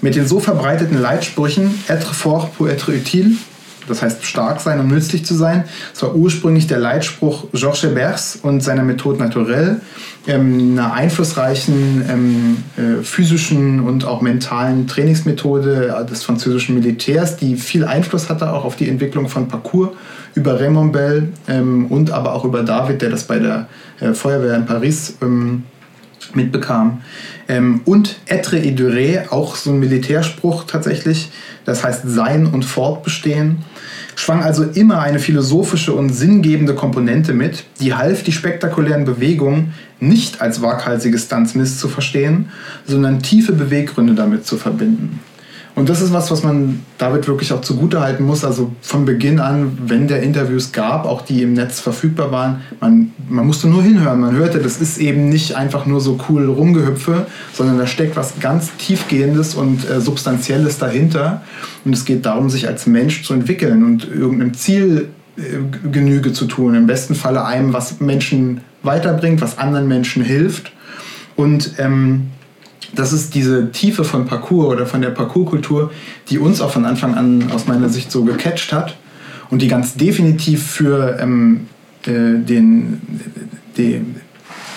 Mit 0.00 0.14
den 0.14 0.26
so 0.26 0.40
verbreiteten 0.40 0.98
Leitsprüchen 0.98 1.74
Être 1.88 2.14
fort 2.14 2.56
pour 2.56 2.70
être 2.70 2.88
utile 2.88 3.32
das 3.90 4.02
heißt 4.02 4.24
stark 4.24 4.60
sein 4.60 4.80
und 4.80 4.88
nützlich 4.88 5.24
zu 5.24 5.34
sein. 5.34 5.64
Das 5.92 6.02
war 6.02 6.14
ursprünglich 6.14 6.66
der 6.66 6.78
Leitspruch 6.78 7.46
Georges 7.52 7.82
Hebers 7.82 8.38
und 8.42 8.62
seiner 8.62 8.82
Methode 8.82 9.18
naturelle, 9.18 9.80
ähm, 10.26 10.72
einer 10.72 10.92
einflussreichen 10.92 12.04
ähm, 12.08 12.56
äh, 12.76 13.02
physischen 13.02 13.80
und 13.80 14.04
auch 14.04 14.20
mentalen 14.20 14.86
Trainingsmethode 14.86 16.06
des 16.10 16.22
französischen 16.22 16.74
Militärs, 16.74 17.36
die 17.36 17.56
viel 17.56 17.84
Einfluss 17.84 18.30
hatte 18.30 18.52
auch 18.52 18.64
auf 18.64 18.76
die 18.76 18.88
Entwicklung 18.88 19.28
von 19.28 19.48
Parcours 19.48 19.90
über 20.34 20.60
Raymond 20.60 20.92
Bell 20.92 21.28
ähm, 21.48 21.86
und 21.86 22.10
aber 22.10 22.34
auch 22.34 22.44
über 22.44 22.62
David, 22.62 23.02
der 23.02 23.10
das 23.10 23.24
bei 23.24 23.38
der 23.38 23.66
äh, 24.00 24.12
Feuerwehr 24.12 24.56
in 24.56 24.66
Paris 24.66 25.16
ähm, 25.22 25.64
mitbekam. 26.34 27.02
Ähm, 27.48 27.80
und 27.84 28.16
Etre 28.26 28.58
et 28.58 28.78
duré, 28.78 29.30
auch 29.30 29.56
so 29.56 29.70
ein 29.70 29.80
Militärspruch 29.80 30.64
tatsächlich, 30.64 31.30
das 31.64 31.82
heißt 31.82 32.02
sein 32.04 32.46
und 32.46 32.64
fortbestehen 32.64 33.58
schwang 34.20 34.42
also 34.42 34.64
immer 34.64 35.00
eine 35.00 35.18
philosophische 35.18 35.94
und 35.94 36.10
sinngebende 36.10 36.74
Komponente 36.74 37.32
mit, 37.32 37.64
die 37.80 37.94
half, 37.94 38.22
die 38.22 38.32
spektakulären 38.32 39.06
Bewegungen 39.06 39.72
nicht 39.98 40.42
als 40.42 40.60
waghalsige 40.60 41.18
Stunts 41.18 41.54
misszuverstehen, 41.54 42.50
sondern 42.86 43.22
tiefe 43.22 43.52
Beweggründe 43.52 44.14
damit 44.14 44.46
zu 44.46 44.58
verbinden. 44.58 45.20
Und 45.74 45.88
das 45.88 46.00
ist 46.02 46.12
was, 46.12 46.30
was 46.30 46.42
man 46.42 46.80
David 46.98 47.26
wirklich 47.28 47.52
auch 47.52 47.60
zugutehalten 47.60 48.26
muss. 48.26 48.44
Also 48.44 48.72
von 48.82 49.04
Beginn 49.04 49.38
an, 49.38 49.78
wenn 49.86 50.08
der 50.08 50.22
Interviews 50.22 50.72
gab, 50.72 51.06
auch 51.06 51.22
die 51.22 51.42
im 51.42 51.52
Netz 51.52 51.80
verfügbar 51.80 52.32
waren, 52.32 52.60
man, 52.80 53.12
man 53.28 53.46
musste 53.46 53.68
nur 53.68 53.82
hinhören. 53.82 54.20
Man 54.20 54.34
hörte, 54.34 54.58
das 54.58 54.80
ist 54.80 54.98
eben 54.98 55.28
nicht 55.28 55.54
einfach 55.54 55.86
nur 55.86 56.00
so 56.00 56.18
cool 56.28 56.46
Rumgehüpfe, 56.46 57.26
sondern 57.52 57.78
da 57.78 57.86
steckt 57.86 58.16
was 58.16 58.40
ganz 58.40 58.76
Tiefgehendes 58.76 59.54
und 59.54 59.88
äh, 59.88 60.00
Substanzielles 60.00 60.78
dahinter. 60.78 61.42
Und 61.84 61.94
es 61.94 62.04
geht 62.04 62.26
darum, 62.26 62.50
sich 62.50 62.66
als 62.66 62.86
Mensch 62.86 63.24
zu 63.24 63.32
entwickeln 63.32 63.84
und 63.84 64.08
irgendeinem 64.08 64.54
Ziel 64.54 65.08
äh, 65.36 65.88
Genüge 65.90 66.32
zu 66.32 66.46
tun. 66.46 66.74
Im 66.74 66.86
besten 66.86 67.14
Falle 67.14 67.44
einem, 67.44 67.72
was 67.72 68.00
Menschen 68.00 68.60
weiterbringt, 68.82 69.40
was 69.40 69.58
anderen 69.58 69.88
Menschen 69.88 70.22
hilft. 70.24 70.72
Und 71.36 71.74
ähm, 71.78 72.30
das 72.94 73.12
ist 73.12 73.34
diese 73.34 73.70
Tiefe 73.70 74.04
von 74.04 74.26
Parcours 74.26 74.68
oder 74.72 74.86
von 74.86 75.00
der 75.00 75.10
Parcourskultur, 75.10 75.90
die 76.28 76.38
uns 76.38 76.60
auch 76.60 76.70
von 76.70 76.84
Anfang 76.84 77.14
an 77.14 77.50
aus 77.52 77.66
meiner 77.66 77.88
Sicht 77.88 78.10
so 78.10 78.24
gecatcht 78.24 78.72
hat 78.72 78.96
und 79.50 79.62
die 79.62 79.68
ganz 79.68 79.94
definitiv 79.94 80.66
für 80.66 81.18
ähm, 81.20 81.66
äh, 82.06 82.38
den, 82.38 83.00
die, 83.76 84.00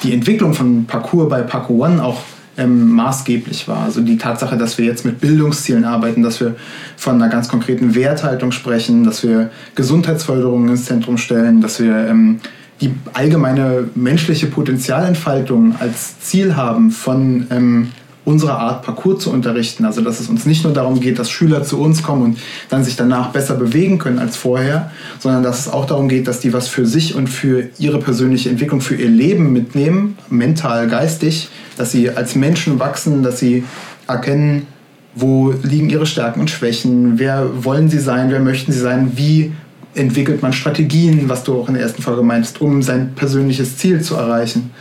die 0.04 0.13
Entwicklung 0.13 0.54
von 0.54 0.86
Parcours 0.86 1.30
bei 1.30 1.41
Parcours 1.41 1.91
One 1.91 2.04
auch 2.04 2.21
ähm, 2.58 2.91
maßgeblich 2.91 3.67
war. 3.67 3.84
Also 3.84 4.02
die 4.02 4.17
Tatsache, 4.17 4.58
dass 4.58 4.78
wir 4.78 4.86
jetzt 4.86 5.06
mit 5.06 5.19
Bildungszielen 5.19 5.86
arbeiten, 5.86 6.21
dass 6.21 6.39
wir 6.39 6.56
von 6.97 7.15
einer 7.15 7.30
ganz 7.30 7.47
konkreten 7.47 7.95
Werthaltung 7.95 8.52
sprechen, 8.52 9.04
dass 9.04 9.23
wir 9.23 9.49
Gesundheitsförderung 9.76 10.69
ins 10.69 10.86
Zentrum 10.86 11.17
stellen, 11.17 11.62
dass 11.62 11.80
wir 11.80 11.95
ähm, 12.08 12.39
die 12.82 12.93
allgemeine 13.13 13.89
menschliche 13.95 14.47
Potenzialentfaltung 14.47 15.76
als 15.80 16.19
Ziel 16.19 16.56
haben 16.56 16.91
von 16.91 17.47
ähm, 17.49 17.89
unsere 18.26 18.54
Art 18.54 18.84
Parcours 18.84 19.24
zu 19.24 19.32
unterrichten. 19.32 19.86
Also 19.86 20.02
dass 20.02 20.20
es 20.20 20.30
uns 20.30 20.46
nicht 20.46 20.64
nur 20.64 20.74
darum 20.74 21.00
geht, 21.00 21.20
dass 21.20 21.30
Schüler 21.30 21.64
zu 21.64 21.80
uns 21.80 22.04
kommen 22.04 22.24
und 22.24 22.40
dann 22.70 22.84
sich 22.84 22.96
danach 22.96 23.32
besser 23.32 23.56
bewegen 23.56 23.98
können 23.98 24.20
als 24.20 24.38
vorher, 24.38 24.92
sondern 25.20 25.44
dass 25.44 25.60
es 25.60 25.68
auch 25.68 25.86
darum 25.86 26.10
geht, 26.10 26.28
dass 26.28 26.40
die 26.40 26.54
was 26.54 26.68
für 26.68 26.86
sich 26.86 27.16
und 27.16 27.28
für 27.28 27.70
ihre 27.78 28.00
persönliche 28.00 28.50
Entwicklung, 28.50 28.82
für 28.82 28.96
ihr 28.96 29.10
Leben 29.10 29.52
mitnehmen, 29.52 30.18
mental, 30.30 30.88
geistig, 30.88 31.50
dass 31.78 31.91
sie 31.91 32.10
als 32.10 32.36
Menschen 32.36 32.80
wachsen, 32.80 33.24
dass 33.24 33.39
sie 33.39 33.64
erkennen, 34.08 34.68
wo 35.16 35.54
liegen 35.62 35.89
ihre 35.89 36.06
Stärken 36.06 36.39
und 36.39 36.50
Schwächen, 36.50 37.20
wer 37.20 37.64
wollen 37.64 37.89
sie 37.89 38.00
sein, 38.00 38.32
wer 38.32 38.39
möchten 38.39 38.72
sie 38.72 38.80
sein, 38.80 39.12
wie 39.16 39.52
entwickelt 39.95 40.41
man 40.41 40.54
Strategien, 40.54 41.30
was 41.30 41.43
du 41.43 41.54
auch 41.54 41.68
in 41.68 41.76
der 41.76 41.84
ersten 41.84 42.02
Folge 42.02 42.24
meinst, 42.24 42.62
um 42.62 42.82
sein 42.82 43.14
persönliches 43.16 43.78
Ziel 43.78 44.02
zu 44.02 44.16
erreichen. 44.16 44.72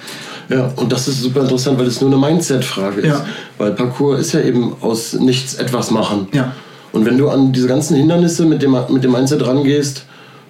Ja, 0.52 0.72
und 0.76 0.92
das 0.92 1.08
ist 1.08 1.22
super 1.22 1.42
interessant, 1.42 1.78
weil 1.78 1.86
es 1.86 2.00
nur 2.00 2.10
eine 2.10 2.18
Mindset-Frage 2.18 3.00
ist. 3.00 3.06
Ja. 3.08 3.26
Weil 3.58 3.72
Parcours 3.72 4.20
ist 4.20 4.32
ja 4.32 4.40
eben 4.40 4.74
aus 4.80 5.14
nichts 5.14 5.54
etwas 5.54 5.90
machen. 5.90 6.28
Ja. 6.32 6.52
Und 6.92 7.06
wenn 7.06 7.16
du 7.18 7.28
an 7.28 7.52
diese 7.52 7.68
ganzen 7.68 7.96
Hindernisse 7.96 8.44
mit 8.44 8.62
dem, 8.62 8.76
mit 8.90 9.02
dem 9.02 9.12
Mindset 9.12 9.46
rangehst, 9.46 10.04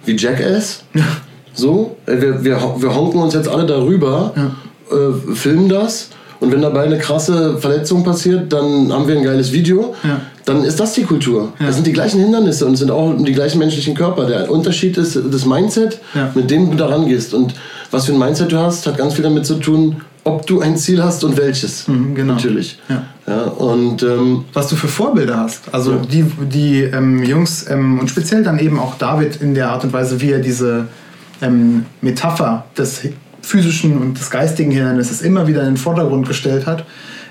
wie 0.04 0.16
Jackass, 0.16 0.82
ja. 0.94 1.04
so, 1.52 1.96
äh, 2.06 2.20
wir, 2.20 2.44
wir, 2.44 2.58
wir 2.78 2.94
honken 2.94 3.20
uns 3.20 3.34
jetzt 3.34 3.48
alle 3.48 3.66
darüber, 3.66 4.32
ja. 4.36 4.96
äh, 4.96 5.34
filmen 5.34 5.68
das 5.68 6.08
und 6.42 6.50
wenn 6.50 6.60
dabei 6.60 6.82
eine 6.82 6.98
krasse 6.98 7.56
Verletzung 7.58 8.02
passiert, 8.02 8.52
dann 8.52 8.92
haben 8.92 9.06
wir 9.06 9.16
ein 9.16 9.22
geiles 9.22 9.52
Video. 9.52 9.94
Ja. 10.02 10.20
dann 10.44 10.64
ist 10.64 10.80
das 10.80 10.92
die 10.92 11.04
Kultur. 11.04 11.52
Ja. 11.60 11.66
Das 11.66 11.76
sind 11.76 11.86
die 11.86 11.92
gleichen 11.92 12.20
Hindernisse 12.20 12.66
und 12.66 12.72
es 12.72 12.80
sind 12.80 12.90
auch 12.90 13.14
die 13.16 13.32
gleichen 13.32 13.60
menschlichen 13.60 13.94
Körper. 13.94 14.26
Der 14.26 14.50
Unterschied 14.50 14.96
ist 14.98 15.16
das 15.30 15.46
Mindset, 15.46 16.00
ja. 16.14 16.32
mit 16.34 16.50
dem 16.50 16.72
du 16.72 16.76
da 16.76 16.86
rangehst. 16.86 17.32
Und 17.32 17.54
was 17.92 18.06
für 18.06 18.12
ein 18.12 18.18
Mindset 18.18 18.50
du 18.50 18.58
hast, 18.58 18.84
hat 18.88 18.98
ganz 18.98 19.14
viel 19.14 19.22
damit 19.22 19.46
zu 19.46 19.54
tun, 19.54 20.02
ob 20.24 20.44
du 20.48 20.60
ein 20.60 20.76
Ziel 20.76 21.00
hast 21.00 21.22
und 21.22 21.36
welches. 21.36 21.86
Mhm, 21.86 22.16
genau. 22.16 22.34
Natürlich. 22.34 22.80
Ja. 22.88 23.04
ja 23.28 23.42
und, 23.42 24.02
ähm, 24.02 24.44
Was 24.52 24.66
du 24.66 24.74
für 24.74 24.88
Vorbilder 24.88 25.36
hast. 25.36 25.72
Also 25.72 25.92
ja. 25.92 25.98
die, 25.98 26.24
die 26.52 26.82
ähm, 26.82 27.22
Jungs 27.22 27.66
ähm, 27.70 28.00
und 28.00 28.10
speziell 28.10 28.42
dann 28.42 28.58
eben 28.58 28.80
auch 28.80 28.98
David 28.98 29.40
in 29.40 29.54
der 29.54 29.70
Art 29.70 29.84
und 29.84 29.92
Weise, 29.92 30.20
wie 30.20 30.32
er 30.32 30.40
diese 30.40 30.88
ähm, 31.40 31.86
Metapher 32.00 32.64
des 32.76 33.02
physischen 33.42 33.98
und 33.98 34.18
des 34.18 34.30
geistigen 34.30 34.70
Hindernisses 34.70 35.20
immer 35.20 35.46
wieder 35.46 35.60
in 35.60 35.68
den 35.68 35.76
Vordergrund 35.76 36.26
gestellt 36.26 36.66
hat. 36.66 36.84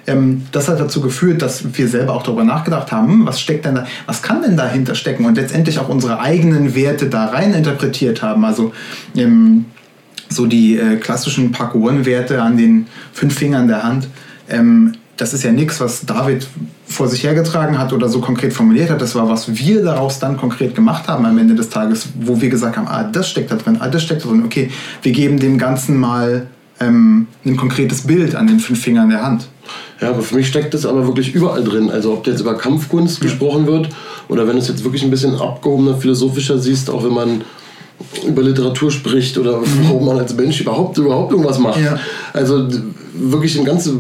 Ähm, 0.08 0.44
das 0.52 0.68
hat 0.68 0.80
dazu 0.80 1.02
geführt, 1.02 1.42
dass 1.42 1.78
wir 1.78 1.88
selber 1.88 2.14
auch 2.14 2.24
darüber 2.24 2.44
nachgedacht 2.44 2.92
haben, 2.92 3.08
hm, 3.08 3.26
was 3.26 3.40
steckt 3.40 3.66
denn 3.66 3.76
da, 3.76 3.88
was 4.06 4.22
kann 4.22 4.42
denn 4.42 4.58
dahinter 4.58 4.96
stecken 4.96 5.26
und 5.26 5.36
letztendlich 5.36 5.80
auch 5.80 5.90
unsere 5.90 6.20
eigenen 6.20 6.76
Werte 6.76 7.08
da 7.08 7.26
rein 7.26 7.54
interpretiert 7.54 8.22
haben. 8.22 8.44
Also 8.46 8.74
ähm, 9.16 9.66
so 10.30 10.46
die 10.46 10.78
äh, 10.78 10.98
klassischen 10.98 11.52
Parkour-Werte 11.52 12.42
an 12.42 12.58
den 12.58 12.88
fünf 13.14 13.38
Fingern 13.38 13.68
der 13.68 13.84
Hand. 13.84 14.08
Ähm, 14.50 14.94
das 15.18 15.34
ist 15.34 15.44
ja 15.44 15.52
nichts, 15.52 15.80
was 15.80 16.06
David 16.06 16.48
vor 16.92 17.08
sich 17.08 17.24
hergetragen 17.24 17.78
hat 17.78 17.94
oder 17.94 18.10
so 18.10 18.20
konkret 18.20 18.54
formuliert 18.54 18.90
hat. 18.90 19.02
Das 19.02 19.16
war, 19.16 19.30
was 19.30 19.56
wir 19.56 19.84
daraus 19.84 20.20
dann 20.20 20.38
konkret 20.38 20.76
gemacht 20.76 21.08
haben 21.08 21.26
am 21.26 21.38
Ende 21.38 21.56
des 21.56 21.70
Tages, 21.70 22.10
wo 22.20 22.40
wir 22.40 22.50
gesagt 22.50 22.78
haben, 22.78 22.88
ah, 22.88 23.04
das 23.04 23.30
steckt 23.30 23.52
da 23.52 23.56
drin, 23.56 23.78
ah, 23.80 23.88
das 23.88 24.04
steckt 24.04 24.26
da 24.26 24.30
drin. 24.30 24.44
Okay, 24.46 24.70
wir 25.02 25.12
geben 25.12 25.40
dem 25.40 25.58
Ganzen 25.58 25.98
mal 25.98 26.48
ähm, 26.80 27.28
ein 27.46 27.56
konkretes 27.56 28.02
Bild 28.02 28.36
an 28.36 28.48
den 28.48 28.60
fünf 28.60 28.82
Fingern 28.82 29.10
der 29.10 29.24
Hand. 29.24 29.48
Ja, 30.02 30.10
aber 30.10 30.22
für 30.22 30.36
mich 30.36 30.48
steckt 30.48 30.74
das 30.74 30.86
aber 30.86 31.06
wirklich 31.08 31.34
überall 31.34 31.64
drin. 31.64 31.90
Also 31.90 32.14
ob 32.14 32.28
jetzt 32.28 32.42
über 32.42 32.58
Kampfkunst 32.58 33.20
ja. 33.20 33.24
gesprochen 33.24 33.68
wird 33.68 33.90
oder 34.28 34.48
wenn 34.48 34.56
du 34.56 34.62
es 34.62 34.68
jetzt 34.68 34.84
wirklich 34.84 35.04
ein 35.04 35.12
bisschen 35.12 35.36
abgehobener, 35.36 35.96
philosophischer 35.96 36.58
siehst, 36.58 36.90
auch 36.90 37.04
wenn 37.04 37.14
man 37.14 37.42
über 38.28 38.42
Literatur 38.42 38.92
spricht 38.92 39.38
oder 39.38 39.60
mhm. 39.60 39.66
warum 39.84 40.06
man 40.06 40.18
als 40.18 40.36
Mensch 40.36 40.60
überhaupt, 40.60 40.98
überhaupt 40.98 41.32
irgendwas 41.32 41.60
macht. 41.60 41.80
Ja. 41.80 42.00
Also 42.34 42.68
wirklich 43.14 43.58
im 43.58 43.66
ganz 43.66 43.88
äh, 43.88 43.92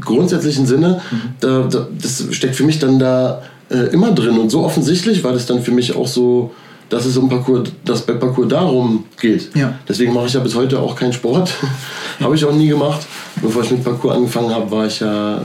grundsätzlichen 0.00 0.66
Sinne, 0.66 1.00
da, 1.40 1.68
da, 1.70 1.88
das 2.00 2.24
steckt 2.30 2.56
für 2.56 2.64
mich 2.64 2.78
dann 2.78 2.98
da 2.98 3.42
äh, 3.70 3.92
immer 3.92 4.12
drin 4.12 4.38
und 4.38 4.50
so 4.50 4.64
offensichtlich 4.64 5.22
war 5.24 5.32
das 5.32 5.46
dann 5.46 5.62
für 5.62 5.72
mich 5.72 5.94
auch 5.94 6.06
so, 6.06 6.52
dass 6.88 7.06
es 7.06 7.16
um 7.16 7.28
Parcours, 7.28 7.70
dass 7.84 8.02
bei 8.02 8.14
Parcours 8.14 8.48
darum 8.48 9.04
geht. 9.20 9.54
Ja. 9.54 9.78
Deswegen 9.88 10.12
mache 10.12 10.26
ich 10.26 10.34
ja 10.34 10.40
bis 10.40 10.54
heute 10.54 10.80
auch 10.80 10.96
keinen 10.96 11.12
Sport. 11.12 11.52
habe 12.20 12.34
ich 12.34 12.44
auch 12.44 12.52
nie 12.52 12.68
gemacht. 12.68 13.06
Bevor 13.40 13.62
ich 13.62 13.70
mit 13.70 13.84
Parcours 13.84 14.16
angefangen 14.16 14.52
habe, 14.52 14.70
war 14.70 14.86
ich 14.86 15.00
ja 15.00 15.40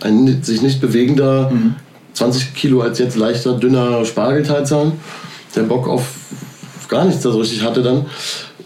ein 0.00 0.42
sich 0.42 0.62
nicht 0.62 0.80
bewegender, 0.80 1.50
mhm. 1.50 1.74
20 2.12 2.54
Kilo 2.54 2.82
als 2.82 2.98
jetzt 2.98 3.16
leichter, 3.16 3.54
dünner 3.54 4.04
Spargelteilzahn, 4.04 4.92
der 5.56 5.62
Bock 5.62 5.88
auf 5.88 6.04
gar 6.88 7.04
nichts 7.04 7.22
da 7.22 7.30
so 7.30 7.38
richtig 7.38 7.62
hatte 7.62 7.82
dann. 7.82 8.06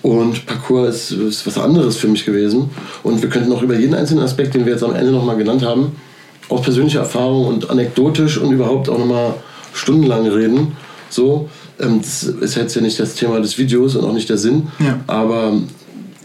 Und 0.03 0.47
Parcours 0.47 1.11
ist, 1.11 1.13
ist, 1.13 1.47
was 1.47 1.59
anderes 1.59 1.97
für 1.97 2.09
mich 2.09 2.25
gewesen. 2.25 2.71
Und 3.03 3.23
wir 3.23 3.29
könnten 3.29 3.49
noch 3.49 3.63
über 3.63 3.75
jeden 3.75 3.95
einzelnen 3.95 4.25
Aspekt, 4.25 4.55
den 4.55 4.67
wir 4.67 4.73
jetzt 4.73 4.83
am 4.83 4.95
Ende 4.95 5.13
nochmal 5.13 5.37
genannt 5.37 5.65
haben, 5.65 5.93
aus 6.49 6.63
persönlicher 6.63 7.01
Erfahrung 7.01 7.47
und 7.47 7.71
anekdotisch 7.71 8.39
und 8.39 8.53
überhaupt 8.53 8.89
auch 8.89 8.99
nochmal 8.99 9.35
stundenlang 9.73 10.27
reden. 10.27 10.77
So, 11.09 11.49
ähm, 11.79 12.01
das 12.01 12.25
ist 12.25 12.57
jetzt 12.57 12.75
ja 12.75 12.83
nicht 12.83 12.99
das 12.99 13.15
Thema 13.15 13.41
des 13.41 13.59
Videos 13.59 13.95
und 13.95 14.05
auch 14.05 14.13
nicht 14.13 14.29
der 14.29 14.39
Sinn. 14.39 14.69
Ja. 14.81 15.01
Aber 15.07 15.53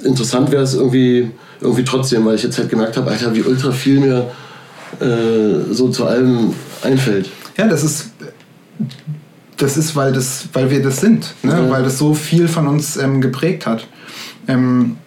interessant 0.04 0.52
wäre 0.52 0.64
es 0.64 0.74
irgendwie, 0.74 1.30
irgendwie 1.62 1.84
trotzdem, 1.84 2.26
weil 2.26 2.36
ich 2.36 2.44
jetzt 2.44 2.58
halt 2.58 2.70
gemerkt 2.70 2.98
habe, 2.98 3.12
Alter, 3.12 3.36
wie 3.36 3.42
ultra 3.42 3.72
viel 3.72 4.00
mir 4.00 4.32
äh, 5.00 5.72
so 5.72 5.90
zu 5.90 6.06
allem 6.06 6.54
einfällt. 6.82 7.30
Ja, 7.58 7.68
das 7.68 7.84
ist 7.84 8.12
das 9.58 9.78
ist, 9.78 9.96
weil, 9.96 10.14
das, 10.14 10.50
weil 10.54 10.70
wir 10.72 10.82
das 10.82 11.02
sind, 11.02 11.34
ne? 11.44 11.56
Mhm. 11.56 11.70
weil 11.70 11.84
das 11.84 11.98
so 11.98 12.14
viel 12.14 12.48
von 12.48 12.68
uns 12.68 12.98
ähm, 12.98 13.22
geprägt 13.22 13.66
hat. 13.66 13.88
Ähm, 14.48 14.98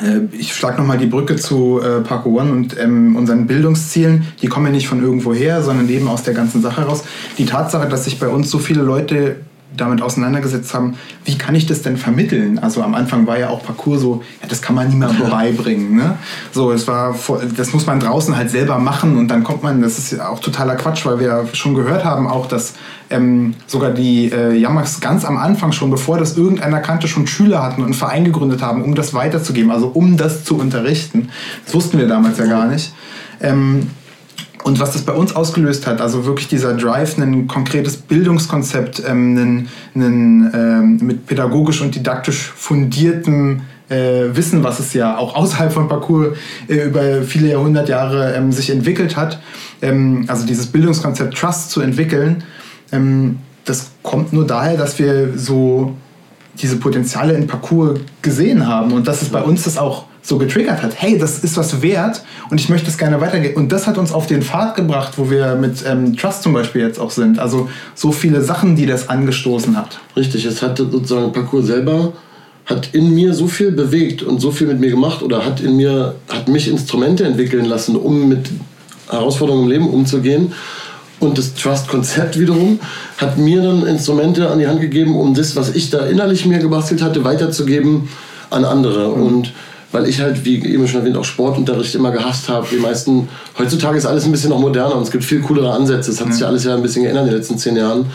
äh, 0.00 0.20
ich 0.32 0.54
schlage 0.54 0.78
nochmal 0.78 0.98
die 0.98 1.06
Brücke 1.06 1.36
zu 1.36 1.80
äh, 1.80 2.00
Parko 2.00 2.40
One 2.40 2.52
und 2.52 2.78
ähm, 2.78 3.16
unseren 3.16 3.46
Bildungszielen. 3.46 4.26
Die 4.42 4.48
kommen 4.48 4.66
ja 4.66 4.72
nicht 4.72 4.88
von 4.88 5.02
irgendwo 5.02 5.32
her, 5.32 5.62
sondern 5.62 5.88
eben 5.88 6.08
aus 6.08 6.22
der 6.22 6.34
ganzen 6.34 6.62
Sache 6.62 6.82
raus. 6.82 7.04
Die 7.38 7.46
Tatsache, 7.46 7.88
dass 7.88 8.04
sich 8.04 8.18
bei 8.18 8.28
uns 8.28 8.50
so 8.50 8.58
viele 8.58 8.82
Leute 8.82 9.36
damit 9.76 10.02
auseinandergesetzt 10.02 10.74
haben, 10.74 10.96
wie 11.24 11.38
kann 11.38 11.54
ich 11.54 11.66
das 11.66 11.82
denn 11.82 11.96
vermitteln? 11.96 12.58
Also 12.58 12.82
am 12.82 12.94
Anfang 12.94 13.26
war 13.26 13.38
ja 13.38 13.48
auch 13.48 13.62
Parcours 13.62 14.00
so, 14.00 14.22
ja, 14.42 14.48
das 14.48 14.62
kann 14.62 14.74
man 14.74 14.88
niemandem 14.88 15.30
beibringen. 15.30 15.96
Ne? 15.96 16.16
So, 16.52 16.72
es 16.72 16.86
war, 16.88 17.14
das 17.56 17.72
muss 17.72 17.86
man 17.86 18.00
draußen 18.00 18.36
halt 18.36 18.50
selber 18.50 18.78
machen 18.78 19.16
und 19.16 19.28
dann 19.28 19.44
kommt 19.44 19.62
man, 19.62 19.80
das 19.82 19.98
ist 19.98 20.12
ja 20.12 20.28
auch 20.28 20.40
totaler 20.40 20.76
Quatsch, 20.76 21.06
weil 21.06 21.20
wir 21.20 21.26
ja 21.26 21.44
schon 21.52 21.74
gehört 21.74 22.04
haben 22.04 22.26
auch, 22.26 22.46
dass 22.46 22.74
ähm, 23.10 23.54
sogar 23.66 23.90
die 23.90 24.30
äh, 24.32 24.54
Yamax 24.56 25.00
ganz 25.00 25.24
am 25.24 25.36
Anfang 25.36 25.72
schon, 25.72 25.90
bevor 25.90 26.18
das 26.18 26.36
irgendeiner 26.36 26.80
kannte, 26.80 27.08
schon 27.08 27.26
Schüler 27.26 27.62
hatten 27.62 27.80
und 27.80 27.86
einen 27.86 27.94
Verein 27.94 28.24
gegründet 28.24 28.62
haben, 28.62 28.82
um 28.82 28.94
das 28.94 29.14
weiterzugeben, 29.14 29.70
also 29.70 29.88
um 29.88 30.16
das 30.16 30.44
zu 30.44 30.56
unterrichten. 30.56 31.30
Das 31.64 31.74
wussten 31.74 31.98
wir 31.98 32.06
damals 32.06 32.38
ja 32.38 32.46
gar 32.46 32.66
nicht. 32.66 32.92
Ähm, 33.40 33.90
und 34.62 34.78
was 34.78 34.92
das 34.92 35.02
bei 35.02 35.12
uns 35.12 35.34
ausgelöst 35.34 35.86
hat, 35.86 36.00
also 36.00 36.26
wirklich 36.26 36.48
dieser 36.48 36.74
Drive, 36.74 37.16
ein 37.18 37.46
konkretes 37.46 37.96
Bildungskonzept, 37.96 39.02
ähm, 39.06 39.68
einen, 39.94 40.50
ähm, 40.54 40.98
mit 41.02 41.26
pädagogisch 41.26 41.80
und 41.80 41.94
didaktisch 41.94 42.52
fundiertem 42.54 43.62
äh, 43.88 44.34
Wissen, 44.34 44.62
was 44.62 44.78
es 44.78 44.92
ja 44.92 45.16
auch 45.16 45.34
außerhalb 45.34 45.72
von 45.72 45.88
Parcours 45.88 46.36
äh, 46.68 46.86
über 46.86 47.22
viele 47.22 47.48
Jahrhundertjahre 47.48 48.34
ähm, 48.34 48.52
sich 48.52 48.70
entwickelt 48.70 49.16
hat, 49.16 49.40
ähm, 49.82 50.24
also 50.28 50.46
dieses 50.46 50.66
Bildungskonzept 50.66 51.36
Trust 51.36 51.70
zu 51.70 51.80
entwickeln, 51.80 52.44
ähm, 52.92 53.38
das 53.64 53.90
kommt 54.02 54.32
nur 54.32 54.46
daher, 54.46 54.76
dass 54.76 54.98
wir 54.98 55.36
so 55.36 55.96
diese 56.54 56.76
Potenziale 56.76 57.34
in 57.34 57.46
Parcours 57.46 58.00
gesehen 58.22 58.66
haben 58.66 58.92
und 58.92 59.06
dass 59.06 59.22
es 59.22 59.28
bei 59.28 59.42
uns 59.42 59.64
das 59.64 59.78
auch 59.78 60.04
so 60.22 60.36
getriggert 60.36 60.82
hat, 60.82 60.92
hey, 60.96 61.18
das 61.18 61.38
ist 61.38 61.56
was 61.56 61.80
wert 61.80 62.22
und 62.50 62.60
ich 62.60 62.68
möchte 62.68 62.88
es 62.88 62.98
gerne 62.98 63.20
weitergeben. 63.20 63.56
Und 63.56 63.72
das 63.72 63.86
hat 63.86 63.96
uns 63.96 64.12
auf 64.12 64.26
den 64.26 64.42
Pfad 64.42 64.76
gebracht, 64.76 65.14
wo 65.16 65.30
wir 65.30 65.54
mit 65.54 65.82
ähm, 65.86 66.16
Trust 66.16 66.42
zum 66.42 66.52
Beispiel 66.52 66.82
jetzt 66.82 66.98
auch 67.00 67.10
sind. 67.10 67.38
Also 67.38 67.70
so 67.94 68.12
viele 68.12 68.42
Sachen, 68.42 68.76
die 68.76 68.86
das 68.86 69.08
angestoßen 69.08 69.76
hat. 69.76 69.98
Richtig, 70.16 70.44
es 70.44 70.60
hat 70.60 70.78
sozusagen 70.78 71.32
Parcours 71.32 71.66
selber 71.66 72.12
hat 72.66 72.90
in 72.92 73.14
mir 73.14 73.34
so 73.34 73.48
viel 73.48 73.72
bewegt 73.72 74.22
und 74.22 74.40
so 74.40 74.52
viel 74.52 74.68
mit 74.68 74.78
mir 74.78 74.90
gemacht 74.90 75.22
oder 75.22 75.44
hat 75.44 75.60
in 75.60 75.76
mir, 75.76 76.14
hat 76.28 76.48
mich 76.48 76.68
Instrumente 76.68 77.24
entwickeln 77.24 77.64
lassen, 77.64 77.96
um 77.96 78.28
mit 78.28 78.48
Herausforderungen 79.08 79.64
im 79.64 79.70
Leben 79.70 79.90
umzugehen. 79.90 80.52
Und 81.20 81.36
das 81.36 81.54
Trust-Konzept 81.54 82.38
wiederum 82.38 82.80
hat 83.18 83.36
mir 83.36 83.62
dann 83.62 83.86
Instrumente 83.86 84.48
an 84.48 84.58
die 84.58 84.66
Hand 84.66 84.80
gegeben, 84.80 85.14
um 85.14 85.34
das, 85.34 85.54
was 85.54 85.74
ich 85.74 85.90
da 85.90 86.06
innerlich 86.06 86.46
mir 86.46 86.58
gebastelt 86.58 87.02
hatte, 87.02 87.24
weiterzugeben 87.24 88.08
an 88.48 88.64
andere. 88.64 89.16
Mhm. 89.16 89.22
Und 89.22 89.52
weil 89.92 90.08
ich 90.08 90.20
halt, 90.20 90.44
wie 90.44 90.64
eben 90.64 90.86
schon 90.88 91.00
erwähnt, 91.00 91.16
auch 91.16 91.24
Sportunterricht 91.24 91.94
immer 91.94 92.10
gehasst 92.10 92.48
habe. 92.48 92.66
Die 92.70 92.76
meisten, 92.76 93.28
heutzutage 93.58 93.98
ist 93.98 94.06
alles 94.06 94.24
ein 94.24 94.32
bisschen 94.32 94.50
noch 94.50 94.60
moderner 94.60 94.96
und 94.96 95.02
es 95.02 95.10
gibt 95.10 95.24
viel 95.24 95.40
coolere 95.40 95.72
Ansätze. 95.72 96.10
Es 96.10 96.20
hat 96.20 96.32
sich 96.32 96.40
ja 96.40 96.46
alles 96.46 96.64
ja 96.64 96.74
ein 96.74 96.82
bisschen 96.82 97.02
geändert 97.02 97.24
in 97.24 97.30
den 97.30 97.38
letzten 97.38 97.58
zehn 97.58 97.76
Jahren. 97.76 98.06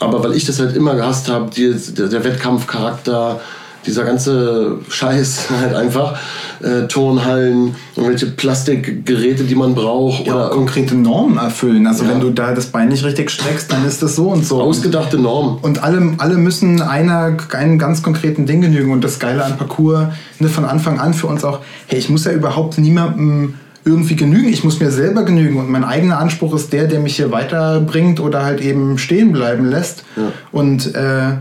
Aber 0.00 0.24
weil 0.24 0.34
ich 0.34 0.46
das 0.46 0.58
halt 0.58 0.74
immer 0.74 0.94
gehasst 0.94 1.28
habe, 1.28 1.50
der, 1.54 2.08
der 2.08 2.24
Wettkampfcharakter, 2.24 3.40
dieser 3.86 4.04
ganze 4.04 4.78
Scheiß 4.88 5.48
halt 5.60 5.74
einfach. 5.74 6.18
Äh, 6.62 6.86
Turnhallen, 6.86 7.74
irgendwelche 7.96 8.26
Plastikgeräte, 8.26 9.44
die 9.44 9.54
man 9.54 9.74
braucht. 9.74 10.26
Ja, 10.26 10.34
oder 10.34 10.48
konkrete 10.50 10.94
Normen 10.94 11.36
erfüllen. 11.36 11.86
Also 11.86 12.04
ja. 12.04 12.10
wenn 12.10 12.20
du 12.20 12.30
da 12.30 12.54
das 12.54 12.66
Bein 12.66 12.88
nicht 12.88 13.04
richtig 13.04 13.30
streckst, 13.30 13.70
dann 13.70 13.84
ist 13.84 14.02
das 14.02 14.16
so 14.16 14.28
und 14.28 14.46
so. 14.46 14.62
Ausgedachte 14.62 15.18
Normen. 15.18 15.58
Und 15.60 15.82
alle, 15.82 16.14
alle 16.18 16.36
müssen 16.36 16.80
einer, 16.80 17.36
einem 17.52 17.78
ganz 17.78 18.02
konkreten 18.02 18.46
Ding 18.46 18.60
genügen. 18.60 18.92
Und 18.92 19.02
das 19.04 19.18
Geile 19.18 19.44
an 19.44 19.56
Parcours 19.56 20.08
ne, 20.38 20.48
von 20.48 20.64
Anfang 20.64 21.00
an 21.00 21.12
für 21.12 21.26
uns 21.26 21.44
auch, 21.44 21.60
hey, 21.86 21.98
ich 21.98 22.08
muss 22.08 22.24
ja 22.24 22.32
überhaupt 22.32 22.78
niemandem 22.78 23.54
irgendwie 23.84 24.16
genügen. 24.16 24.48
Ich 24.48 24.64
muss 24.64 24.80
mir 24.80 24.90
selber 24.90 25.24
genügen 25.24 25.58
und 25.58 25.68
mein 25.68 25.84
eigener 25.84 26.18
Anspruch 26.18 26.54
ist 26.54 26.72
der, 26.72 26.86
der 26.86 27.00
mich 27.00 27.16
hier 27.16 27.30
weiterbringt 27.30 28.18
oder 28.18 28.44
halt 28.44 28.60
eben 28.60 28.98
stehen 28.98 29.32
bleiben 29.32 29.66
lässt. 29.66 30.04
Ja. 30.16 30.32
Und 30.52 30.94
äh, 30.94 31.34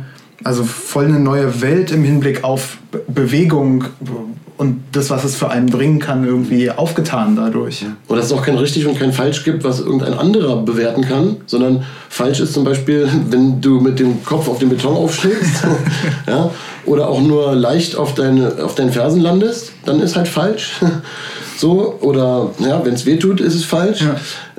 also 0.43 0.63
voll 0.63 1.05
eine 1.05 1.19
neue 1.19 1.61
Welt 1.61 1.91
im 1.91 2.03
Hinblick 2.03 2.43
auf 2.43 2.77
Bewegung 3.07 3.85
und 4.57 4.83
das, 4.91 5.09
was 5.09 5.23
es 5.23 5.35
für 5.35 5.49
einen 5.49 5.65
bringen 5.65 5.99
kann, 5.99 6.25
irgendwie 6.25 6.69
aufgetan 6.69 7.35
dadurch. 7.35 7.85
Und 8.07 8.17
dass 8.17 8.27
es 8.27 8.31
auch 8.31 8.43
kein 8.43 8.57
richtig 8.57 8.85
und 8.85 8.97
kein 8.97 9.11
falsch 9.11 9.43
gibt, 9.43 9.63
was 9.63 9.79
irgendein 9.79 10.13
anderer 10.13 10.57
bewerten 10.57 11.01
kann, 11.01 11.37
sondern 11.47 11.83
falsch 12.09 12.39
ist 12.39 12.53
zum 12.53 12.63
Beispiel, 12.63 13.09
wenn 13.29 13.61
du 13.61 13.79
mit 13.79 13.99
dem 13.99 14.23
Kopf 14.23 14.47
auf 14.47 14.59
den 14.59 14.69
Beton 14.69 14.95
aufschlägst 14.95 15.63
ja, 16.27 16.51
oder 16.85 17.09
auch 17.09 17.21
nur 17.21 17.55
leicht 17.55 17.95
auf, 17.95 18.13
deine, 18.13 18.63
auf 18.63 18.75
deinen 18.75 18.91
Fersen 18.91 19.21
landest, 19.21 19.71
dann 19.85 19.99
ist 19.99 20.15
halt 20.15 20.27
falsch. 20.27 20.73
So, 21.57 21.97
oder 22.01 22.51
ja, 22.59 22.83
wenn 22.83 22.93
es 22.93 23.05
weh 23.05 23.17
tut, 23.17 23.39
ist 23.39 23.55
es 23.55 23.63
falsch. 23.63 24.01
Ja, 24.01 24.15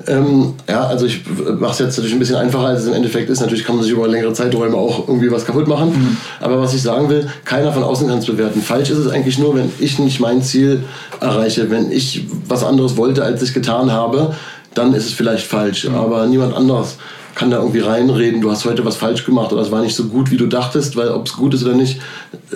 ähm, 0.07 0.53
ja 0.67 0.85
also 0.85 1.05
ich 1.05 1.21
mache 1.59 1.73
es 1.73 1.79
jetzt 1.79 1.97
natürlich 1.97 2.13
ein 2.13 2.19
bisschen 2.19 2.37
einfacher, 2.37 2.67
als 2.67 2.81
es 2.81 2.87
im 2.87 2.93
Endeffekt 2.93 3.29
ist. 3.29 3.41
Natürlich 3.41 3.63
kann 3.63 3.75
man 3.75 3.83
sich 3.83 3.93
über 3.93 4.07
längere 4.07 4.33
Zeiträume 4.33 4.75
auch 4.75 5.07
irgendwie 5.07 5.31
was 5.31 5.45
kaputt 5.45 5.67
machen. 5.67 5.89
Mhm. 5.89 6.17
Aber 6.39 6.61
was 6.61 6.73
ich 6.73 6.81
sagen 6.81 7.09
will, 7.09 7.27
keiner 7.43 7.73
von 7.73 7.83
außen 7.83 8.07
kann 8.07 8.19
es 8.19 8.25
bewerten. 8.25 8.61
Falsch 8.61 8.89
ist 8.89 8.99
es 8.99 9.11
eigentlich 9.11 9.37
nur, 9.37 9.55
wenn 9.55 9.71
ich 9.79 9.99
nicht 9.99 10.19
mein 10.19 10.41
Ziel 10.41 10.83
erreiche, 11.19 11.69
wenn 11.69 11.91
ich 11.91 12.25
was 12.47 12.63
anderes 12.63 12.97
wollte, 12.97 13.23
als 13.23 13.41
ich 13.41 13.53
getan 13.53 13.91
habe 13.91 14.33
dann 14.75 14.93
ist 14.93 15.05
es 15.05 15.13
vielleicht 15.13 15.47
falsch. 15.47 15.85
Mhm. 15.87 15.95
Aber 15.95 16.27
niemand 16.27 16.53
anderes 16.53 16.97
kann 17.33 17.51
da 17.51 17.57
irgendwie 17.57 17.79
reinreden, 17.79 18.39
du 18.39 18.51
hast 18.51 18.65
heute 18.65 18.85
was 18.85 18.95
falsch 18.95 19.25
gemacht 19.25 19.51
oder 19.51 19.61
es 19.61 19.71
war 19.71 19.81
nicht 19.81 19.95
so 19.95 20.05
gut, 20.05 20.31
wie 20.31 20.37
du 20.37 20.47
dachtest, 20.47 20.95
weil 20.95 21.09
ob 21.09 21.27
es 21.27 21.33
gut 21.33 21.53
ist 21.53 21.65
oder 21.65 21.73
nicht, 21.73 21.99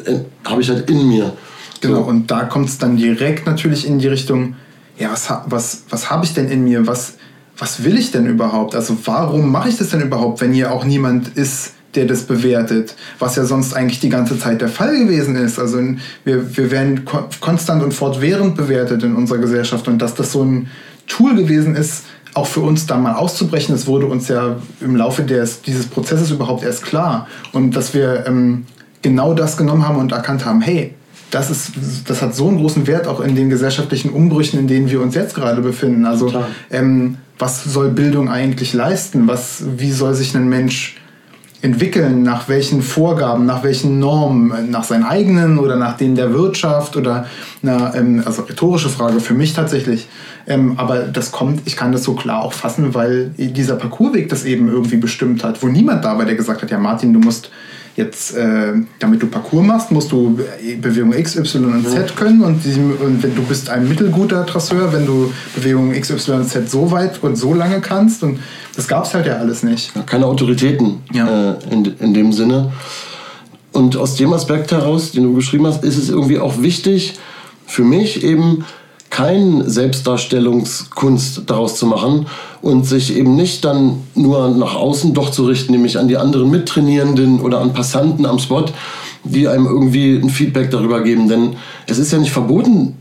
äh, 0.05 0.19
habe 0.45 0.61
ich 0.61 0.69
halt 0.69 0.89
in 0.89 1.07
mir. 1.07 1.33
Genau, 1.81 2.03
so. 2.03 2.09
und 2.09 2.31
da 2.31 2.43
kommt 2.43 2.69
es 2.69 2.77
dann 2.77 2.97
direkt 2.97 3.45
natürlich 3.45 3.87
in 3.87 3.99
die 3.99 4.07
Richtung, 4.07 4.55
ja, 4.97 5.11
was, 5.11 5.29
was, 5.45 5.83
was 5.89 6.09
habe 6.09 6.25
ich 6.25 6.33
denn 6.33 6.49
in 6.49 6.63
mir? 6.63 6.87
Was, 6.87 7.15
was 7.57 7.83
will 7.83 7.97
ich 7.97 8.11
denn 8.11 8.25
überhaupt? 8.25 8.75
Also 8.75 8.97
warum 9.05 9.51
mache 9.51 9.69
ich 9.69 9.77
das 9.77 9.89
denn 9.89 10.01
überhaupt, 10.01 10.41
wenn 10.41 10.51
hier 10.51 10.71
auch 10.71 10.83
niemand 10.83 11.29
ist, 11.37 11.73
der 11.95 12.05
das 12.05 12.23
bewertet, 12.23 12.95
was 13.17 13.35
ja 13.35 13.45
sonst 13.45 13.73
eigentlich 13.73 13.99
die 13.99 14.09
ganze 14.09 14.37
Zeit 14.37 14.61
der 14.61 14.67
Fall 14.67 14.97
gewesen 14.97 15.35
ist. 15.35 15.57
Also 15.57 15.79
wir, 16.23 16.55
wir 16.55 16.71
werden 16.71 17.05
konstant 17.41 17.81
und 17.81 17.93
fortwährend 17.93 18.55
bewertet 18.55 19.03
in 19.03 19.15
unserer 19.15 19.39
Gesellschaft 19.39 19.87
und 19.87 19.99
dass 19.99 20.13
das 20.13 20.31
so 20.31 20.43
ein 20.43 20.67
Tool 21.07 21.35
gewesen 21.35 21.75
ist, 21.75 22.03
auch 22.35 22.45
für 22.45 22.61
uns 22.61 22.85
da 22.85 22.97
mal 22.97 23.15
auszubrechen, 23.15 23.73
das 23.73 23.87
wurde 23.87 24.05
uns 24.05 24.27
ja 24.27 24.57
im 24.81 24.95
Laufe 24.95 25.23
des, 25.23 25.63
dieses 25.63 25.87
Prozesses 25.87 26.29
überhaupt 26.29 26.63
erst 26.63 26.83
klar. 26.83 27.27
Und 27.53 27.75
dass 27.75 27.95
wir 27.95 28.25
ähm, 28.27 28.65
genau 29.01 29.33
das 29.33 29.57
genommen 29.57 29.87
haben 29.87 29.97
und 29.97 30.11
erkannt 30.11 30.45
haben, 30.45 30.61
hey, 30.61 30.93
das, 31.31 31.49
ist, 31.49 31.71
das 32.07 32.21
hat 32.21 32.35
so 32.35 32.47
einen 32.47 32.57
großen 32.57 32.87
Wert 32.87 33.07
auch 33.07 33.19
in 33.19 33.35
den 33.35 33.49
gesellschaftlichen 33.49 34.09
Umbrüchen, 34.09 34.59
in 34.59 34.67
denen 34.67 34.89
wir 34.89 35.01
uns 35.01 35.15
jetzt 35.15 35.35
gerade 35.35 35.61
befinden. 35.61 36.05
Also 36.05 36.33
ähm, 36.71 37.17
was 37.37 37.63
soll 37.63 37.89
Bildung 37.89 38.29
eigentlich 38.29 38.73
leisten? 38.73 39.27
Was, 39.27 39.63
wie 39.77 39.91
soll 39.91 40.13
sich 40.13 40.35
ein 40.35 40.49
Mensch 40.49 40.97
entwickeln, 41.61 42.23
nach 42.23 42.47
welchen 42.47 42.81
Vorgaben, 42.81 43.45
nach 43.45 43.63
welchen 43.63 43.99
Normen, 43.99 44.71
nach 44.71 44.85
seinen 44.85 45.03
eigenen 45.03 45.59
oder 45.59 45.75
nach 45.75 45.97
denen 45.97 46.15
der 46.15 46.33
Wirtschaft 46.33 46.95
oder 46.95 47.25
na, 47.61 47.93
ähm, 47.95 48.23
also 48.25 48.43
rhetorische 48.43 48.87
Frage 48.87 49.19
für 49.19 49.33
mich 49.33 49.53
tatsächlich. 49.53 50.07
Ähm, 50.47 50.75
aber 50.77 50.99
das 50.99 51.31
kommt, 51.31 51.61
ich 51.65 51.75
kann 51.75 51.91
das 51.91 52.03
so 52.03 52.13
klar 52.13 52.43
auch 52.43 52.53
fassen, 52.53 52.93
weil 52.93 53.31
dieser 53.37 53.75
Parcoursweg 53.75 54.29
das 54.29 54.45
eben 54.45 54.69
irgendwie 54.69 54.97
bestimmt 54.97 55.43
hat, 55.43 55.61
wo 55.61 55.67
niemand 55.67 56.05
da 56.05 56.17
war, 56.17 56.25
der 56.25 56.35
gesagt 56.35 56.61
hat, 56.61 56.71
ja 56.71 56.79
Martin, 56.79 57.13
du 57.13 57.19
musst 57.19 57.51
Jetzt, 57.99 58.33
äh, 58.33 58.75
damit 58.99 59.21
du 59.21 59.27
Parcours 59.27 59.65
machst, 59.65 59.91
musst 59.91 60.09
du 60.13 60.39
Bewegung 60.79 61.11
X, 61.11 61.35
Y 61.35 61.65
und 61.65 61.85
Z 61.85 62.15
können 62.15 62.41
und, 62.41 62.63
die, 62.63 62.79
und 62.79 63.21
wenn 63.21 63.35
du 63.35 63.43
bist 63.43 63.69
ein 63.69 63.89
mittelguter 63.89 64.45
Trasseur, 64.45 64.93
wenn 64.93 65.05
du 65.05 65.33
Bewegung 65.53 65.93
X, 65.93 66.09
Y 66.09 66.39
und 66.39 66.47
Z 66.47 66.69
so 66.69 66.91
weit 66.91 67.21
und 67.21 67.35
so 67.35 67.53
lange 67.53 67.81
kannst 67.81 68.23
und 68.23 68.39
das 68.77 68.87
gab 68.87 69.03
es 69.03 69.13
halt 69.13 69.25
ja 69.25 69.35
alles 69.35 69.63
nicht. 69.63 69.91
Keine 70.05 70.27
Autoritäten 70.27 71.01
ja. 71.11 71.55
äh, 71.55 71.55
in, 71.71 71.93
in 71.99 72.13
dem 72.13 72.31
Sinne. 72.31 72.71
Und 73.73 73.97
aus 73.97 74.15
dem 74.15 74.31
Aspekt 74.31 74.71
heraus, 74.71 75.11
den 75.11 75.23
du 75.23 75.33
beschrieben 75.33 75.67
hast, 75.67 75.83
ist 75.83 75.97
es 75.97 76.07
irgendwie 76.07 76.39
auch 76.39 76.61
wichtig 76.61 77.15
für 77.67 77.83
mich 77.83 78.23
eben 78.23 78.63
kein 79.09 79.69
Selbstdarstellungskunst 79.69 81.41
daraus 81.47 81.75
zu 81.75 81.85
machen 81.85 82.27
und 82.61 82.85
sich 82.85 83.15
eben 83.15 83.35
nicht 83.35 83.63
dann 83.65 84.03
nur 84.15 84.49
nach 84.49 84.75
außen 84.75 85.13
doch 85.13 85.31
zu 85.31 85.45
richten, 85.45 85.71
nämlich 85.71 85.97
an 85.97 86.07
die 86.07 86.17
anderen 86.17 86.49
Mittrainierenden 86.49 87.39
oder 87.39 87.59
an 87.61 87.73
Passanten 87.73 88.25
am 88.25 88.39
Spot, 88.39 88.65
die 89.23 89.47
einem 89.47 89.65
irgendwie 89.65 90.15
ein 90.15 90.29
Feedback 90.29 90.71
darüber 90.71 91.01
geben. 91.01 91.27
Denn 91.27 91.55
es 91.87 91.97
ist 91.97 92.11
ja 92.11 92.17
nicht 92.17 92.31
verboten, 92.31 92.97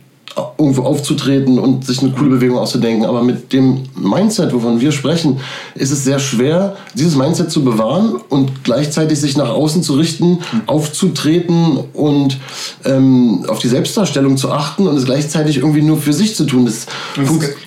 irgendwo 0.57 0.83
aufzutreten 0.83 1.59
und 1.59 1.85
sich 1.87 2.01
eine 2.01 2.13
coole 2.13 2.31
Bewegung 2.31 2.59
auszudenken. 2.59 3.07
Aber 3.07 3.23
mit 3.23 3.53
dem 3.53 3.85
Mindset, 3.97 4.53
wovon 4.53 4.81
wir 4.81 4.93
sprechen, 4.93 5.41
ist 5.75 5.91
es 5.91 6.05
sehr 6.05 6.19
schwer, 6.19 6.77
dieses 6.95 7.17
Mindset 7.17 7.51
zu 7.51 7.65
bewahren 7.65 8.17
und 8.29 8.65
gleichzeitig 8.65 9.21
sich 9.21 9.37
nach 9.37 9.51
außen 9.51 9.83
zu 9.83 9.95
richten, 9.95 10.41
aufzutreten 10.67 11.79
und 11.93 12.39
ähm, 12.85 13.45
auf 13.49 13.59
die 13.59 13.69
Selbstdarstellung 13.69 14.37
zu 14.37 14.51
achten 14.51 14.87
und 14.87 14.97
es 14.97 15.05
gleichzeitig 15.05 15.59
irgendwie 15.59 15.83
nur 15.83 15.99
für 15.99 16.13
sich 16.13 16.35
zu 16.35 16.45
tun. 16.45 16.67
Das 16.67 16.75
ist, 16.75 16.89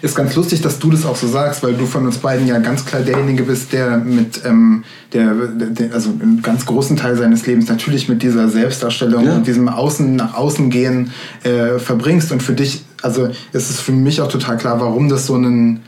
ist 0.02 0.16
ganz 0.16 0.36
lustig, 0.36 0.62
dass 0.62 0.80
du 0.80 0.92
das 0.92 1.06
auch 1.06 1.16
so 1.16 1.28
sagst, 1.28 1.64
weil 1.64 1.74
du 1.74 1.86
von 1.86 2.06
uns 2.06 2.18
beiden 2.18 2.48
ja 2.48 2.60
ganz 2.60 2.86
klar 2.86 3.02
derjenige 3.02 3.44
bist, 3.44 3.74
der 3.74 3.98
mit 3.98 4.42
ähm, 4.46 4.84
der, 5.14 5.34
der, 5.34 5.94
also 5.94 6.10
einen 6.10 6.42
ganz 6.42 6.66
großen 6.66 6.96
Teil 6.96 7.18
seines 7.18 7.46
Lebens 7.46 7.68
natürlich 7.68 8.08
mit 8.08 8.24
dieser 8.24 8.48
Selbstdarstellung 8.48 9.26
ja. 9.26 9.36
und 9.36 9.48
diesem 9.48 9.68
Außen 9.68 10.16
nach 10.16 10.36
außen 10.36 10.70
gehen 10.70 11.12
äh, 11.44 11.80
verbringst 11.80 12.32
und 12.32 12.42
für 12.42 12.54
dich, 12.54 12.86
also 13.02 13.28
ist 13.52 13.70
es 13.70 13.80
für 13.80 13.92
mich 13.92 14.22
auch 14.22 14.30
total 14.30 14.58
klar, 14.58 14.80
warum 14.80 15.10
das 15.10 15.28
so 15.28 15.36
ein 15.36 15.82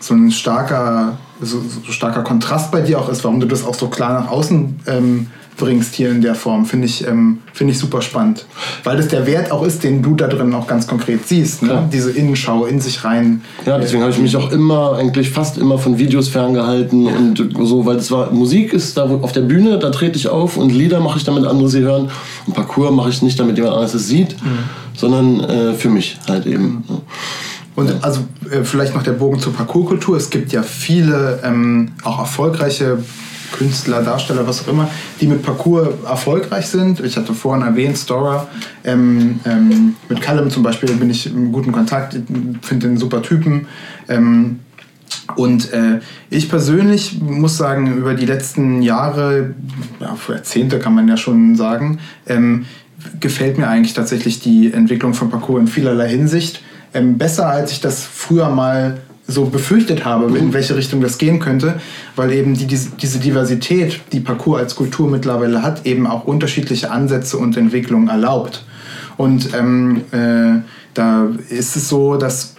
so 0.00 0.14
ein 0.14 0.30
starker 0.30 1.18
so, 1.40 1.60
so 1.60 1.92
starker 1.92 2.22
Kontrast 2.22 2.70
bei 2.70 2.80
dir 2.80 3.00
auch 3.00 3.08
ist, 3.08 3.24
warum 3.24 3.40
du 3.40 3.46
das 3.46 3.64
auch 3.64 3.74
so 3.74 3.88
klar 3.88 4.20
nach 4.20 4.30
außen 4.30 4.80
ähm, 4.86 5.26
bringst 5.58 5.94
hier 5.94 6.10
in 6.10 6.22
der 6.22 6.34
Form, 6.34 6.64
finde 6.64 6.86
ich, 6.86 7.06
ähm, 7.06 7.38
find 7.52 7.70
ich 7.70 7.78
super 7.78 8.00
spannend. 8.00 8.46
Weil 8.84 8.96
das 8.96 9.08
der 9.08 9.26
Wert 9.26 9.50
auch 9.50 9.62
ist, 9.64 9.84
den 9.84 10.02
du 10.02 10.14
da 10.14 10.26
drin 10.26 10.54
auch 10.54 10.66
ganz 10.66 10.86
konkret 10.86 11.28
siehst. 11.28 11.62
Ne? 11.62 11.88
Diese 11.92 12.10
Innenschau 12.10 12.64
in 12.64 12.80
sich 12.80 13.04
rein. 13.04 13.42
Ja, 13.66 13.78
deswegen 13.78 14.02
habe 14.02 14.12
ich 14.12 14.18
mich 14.18 14.36
auch 14.36 14.50
immer, 14.50 14.96
eigentlich 14.96 15.30
fast 15.30 15.58
immer 15.58 15.78
von 15.78 15.98
Videos 15.98 16.28
ferngehalten 16.28 17.06
ja. 17.06 17.16
und 17.16 17.66
so, 17.66 17.84
weil 17.84 17.96
es 17.96 18.10
war, 18.10 18.30
Musik 18.30 18.72
ist 18.72 18.96
da 18.96 19.04
auf 19.04 19.32
der 19.32 19.42
Bühne, 19.42 19.78
da 19.78 19.90
trete 19.90 20.16
ich 20.16 20.28
auf 20.28 20.56
und 20.56 20.70
Lieder 20.70 21.00
mache 21.00 21.18
ich 21.18 21.24
damit 21.24 21.44
andere 21.44 21.68
sie 21.68 21.80
hören. 21.80 22.10
Und 22.46 22.54
Parcours 22.54 22.90
mache 22.92 23.10
ich 23.10 23.20
nicht, 23.20 23.38
damit 23.38 23.56
jemand 23.56 23.74
anderes 23.74 23.94
es 23.94 24.08
sieht, 24.08 24.36
mhm. 24.42 24.58
sondern 24.96 25.40
äh, 25.40 25.74
für 25.74 25.90
mich 25.90 26.18
halt 26.26 26.46
eben. 26.46 26.84
Mhm. 26.88 27.00
Und 27.74 27.92
also 28.02 28.20
äh, 28.50 28.64
vielleicht 28.64 28.94
noch 28.94 29.04
der 29.04 29.12
Bogen 29.12 29.38
zur 29.38 29.52
Parkourkultur. 29.52 30.16
Es 30.16 30.30
gibt 30.30 30.52
ja 30.52 30.62
viele 30.62 31.40
ähm, 31.44 31.92
auch 32.02 32.18
erfolgreiche 32.18 32.98
Künstler, 33.52 34.02
Darsteller, 34.02 34.46
was 34.46 34.62
auch 34.62 34.68
immer, 34.68 34.88
die 35.20 35.26
mit 35.26 35.42
Parcours 35.42 35.88
erfolgreich 36.06 36.66
sind. 36.66 37.00
Ich 37.00 37.16
hatte 37.16 37.34
vorhin 37.34 37.64
erwähnt, 37.64 37.98
Stora. 37.98 38.48
Ähm, 38.84 39.40
ähm, 39.44 39.96
mit 40.08 40.20
Callum 40.20 40.50
zum 40.50 40.62
Beispiel 40.62 40.94
bin 40.94 41.10
ich 41.10 41.26
im 41.26 41.52
guten 41.52 41.72
Kontakt, 41.72 42.18
finde 42.62 42.88
den 42.88 42.96
super 42.96 43.22
Typen. 43.22 43.66
Ähm, 44.08 44.60
und 45.36 45.72
äh, 45.72 46.00
ich 46.30 46.48
persönlich 46.48 47.20
muss 47.20 47.56
sagen, 47.56 47.96
über 47.96 48.14
die 48.14 48.26
letzten 48.26 48.82
Jahre, 48.82 49.54
ja, 50.00 50.16
Jahrzehnte 50.28 50.78
kann 50.78 50.94
man 50.94 51.08
ja 51.08 51.16
schon 51.16 51.56
sagen, 51.56 51.98
ähm, 52.26 52.66
gefällt 53.20 53.58
mir 53.58 53.68
eigentlich 53.68 53.94
tatsächlich 53.94 54.40
die 54.40 54.72
Entwicklung 54.72 55.14
von 55.14 55.30
Parcours 55.30 55.60
in 55.60 55.68
vielerlei 55.68 56.08
Hinsicht. 56.08 56.62
Ähm, 56.94 57.18
besser 57.18 57.48
als 57.48 57.72
ich 57.72 57.80
das 57.80 58.04
früher 58.04 58.48
mal 58.48 58.98
so 59.30 59.44
befürchtet 59.44 60.06
habe, 60.06 60.36
in 60.38 60.54
welche 60.54 60.74
Richtung 60.74 61.02
das 61.02 61.18
gehen 61.18 61.38
könnte, 61.38 61.78
weil 62.16 62.32
eben 62.32 62.54
die, 62.54 62.66
diese 62.66 63.18
Diversität, 63.18 64.00
die 64.12 64.20
Parcours 64.20 64.58
als 64.58 64.74
Kultur 64.74 65.08
mittlerweile 65.08 65.62
hat, 65.62 65.84
eben 65.84 66.06
auch 66.06 66.24
unterschiedliche 66.24 66.90
Ansätze 66.90 67.36
und 67.36 67.56
Entwicklungen 67.56 68.08
erlaubt. 68.08 68.64
Und 69.18 69.54
ähm, 69.54 70.02
äh, 70.12 70.62
da 70.94 71.28
ist 71.50 71.76
es 71.76 71.90
so, 71.90 72.16
dass 72.16 72.54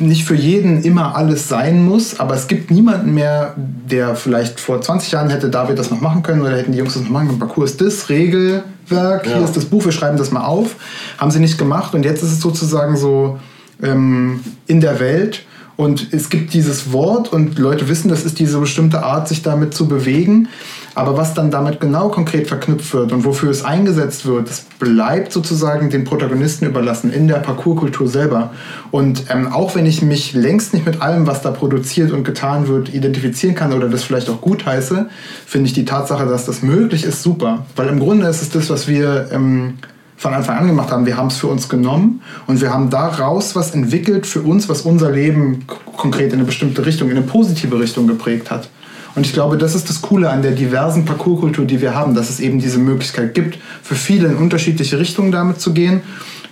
nicht 0.00 0.24
für 0.24 0.34
jeden 0.34 0.82
immer 0.82 1.14
alles 1.14 1.48
sein 1.48 1.84
muss, 1.84 2.18
aber 2.18 2.34
es 2.34 2.48
gibt 2.48 2.72
niemanden 2.72 3.14
mehr, 3.14 3.54
der 3.56 4.16
vielleicht 4.16 4.58
vor 4.58 4.80
20 4.80 5.12
Jahren 5.12 5.30
hätte 5.30 5.48
David 5.48 5.78
das 5.78 5.90
noch 5.90 6.00
machen 6.00 6.22
können 6.22 6.42
oder 6.42 6.56
hätten 6.56 6.72
die 6.72 6.78
Jungs 6.78 6.94
das 6.94 7.04
noch 7.04 7.10
machen 7.10 7.28
können. 7.28 7.38
Parcours 7.38 7.70
ist 7.70 7.80
das 7.80 8.08
Regelwerk, 8.08 8.64
ja. 8.90 9.20
hier 9.22 9.44
ist 9.44 9.56
das 9.56 9.64
Buch, 9.64 9.84
wir 9.84 9.92
schreiben 9.92 10.16
das 10.16 10.32
mal 10.32 10.44
auf. 10.44 10.74
Haben 11.18 11.30
sie 11.30 11.38
nicht 11.38 11.56
gemacht 11.56 11.94
und 11.94 12.04
jetzt 12.04 12.24
ist 12.24 12.32
es 12.32 12.40
sozusagen 12.40 12.96
so, 12.96 13.38
ähm, 13.82 14.40
in 14.66 14.80
der 14.80 15.00
Welt. 15.00 15.44
Und 15.76 16.14
es 16.14 16.30
gibt 16.30 16.54
dieses 16.54 16.92
Wort 16.92 17.30
und 17.30 17.58
Leute 17.58 17.88
wissen, 17.90 18.08
das 18.08 18.24
ist 18.24 18.38
diese 18.38 18.58
bestimmte 18.58 19.02
Art, 19.02 19.28
sich 19.28 19.42
damit 19.42 19.74
zu 19.74 19.86
bewegen. 19.86 20.48
Aber 20.94 21.18
was 21.18 21.34
dann 21.34 21.50
damit 21.50 21.80
genau 21.80 22.08
konkret 22.08 22.48
verknüpft 22.48 22.94
wird 22.94 23.12
und 23.12 23.26
wofür 23.26 23.50
es 23.50 23.62
eingesetzt 23.62 24.24
wird, 24.24 24.48
das 24.48 24.64
bleibt 24.78 25.30
sozusagen 25.30 25.90
den 25.90 26.04
Protagonisten 26.04 26.64
überlassen 26.64 27.12
in 27.12 27.28
der 27.28 27.36
Parkourkultur 27.36 28.08
selber. 28.08 28.52
Und 28.90 29.24
ähm, 29.28 29.52
auch 29.52 29.74
wenn 29.74 29.84
ich 29.84 30.00
mich 30.00 30.32
längst 30.32 30.72
nicht 30.72 30.86
mit 30.86 31.02
allem, 31.02 31.26
was 31.26 31.42
da 31.42 31.50
produziert 31.50 32.12
und 32.12 32.24
getan 32.24 32.68
wird, 32.68 32.94
identifizieren 32.94 33.54
kann 33.54 33.74
oder 33.74 33.90
das 33.90 34.04
vielleicht 34.04 34.30
auch 34.30 34.40
gut 34.40 34.64
heiße, 34.64 35.10
finde 35.44 35.66
ich 35.66 35.74
die 35.74 35.84
Tatsache, 35.84 36.24
dass 36.24 36.46
das 36.46 36.62
möglich 36.62 37.04
ist, 37.04 37.22
super. 37.22 37.66
Weil 37.76 37.88
im 37.88 38.00
Grunde 38.00 38.26
ist 38.26 38.40
es 38.40 38.48
das, 38.48 38.70
was 38.70 38.88
wir 38.88 39.28
ähm, 39.30 39.74
von 40.16 40.32
Anfang 40.34 40.58
an 40.58 40.66
gemacht 40.66 40.90
haben. 40.90 41.06
Wir 41.06 41.16
haben 41.16 41.28
es 41.28 41.36
für 41.36 41.46
uns 41.46 41.68
genommen 41.68 42.22
und 42.46 42.60
wir 42.60 42.72
haben 42.72 42.90
daraus 42.90 43.54
was 43.54 43.72
entwickelt 43.72 44.26
für 44.26 44.42
uns, 44.42 44.68
was 44.68 44.82
unser 44.82 45.10
Leben 45.10 45.66
konkret 45.96 46.32
in 46.32 46.38
eine 46.38 46.44
bestimmte 46.44 46.86
Richtung, 46.86 47.10
in 47.10 47.16
eine 47.16 47.26
positive 47.26 47.78
Richtung 47.78 48.06
geprägt 48.06 48.50
hat. 48.50 48.68
Und 49.14 49.24
ich 49.24 49.32
glaube, 49.32 49.56
das 49.56 49.74
ist 49.74 49.88
das 49.88 50.02
Coole 50.02 50.30
an 50.30 50.42
der 50.42 50.52
diversen 50.52 51.06
Parkourkultur, 51.06 51.64
die 51.64 51.80
wir 51.80 51.94
haben, 51.94 52.14
dass 52.14 52.28
es 52.28 52.38
eben 52.38 52.58
diese 52.58 52.78
Möglichkeit 52.78 53.34
gibt, 53.34 53.58
für 53.82 53.94
viele 53.94 54.28
in 54.28 54.36
unterschiedliche 54.36 54.98
Richtungen 54.98 55.32
damit 55.32 55.60
zu 55.60 55.72
gehen 55.72 56.02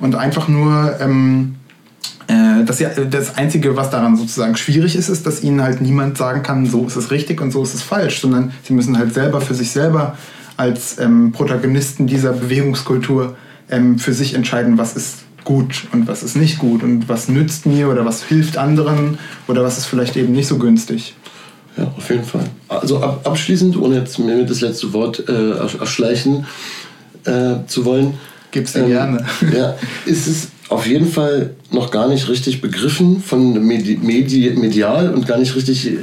und 0.01 0.15
einfach 0.15 0.49
nur 0.49 0.99
ähm, 0.99 1.57
äh, 2.27 2.65
das, 2.65 2.83
das 3.11 3.37
Einzige, 3.37 3.77
was 3.77 3.91
daran 3.91 4.17
sozusagen 4.17 4.57
schwierig 4.57 4.97
ist, 4.97 5.11
ist, 5.11 5.27
dass 5.27 5.43
ihnen 5.43 5.63
halt 5.63 5.83
niemand 5.83 6.17
sagen 6.17 6.43
kann, 6.43 6.65
so 6.67 6.87
ist 6.87 6.97
es 6.97 7.11
richtig 7.11 7.43
und 7.43 7.51
so 7.51 7.63
ist 7.63 7.75
es 7.75 7.83
falsch, 7.83 8.21
sondern 8.21 8.53
sie 8.63 8.73
müssen 8.73 8.97
halt 8.97 9.13
selber 9.13 9.43
für 9.43 9.55
sich 9.55 9.71
selber 9.71 10.17
als 10.57 10.99
ähm, 10.99 11.33
Protagonisten 11.33 12.07
dieser 12.07 12.33
Bewegungskultur 12.33 13.37
ähm, 13.71 13.99
für 13.99 14.13
sich 14.13 14.35
entscheiden, 14.35 14.79
was 14.79 14.97
ist 14.97 15.25
gut 15.45 15.87
und 15.93 16.09
was 16.09 16.23
ist 16.23 16.37
nicht 16.37 16.59
gut 16.59 16.83
und 16.83 17.09
was 17.09 17.29
nützt 17.29 17.67
mir 17.67 17.89
oder 17.89 18.05
was 18.05 18.25
hilft 18.25 18.57
anderen 18.57 19.19
oder 19.47 19.63
was 19.63 19.79
ist 19.79 19.87
vielleicht 19.87 20.17
eben 20.17 20.33
nicht 20.33 20.49
so 20.49 20.59
günstig. 20.59 21.15
Ja, 21.77 21.93
auf 21.97 22.09
jeden 22.09 22.25
Fall. 22.25 22.45
Also 22.69 23.03
ab, 23.03 23.21
abschließend, 23.25 23.77
ohne 23.77 23.97
jetzt 23.97 24.19
mir 24.19 24.45
das 24.45 24.61
letzte 24.61 24.93
Wort 24.93 25.29
äh, 25.29 25.51
erschleichen 25.79 26.47
äh, 27.25 27.57
zu 27.67 27.85
wollen. 27.85 28.15
Gib's 28.53 28.73
dir 28.73 28.81
ähm, 28.81 28.89
gerne. 28.89 29.27
ja, 29.55 29.75
ist 30.07 30.27
es 30.27 30.49
auf 30.69 30.87
jeden 30.87 31.09
Fall 31.09 31.51
noch 31.71 31.91
gar 31.91 32.09
nicht 32.09 32.29
richtig 32.29 32.61
begriffen 32.61 33.21
von 33.21 33.67
Medi 33.67 33.99
Medi 34.01 34.51
medial 34.57 35.13
und 35.13 35.27
gar 35.27 35.39
nicht 35.39 35.55
richtig 35.57 35.89
äh, 35.89 35.99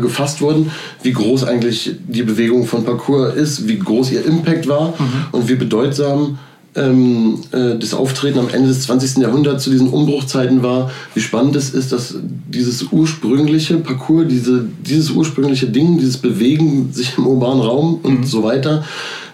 gefasst 0.00 0.40
worden, 0.40 0.70
wie 1.02 1.12
groß 1.12 1.44
eigentlich 1.44 1.96
die 2.06 2.22
Bewegung 2.22 2.66
von 2.66 2.84
Parkour 2.84 3.34
ist, 3.34 3.68
wie 3.68 3.78
groß 3.78 4.12
ihr 4.12 4.24
Impact 4.24 4.68
war 4.68 4.90
mhm. 4.90 5.26
und 5.32 5.48
wie 5.48 5.54
bedeutsam 5.54 6.38
ähm, 6.74 7.40
äh, 7.52 7.78
das 7.78 7.94
Auftreten 7.94 8.38
am 8.38 8.48
Ende 8.48 8.68
des 8.68 8.82
20. 8.82 9.18
Jahrhunderts 9.18 9.64
zu 9.64 9.70
diesen 9.70 9.88
Umbruchzeiten 9.88 10.62
war, 10.62 10.90
wie 11.14 11.20
spannend 11.20 11.56
es 11.56 11.70
ist, 11.70 11.92
dass 11.92 12.14
dieses 12.48 12.84
ursprüngliche 12.90 13.76
Parcours, 13.78 14.26
diese, 14.28 14.64
dieses 14.86 15.10
ursprüngliche 15.10 15.66
Ding, 15.66 15.98
dieses 15.98 16.18
Bewegen 16.18 16.92
sich 16.92 17.16
im 17.18 17.26
urbanen 17.26 17.62
Raum 17.62 18.00
und 18.02 18.20
mhm. 18.20 18.26
so 18.26 18.42
weiter, 18.42 18.84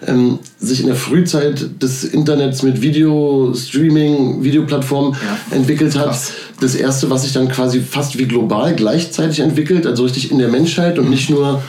ähm, 0.07 0.39
sich 0.59 0.79
in 0.79 0.87
der 0.87 0.95
Frühzeit 0.95 1.81
des 1.81 2.03
Internets 2.03 2.63
mit 2.63 2.81
Video, 2.81 3.53
Streaming, 3.55 4.43
Videoplattformen 4.43 5.13
ja. 5.13 5.55
entwickelt 5.55 5.97
hat. 5.97 6.07
Krass. 6.07 6.31
Das 6.61 6.75
erste, 6.75 7.09
was 7.09 7.23
sich 7.23 7.33
dann 7.33 7.49
quasi 7.49 7.81
fast 7.81 8.17
wie 8.17 8.25
global 8.25 8.75
gleichzeitig 8.75 9.39
entwickelt, 9.39 9.85
also 9.85 10.03
richtig 10.03 10.31
in 10.31 10.39
der 10.39 10.47
Menschheit 10.47 10.97
und 10.97 11.05
mhm. 11.05 11.11
nicht 11.11 11.29
nur 11.29 11.61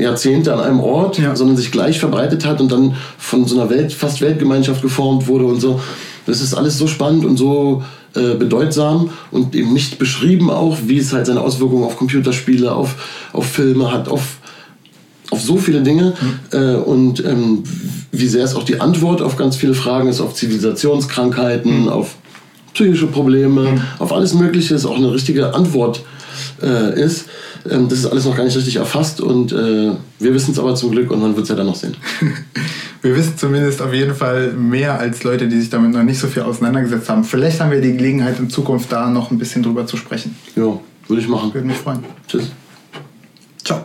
Jahrzehnte 0.00 0.52
an 0.52 0.60
einem 0.60 0.80
Ort, 0.80 1.18
ja. 1.18 1.34
sondern 1.36 1.56
sich 1.56 1.70
gleich 1.70 1.98
verbreitet 1.98 2.44
hat 2.46 2.60
und 2.60 2.70
dann 2.72 2.96
von 3.18 3.46
so 3.46 3.60
einer 3.60 3.70
Welt, 3.70 3.92
fast 3.92 4.20
Weltgemeinschaft 4.20 4.82
geformt 4.82 5.26
wurde 5.26 5.44
und 5.46 5.60
so. 5.60 5.80
Das 6.26 6.40
ist 6.40 6.54
alles 6.54 6.78
so 6.78 6.86
spannend 6.86 7.24
und 7.24 7.36
so 7.36 7.82
äh, 8.14 8.34
bedeutsam 8.34 9.10
und 9.30 9.54
eben 9.54 9.72
nicht 9.72 9.98
beschrieben 9.98 10.50
auch, 10.50 10.78
wie 10.86 10.98
es 10.98 11.12
halt 11.12 11.26
seine 11.26 11.40
Auswirkungen 11.40 11.84
auf 11.84 11.96
Computerspiele, 11.96 12.72
auf, 12.72 12.94
auf 13.32 13.46
Filme 13.46 13.92
hat, 13.92 14.08
auf, 14.08 14.38
auf 15.30 15.40
so 15.40 15.56
viele 15.56 15.82
Dinge 15.82 16.14
mhm. 16.20 16.58
äh, 16.58 16.74
und 16.74 17.24
ähm, 17.24 17.62
wie 18.12 18.26
sehr 18.26 18.44
es 18.44 18.54
auch 18.54 18.64
die 18.64 18.80
Antwort 18.80 19.22
auf 19.22 19.36
ganz 19.36 19.56
viele 19.56 19.74
Fragen 19.74 20.08
ist, 20.08 20.20
auf 20.20 20.34
Zivilisationskrankheiten, 20.34 21.82
mhm. 21.82 21.88
auf 21.88 22.16
psychische 22.74 23.06
Probleme, 23.06 23.62
mhm. 23.62 23.80
auf 23.98 24.12
alles 24.12 24.34
Mögliche, 24.34 24.74
ist 24.74 24.86
auch 24.86 24.96
eine 24.96 25.12
richtige 25.12 25.54
Antwort 25.54 26.02
äh, 26.62 27.00
ist. 27.00 27.26
Ähm, 27.68 27.88
das 27.88 28.00
ist 28.00 28.06
alles 28.06 28.24
noch 28.24 28.36
gar 28.36 28.44
nicht 28.44 28.56
richtig 28.56 28.76
erfasst 28.76 29.20
und 29.20 29.52
äh, 29.52 29.92
wir 30.18 30.34
wissen 30.34 30.52
es 30.52 30.58
aber 30.58 30.74
zum 30.74 30.92
Glück 30.92 31.10
und 31.10 31.20
man 31.20 31.34
wird 31.34 31.44
es 31.44 31.50
ja 31.50 31.56
dann 31.56 31.66
noch 31.66 31.74
sehen. 31.74 31.96
wir 33.02 33.16
wissen 33.16 33.36
zumindest 33.36 33.82
auf 33.82 33.92
jeden 33.92 34.14
Fall 34.14 34.52
mehr 34.52 34.98
als 34.98 35.22
Leute, 35.24 35.48
die 35.48 35.60
sich 35.60 35.70
damit 35.70 35.92
noch 35.92 36.02
nicht 36.02 36.18
so 36.18 36.26
viel 36.26 36.42
auseinandergesetzt 36.42 37.08
haben. 37.10 37.24
Vielleicht 37.24 37.60
haben 37.60 37.70
wir 37.70 37.80
die 37.80 37.96
Gelegenheit 37.96 38.38
in 38.38 38.48
Zukunft 38.48 38.90
da 38.92 39.10
noch 39.10 39.30
ein 39.30 39.38
bisschen 39.38 39.62
drüber 39.62 39.86
zu 39.86 39.96
sprechen. 39.96 40.36
Ja, 40.56 40.78
würde 41.06 41.22
ich 41.22 41.28
machen. 41.28 41.52
Würde 41.52 41.66
mich 41.66 41.76
freuen. 41.76 42.04
Tschüss. 42.26 42.50
Ciao. 43.62 43.84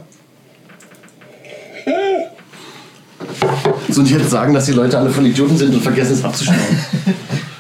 So, 3.90 4.02
und 4.02 4.08
ich 4.08 4.14
hätte 4.14 4.28
sagen, 4.28 4.54
dass 4.54 4.66
die 4.66 4.74
Leute 4.74 4.98
alle 4.98 5.10
von 5.10 5.26
Idioten 5.26 5.58
sind 5.58 5.74
und 5.74 5.82
vergessen 5.82 6.14
es 6.14 6.24
abzuschneiden. 6.24 6.64